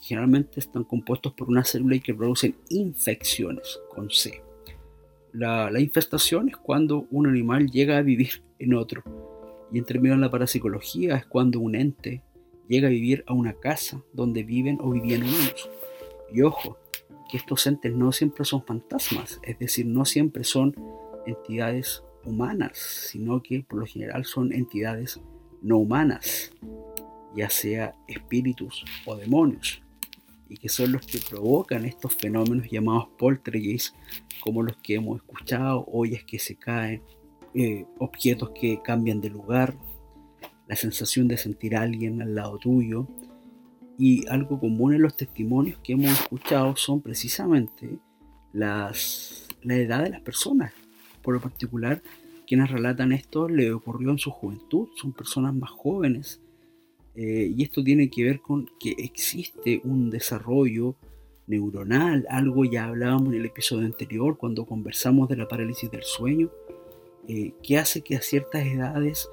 Generalmente 0.00 0.60
están 0.60 0.84
compuestos 0.84 1.34
por 1.34 1.50
una 1.50 1.64
célula 1.64 1.96
y 1.96 2.00
que 2.00 2.14
producen 2.14 2.56
infecciones 2.70 3.78
con 3.94 4.10
C. 4.10 4.42
La, 5.32 5.70
la 5.70 5.80
infestación 5.80 6.48
es 6.48 6.56
cuando 6.56 7.06
un 7.10 7.26
animal 7.26 7.70
llega 7.70 7.98
a 7.98 8.02
vivir 8.02 8.42
en 8.58 8.74
otro 8.74 9.02
y 9.72 9.78
en 9.78 9.84
términos 9.84 10.18
de 10.18 10.22
la 10.22 10.30
parapsicología 10.30 11.16
es 11.16 11.26
cuando 11.26 11.60
un 11.60 11.74
ente 11.74 12.22
llega 12.68 12.88
a 12.88 12.90
vivir 12.90 13.24
a 13.26 13.32
una 13.32 13.54
casa 13.54 14.02
donde 14.12 14.42
viven 14.42 14.78
o 14.80 14.90
vivían 14.90 15.22
humanos. 15.22 15.68
Y 16.32 16.42
ojo, 16.42 16.78
que 17.30 17.36
estos 17.36 17.66
entes 17.66 17.94
no 17.94 18.12
siempre 18.12 18.44
son 18.44 18.64
fantasmas, 18.64 19.40
es 19.42 19.58
decir, 19.58 19.86
no 19.86 20.04
siempre 20.04 20.44
son 20.44 20.74
entidades 21.26 22.02
humanas, 22.24 22.76
sino 22.76 23.42
que 23.42 23.62
por 23.62 23.78
lo 23.78 23.86
general 23.86 24.24
son 24.24 24.52
entidades 24.52 25.20
no 25.62 25.78
humanas, 25.78 26.52
ya 27.34 27.48
sea 27.50 27.94
espíritus 28.08 28.84
o 29.06 29.16
demonios, 29.16 29.82
y 30.48 30.56
que 30.56 30.68
son 30.68 30.92
los 30.92 31.06
que 31.06 31.18
provocan 31.18 31.84
estos 31.84 32.14
fenómenos 32.14 32.70
llamados 32.70 33.08
poltergeist, 33.18 33.94
como 34.40 34.62
los 34.62 34.76
que 34.76 34.96
hemos 34.96 35.16
escuchado, 35.16 35.84
ollas 35.90 36.24
que 36.24 36.38
se 36.38 36.56
caen, 36.56 37.02
eh, 37.54 37.86
objetos 37.98 38.50
que 38.50 38.80
cambian 38.82 39.20
de 39.20 39.30
lugar, 39.30 39.76
la 40.66 40.76
sensación 40.76 41.28
de 41.28 41.36
sentir 41.36 41.76
a 41.76 41.82
alguien 41.82 42.20
al 42.20 42.34
lado 42.34 42.58
tuyo. 42.58 43.06
Y 43.98 44.26
algo 44.28 44.58
común 44.58 44.94
en 44.94 45.02
los 45.02 45.16
testimonios 45.16 45.78
que 45.82 45.92
hemos 45.92 46.10
escuchado 46.10 46.74
son 46.76 47.00
precisamente 47.00 47.98
las, 48.52 49.46
la 49.62 49.76
edad 49.76 50.02
de 50.02 50.10
las 50.10 50.20
personas. 50.20 50.72
Por 51.22 51.34
lo 51.34 51.40
particular, 51.40 52.02
quienes 52.46 52.70
relatan 52.70 53.12
esto 53.12 53.48
le 53.48 53.72
ocurrió 53.72 54.10
en 54.10 54.18
su 54.18 54.30
juventud, 54.30 54.88
son 54.96 55.12
personas 55.12 55.54
más 55.54 55.70
jóvenes. 55.70 56.40
Eh, 57.14 57.52
y 57.56 57.62
esto 57.62 57.82
tiene 57.82 58.10
que 58.10 58.24
ver 58.24 58.40
con 58.40 58.68
que 58.80 58.94
existe 58.98 59.80
un 59.84 60.10
desarrollo 60.10 60.96
neuronal, 61.46 62.26
algo 62.28 62.64
ya 62.64 62.86
hablábamos 62.86 63.28
en 63.28 63.40
el 63.40 63.46
episodio 63.46 63.86
anterior 63.86 64.38
cuando 64.38 64.66
conversamos 64.66 65.28
de 65.28 65.36
la 65.36 65.46
parálisis 65.46 65.90
del 65.90 66.02
sueño, 66.02 66.50
eh, 67.28 67.52
que 67.62 67.78
hace 67.78 68.02
que 68.02 68.16
a 68.16 68.22
ciertas 68.22 68.66
edades 68.66 69.28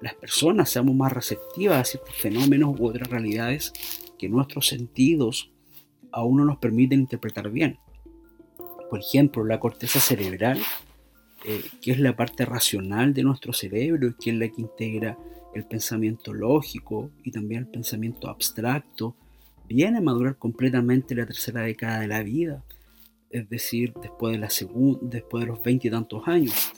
las 0.00 0.14
personas 0.14 0.70
seamos 0.70 0.94
más 0.94 1.12
receptivas 1.12 1.78
a 1.80 1.84
ciertos 1.84 2.14
fenómenos 2.14 2.78
u 2.78 2.86
otras 2.86 3.08
realidades 3.08 3.72
que 4.18 4.28
nuestros 4.28 4.66
sentidos 4.66 5.50
aún 6.12 6.38
no 6.38 6.44
nos 6.44 6.58
permiten 6.58 7.00
interpretar 7.00 7.50
bien. 7.50 7.78
Por 8.90 9.00
ejemplo, 9.00 9.44
la 9.44 9.60
corteza 9.60 10.00
cerebral, 10.00 10.58
eh, 11.44 11.62
que 11.82 11.92
es 11.92 11.98
la 11.98 12.16
parte 12.16 12.44
racional 12.44 13.14
de 13.14 13.22
nuestro 13.22 13.52
cerebro 13.52 14.08
y 14.08 14.14
que 14.14 14.30
es 14.30 14.36
la 14.36 14.48
que 14.48 14.62
integra 14.62 15.18
el 15.54 15.64
pensamiento 15.64 16.32
lógico 16.32 17.10
y 17.24 17.30
también 17.30 17.62
el 17.62 17.68
pensamiento 17.68 18.28
abstracto, 18.28 19.16
viene 19.68 19.98
a 19.98 20.02
madurar 20.02 20.36
completamente 20.36 21.14
la 21.14 21.26
tercera 21.26 21.62
década 21.62 22.00
de 22.00 22.08
la 22.08 22.22
vida, 22.22 22.64
es 23.30 23.48
decir, 23.48 23.92
después 24.00 24.32
de, 24.32 24.38
la 24.38 24.48
después 25.02 25.44
de 25.44 25.48
los 25.48 25.62
veinte 25.62 25.88
y 25.88 25.90
tantos 25.90 26.26
años. 26.28 26.72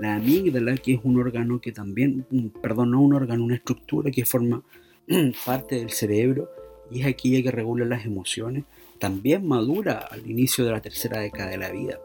La 0.00 0.14
amígdala, 0.14 0.76
que 0.76 0.94
es 0.94 1.00
un 1.04 1.18
órgano 1.18 1.60
que 1.60 1.72
también, 1.72 2.26
perdón, 2.62 2.92
no 2.92 3.02
un 3.02 3.14
órgano, 3.14 3.44
una 3.44 3.56
estructura 3.56 4.10
que 4.10 4.24
forma 4.24 4.62
parte 5.44 5.76
del 5.76 5.90
cerebro 5.90 6.48
y 6.90 7.00
es 7.00 7.06
aquella 7.06 7.42
que 7.42 7.50
regula 7.50 7.84
las 7.84 8.04
emociones, 8.04 8.64
también 8.98 9.46
madura 9.46 9.98
al 9.98 10.28
inicio 10.28 10.64
de 10.64 10.72
la 10.72 10.80
tercera 10.80 11.20
década 11.20 11.50
de 11.50 11.58
la 11.58 11.70
vida. 11.70 12.00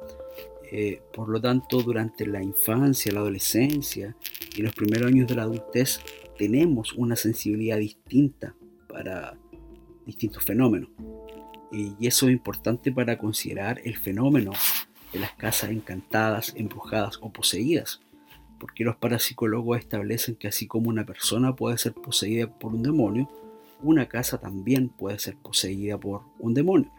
Eh, 0.71 1.01
por 1.13 1.29
lo 1.29 1.39
tanto, 1.41 1.81
durante 1.81 2.25
la 2.27 2.43
infancia, 2.43 3.11
la 3.11 3.21
adolescencia 3.21 4.15
y 4.55 4.61
los 4.61 4.73
primeros 4.73 5.07
años 5.07 5.27
de 5.27 5.35
la 5.35 5.43
adultez 5.43 5.99
tenemos 6.37 6.93
una 6.93 7.15
sensibilidad 7.15 7.77
distinta 7.77 8.55
para 8.87 9.37
distintos 10.05 10.43
fenómenos. 10.43 10.89
Y 11.71 12.07
eso 12.07 12.27
es 12.27 12.33
importante 12.33 12.91
para 12.91 13.17
considerar 13.17 13.81
el 13.83 13.97
fenómeno 13.97 14.51
de 15.15 15.21
las 15.21 15.31
casas 15.31 15.71
encantadas, 15.71 16.53
embrujadas 16.57 17.19
o 17.21 17.31
poseídas, 17.31 18.01
porque 18.59 18.83
los 18.83 18.97
parapsicólogos 18.97 19.79
establecen 19.79 20.35
que 20.35 20.49
así 20.49 20.67
como 20.67 20.89
una 20.89 21.05
persona 21.05 21.55
puede 21.55 21.77
ser 21.77 21.93
poseída 21.93 22.47
por 22.47 22.73
un 22.73 22.83
demonio, 22.83 23.29
una 23.81 24.09
casa 24.09 24.39
también 24.39 24.89
puede 24.89 25.17
ser 25.19 25.37
poseída 25.37 25.97
por 25.97 26.23
un 26.39 26.53
demonio. 26.53 26.91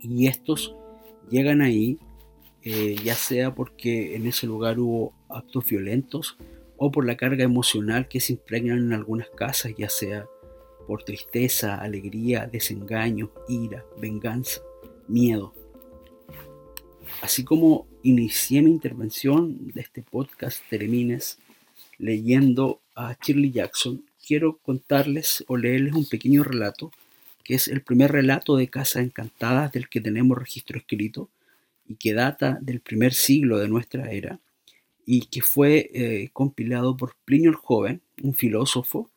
Y 0.00 0.26
estos 0.26 0.74
llegan 1.30 1.62
ahí 1.62 2.00
eh, 2.66 2.96
ya 3.04 3.14
sea 3.14 3.54
porque 3.54 4.16
en 4.16 4.26
ese 4.26 4.48
lugar 4.48 4.80
hubo 4.80 5.12
actos 5.28 5.66
violentos 5.66 6.36
o 6.78 6.90
por 6.90 7.06
la 7.06 7.16
carga 7.16 7.44
emocional 7.44 8.08
que 8.08 8.18
se 8.20 8.32
impregnan 8.32 8.78
en 8.78 8.92
algunas 8.92 9.28
casas, 9.28 9.74
ya 9.78 9.88
sea 9.88 10.26
por 10.88 11.04
tristeza, 11.04 11.76
alegría, 11.76 12.48
desengaño, 12.50 13.30
ira, 13.48 13.84
venganza, 14.00 14.62
miedo. 15.06 15.54
Así 17.22 17.44
como 17.44 17.86
inicié 18.02 18.62
mi 18.62 18.70
intervención 18.70 19.72
de 19.72 19.80
este 19.80 20.02
podcast 20.02 20.62
Termines 20.68 21.38
leyendo 21.98 22.80
a 22.94 23.16
Shirley 23.20 23.50
Jackson, 23.50 24.04
quiero 24.26 24.58
contarles 24.58 25.44
o 25.46 25.56
leerles 25.56 25.94
un 25.94 26.06
pequeño 26.06 26.44
relato, 26.44 26.92
que 27.42 27.54
es 27.54 27.68
el 27.68 27.82
primer 27.82 28.12
relato 28.12 28.56
de 28.56 28.68
Casa 28.68 29.00
Encantadas 29.00 29.72
del 29.72 29.88
que 29.88 30.00
tenemos 30.00 30.38
registro 30.38 30.78
escrito 30.78 31.28
y 31.86 31.96
que 31.96 32.14
data 32.14 32.58
del 32.60 32.80
primer 32.80 33.14
siglo 33.14 33.58
de 33.58 33.68
nuestra 33.68 34.10
era 34.10 34.40
y 35.06 35.26
que 35.26 35.42
fue 35.42 35.90
eh, 35.92 36.30
compilado 36.32 36.96
por 36.96 37.16
Plinio 37.24 37.50
el 37.50 37.56
Joven, 37.56 38.00
un 38.22 38.34
filósofo 38.34 39.10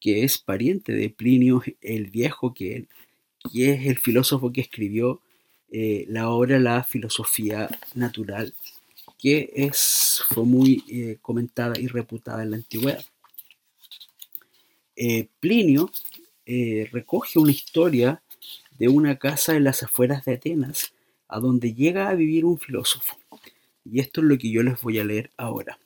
que 0.00 0.24
es 0.24 0.38
pariente 0.38 0.92
de 0.92 1.10
Plinio 1.10 1.62
el 1.80 2.10
Viejo, 2.10 2.54
que, 2.54 2.86
es 3.54 3.86
el 3.86 3.98
filósofo 3.98 4.52
que 4.52 4.60
escribió 4.60 5.20
eh, 5.70 6.04
la 6.08 6.30
obra 6.30 6.58
La 6.58 6.84
filosofía 6.84 7.68
natural, 7.94 8.54
que 9.18 9.50
es, 9.54 10.22
fue 10.28 10.44
muy 10.44 10.84
eh, 10.88 11.18
comentada 11.20 11.78
y 11.78 11.88
reputada 11.88 12.42
en 12.42 12.50
la 12.50 12.56
antigüedad. 12.56 13.04
Eh, 14.96 15.28
Plinio 15.40 15.90
recoge 16.92 17.38
una 17.38 17.50
historia 17.50 18.22
de 18.78 18.88
una 18.88 19.18
casa 19.18 19.56
en 19.56 19.64
las 19.64 19.82
afueras 19.82 20.24
de 20.24 20.34
Atenas, 20.34 20.92
a 21.26 21.40
donde 21.40 21.74
llega 21.74 22.08
a 22.08 22.14
vivir 22.14 22.44
un 22.44 22.58
filósofo. 22.58 23.18
Y 23.84 24.00
esto 24.00 24.20
es 24.20 24.26
lo 24.26 24.38
que 24.38 24.50
yo 24.50 24.62
les 24.62 24.80
voy 24.82 24.98
a 24.98 25.04
leer 25.04 25.30
ahora. 25.36 25.78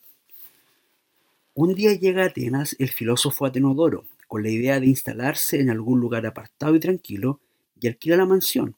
Un 1.54 1.74
día 1.74 1.92
llega 1.94 2.24
a 2.24 2.26
Atenas 2.26 2.76
el 2.78 2.88
filósofo 2.88 3.46
Atenodoro, 3.46 4.04
con 4.26 4.42
la 4.42 4.50
idea 4.50 4.78
de 4.78 4.86
instalarse 4.86 5.60
en 5.60 5.70
algún 5.70 6.00
lugar 6.00 6.26
apartado 6.26 6.76
y 6.76 6.80
tranquilo, 6.80 7.40
y 7.80 7.88
alquila 7.88 8.16
la 8.16 8.26
mansión, 8.26 8.76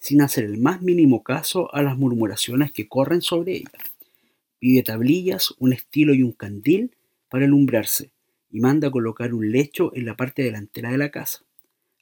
sin 0.00 0.22
hacer 0.22 0.44
el 0.44 0.58
más 0.58 0.80
mínimo 0.82 1.22
caso 1.22 1.72
a 1.74 1.82
las 1.82 1.96
murmuraciones 1.96 2.72
que 2.72 2.88
corren 2.88 3.20
sobre 3.20 3.56
ella. 3.56 3.78
Pide 4.58 4.82
tablillas, 4.82 5.54
un 5.58 5.72
estilo 5.72 6.14
y 6.14 6.22
un 6.22 6.32
candil 6.32 6.96
para 7.28 7.44
alumbrarse, 7.44 8.10
y 8.50 8.60
manda 8.60 8.90
colocar 8.90 9.32
un 9.34 9.52
lecho 9.52 9.94
en 9.94 10.06
la 10.06 10.16
parte 10.16 10.42
delantera 10.42 10.90
de 10.90 10.98
la 10.98 11.10
casa. 11.10 11.44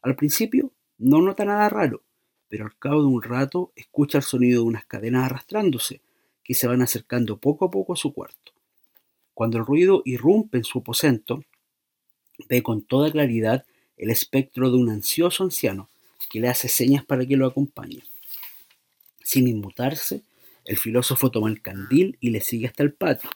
Al 0.01 0.17
principio 0.17 0.73
no 0.97 1.21
nota 1.21 1.45
nada 1.45 1.69
raro, 1.69 2.03
pero 2.49 2.65
al 2.65 2.79
cabo 2.79 3.03
de 3.03 3.09
un 3.09 3.23
rato 3.23 3.73
escucha 3.75 4.19
el 4.19 4.25
sonido 4.25 4.63
de 4.63 4.69
unas 4.69 4.87
cadenas 4.87 5.27
arrastrándose, 5.27 6.01
que 6.45 6.55
se 6.55 6.67
van 6.67 6.81
acercando 6.81 7.37
poco 7.39 7.67
a 7.67 7.71
poco 7.71 7.93
a 7.93 7.97
su 7.97 8.15
cuarto. 8.15 8.53
Cuando 9.35 9.59
el 9.59 9.67
ruido 9.67 10.03
irrumpe 10.05 10.57
en 10.57 10.65
su 10.65 10.79
aposento, 10.79 11.45
ve 12.49 12.63
con 12.63 12.83
toda 12.83 13.11
claridad 13.11 13.67
el 13.97 14.11
espectro 14.11 14.71
de 14.71 14.79
un 14.79 14.89
ansioso 14.89 15.45
anciano 15.45 15.91
que 16.29 16.41
le 16.41 16.49
hace 16.49 16.68
señas 16.68 17.05
para 17.05 17.26
que 17.26 17.37
lo 17.37 17.47
acompañe. 17.47 18.03
Sin 19.22 19.49
inmutarse, 19.49 20.22
el 20.64 20.76
filósofo 20.76 21.31
toma 21.31 21.49
el 21.49 21.62
candil 21.62 22.16
y 22.20 22.31
le 22.31 22.41
sigue 22.41 22.66
hasta 22.66 22.83
el 22.83 22.93
patio. 22.93 23.31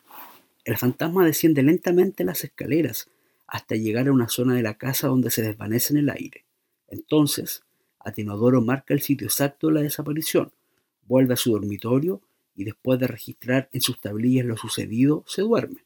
El 0.65 0.77
fantasma 0.77 1.25
desciende 1.25 1.63
lentamente 1.63 2.25
las 2.25 2.45
escaleras 2.45 3.09
hasta 3.47 3.75
llegar 3.75 4.09
a 4.09 4.13
una 4.13 4.29
zona 4.29 4.55
de 4.55 4.63
la 4.63 4.79
casa 4.79 5.09
donde 5.09 5.31
se 5.31 5.43
desvanece 5.43 5.93
en 5.93 5.99
el 5.99 6.11
aire. 6.11 6.45
Entonces, 6.89 7.63
Atenodoro 7.99 8.61
marca 8.61 8.95
el 8.95 9.01
sitio 9.01 9.27
exacto 9.27 9.69
de 9.69 9.75
la 9.75 9.81
desaparición, 9.83 10.53
vuelve 11.07 11.35
a 11.35 11.37
su 11.37 11.53
dormitorio 11.53 12.21
y 12.55 12.65
después 12.65 12.99
de 13.01 13.07
registrar 13.07 13.69
en 13.73 13.81
sus 13.81 14.01
tablillas 14.01 14.47
lo 14.47 14.57
sucedido, 14.57 15.25
se 15.27 15.43
duerme. 15.43 15.85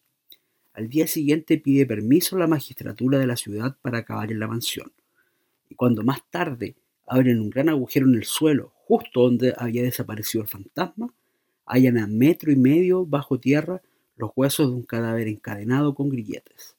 Al 0.72 0.88
día 0.88 1.06
siguiente 1.06 1.58
pide 1.58 1.86
permiso 1.86 2.36
a 2.36 2.38
la 2.38 2.46
magistratura 2.46 3.18
de 3.18 3.26
la 3.26 3.36
ciudad 3.36 3.76
para 3.80 3.98
acabar 3.98 4.30
en 4.30 4.40
la 4.40 4.46
mansión. 4.46 4.92
Y 5.68 5.74
cuando 5.74 6.02
más 6.02 6.20
tarde 6.30 6.76
abren 7.06 7.40
un 7.40 7.50
gran 7.50 7.68
agujero 7.68 8.06
en 8.06 8.14
el 8.14 8.24
suelo, 8.24 8.72
justo 8.84 9.22
donde 9.22 9.54
había 9.56 9.82
desaparecido 9.82 10.42
el 10.42 10.48
fantasma, 10.48 11.12
hallan 11.64 11.98
a 11.98 12.06
metro 12.06 12.52
y 12.52 12.56
medio 12.56 13.04
bajo 13.04 13.38
tierra 13.38 13.82
los 14.16 14.30
huesos 14.34 14.68
de 14.68 14.74
un 14.74 14.82
cadáver 14.82 15.28
encadenado 15.28 15.94
con 15.94 16.08
grilletes. 16.08 16.76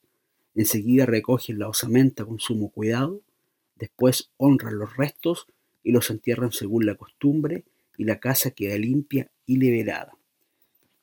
Enseguida 0.54 1.06
recogen 1.06 1.58
la 1.58 1.68
osamenta 1.68 2.24
con 2.24 2.40
sumo 2.40 2.70
cuidado, 2.70 3.20
después 3.76 4.30
honran 4.36 4.78
los 4.78 4.96
restos 4.96 5.46
y 5.82 5.92
los 5.92 6.10
entierran 6.10 6.52
según 6.52 6.84
la 6.84 6.96
costumbre 6.96 7.64
y 7.96 8.04
la 8.04 8.18
casa 8.18 8.50
queda 8.50 8.76
limpia 8.76 9.30
y 9.46 9.56
liberada. 9.58 10.16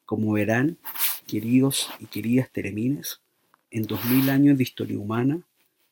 Como 0.05 0.33
verán, 0.33 0.77
queridos 1.25 1.89
y 1.99 2.05
queridas 2.05 2.51
teremines, 2.51 3.21
en 3.71 3.83
dos 3.83 4.03
mil 4.05 4.29
años 4.29 4.57
de 4.57 4.63
historia 4.63 4.99
humana, 4.99 5.41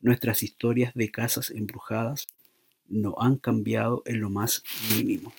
nuestras 0.00 0.42
historias 0.42 0.92
de 0.94 1.10
casas 1.10 1.50
embrujadas 1.50 2.26
no 2.88 3.14
han 3.18 3.36
cambiado 3.36 4.02
en 4.06 4.20
lo 4.20 4.30
más 4.30 4.62
mínimo. 4.90 5.32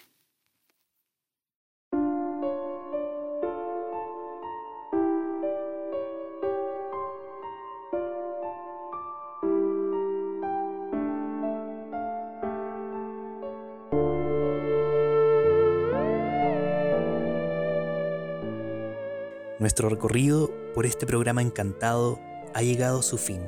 Nuestro 19.65 19.89
recorrido 19.89 20.51
por 20.75 20.85
este 20.85 21.07
programa 21.07 21.41
encantado 21.41 22.19
ha 22.53 22.61
llegado 22.61 22.99
a 22.99 23.03
su 23.03 23.17
fin, 23.17 23.41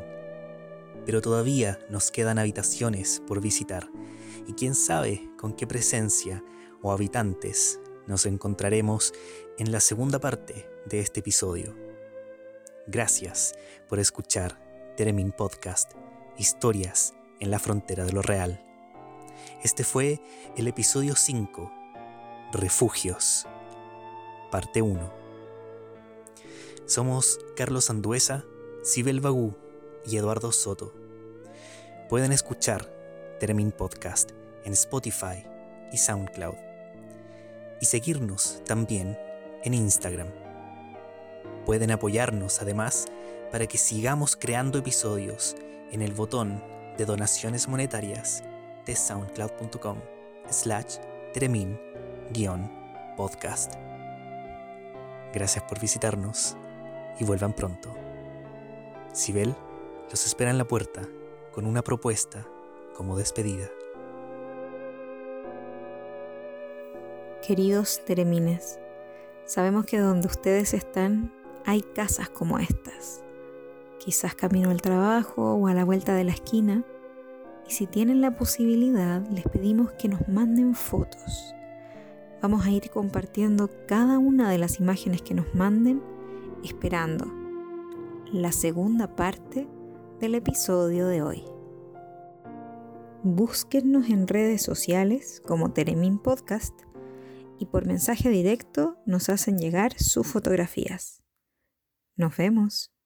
pero 1.08 1.22
todavía 1.22 1.80
nos 1.90 2.12
quedan 2.12 2.38
habitaciones 2.38 3.24
por 3.26 3.40
visitar 3.40 3.90
y 4.46 4.54
quién 4.56 4.76
sabe 4.76 5.30
con 5.40 5.54
qué 5.54 5.66
presencia 5.66 6.44
o 6.82 6.92
habitantes 6.92 7.80
nos 8.08 8.26
encontraremos 8.26 9.14
en 9.58 9.72
la 9.72 9.80
segunda 9.80 10.20
parte 10.20 10.70
de 10.86 11.00
este 11.00 11.22
episodio. 11.22 11.74
Gracias 12.88 13.56
por 13.88 14.00
escuchar 14.00 14.62
Teremin 14.98 15.32
Podcast, 15.32 15.94
Historias 16.38 17.14
en 17.40 17.52
la 17.52 17.60
Frontera 17.60 18.04
de 18.04 18.12
lo 18.12 18.22
Real. 18.22 18.62
Este 19.64 19.86
fue 19.86 20.20
el 20.58 20.68
episodio 20.68 21.16
5, 21.16 21.72
Refugios, 22.52 23.48
parte 24.52 24.82
1. 24.82 25.14
Somos 26.86 27.40
Carlos 27.56 27.90
Anduesa, 27.90 28.44
Sibel 28.84 29.22
Bagú 29.22 29.56
y 30.08 30.18
Eduardo 30.18 30.52
Soto. 30.52 30.92
Pueden 32.10 32.32
escuchar 32.32 32.86
Teremin 33.40 33.72
Podcast 33.72 34.32
en 34.64 34.74
Spotify 34.74 35.46
y 35.92 35.98
SoundCloud. 35.98 36.56
Y 37.82 37.86
seguirnos 37.86 38.62
también 38.66 39.18
en 39.64 39.74
Instagram. 39.74 40.28
Pueden 41.66 41.90
apoyarnos 41.92 42.62
además 42.62 43.06
para 43.52 43.66
que 43.68 43.78
sigamos 43.78 44.36
creando 44.36 44.80
episodios 44.80 45.56
en 45.92 46.02
el 46.02 46.14
botón 46.14 46.64
de 46.98 47.06
donaciones 47.06 47.68
monetarias 47.68 48.44
de 48.86 48.96
soundcloud.com 48.96 49.98
slash 50.50 50.98
teremin-podcast. 51.34 53.74
Gracias 55.34 55.64
por 55.66 55.78
visitarnos 55.80 56.56
y 57.20 57.26
vuelvan 57.26 57.54
pronto. 57.54 57.94
Sibel 59.14 59.56
los 60.10 60.26
espera 60.26 60.52
en 60.52 60.58
la 60.58 60.68
puerta 60.68 61.02
con 61.52 61.66
una 61.66 61.84
propuesta 61.84 62.48
como 62.96 63.18
despedida. 63.18 63.70
Queridos 67.46 68.04
teremines, 68.06 68.80
sabemos 69.46 69.86
que 69.86 70.00
donde 70.00 70.28
ustedes 70.28 70.74
están 70.74 71.32
hay 71.66 71.82
casas 71.82 72.30
como 72.30 72.60
estas, 72.60 73.24
quizás 74.00 74.36
camino 74.36 74.70
al 74.70 74.82
trabajo 74.82 75.56
o 75.56 75.68
a 75.68 75.74
la 75.74 75.84
vuelta 75.84 76.16
de 76.16 76.24
la 76.24 76.32
esquina, 76.32 76.84
y 77.68 77.72
si 77.72 77.86
tienen 77.86 78.22
la 78.22 78.36
posibilidad 78.36 79.26
les 79.28 79.44
pedimos 79.46 79.92
que 79.94 80.08
nos 80.08 80.28
manden 80.30 80.74
fotos. 80.76 81.54
Vamos 82.42 82.66
a 82.66 82.72
ir 82.72 82.90
compartiendo 82.90 83.70
cada 83.88 84.20
una 84.20 84.50
de 84.50 84.58
las 84.58 84.80
imágenes 84.80 85.22
que 85.22 85.34
nos 85.34 85.54
manden, 85.54 86.02
esperando 86.64 87.26
la 88.32 88.52
segunda 88.52 89.16
parte 89.16 89.68
del 90.20 90.34
episodio 90.34 91.08
de 91.08 91.22
hoy. 91.22 91.44
Búsquennos 93.24 94.10
en 94.10 94.28
redes 94.28 94.64
sociales 94.64 95.42
como 95.46 95.74
Teremin 95.74 96.18
Podcast 96.18 96.74
y 97.60 97.68
por 97.68 97.86
mensaje 97.86 98.30
directo 98.30 98.98
nos 99.06 99.30
hacen 99.30 99.60
llegar 99.60 99.94
sus 100.00 100.26
fotografías. 100.26 101.22
Nos 102.16 102.36
vemos. 102.36 102.97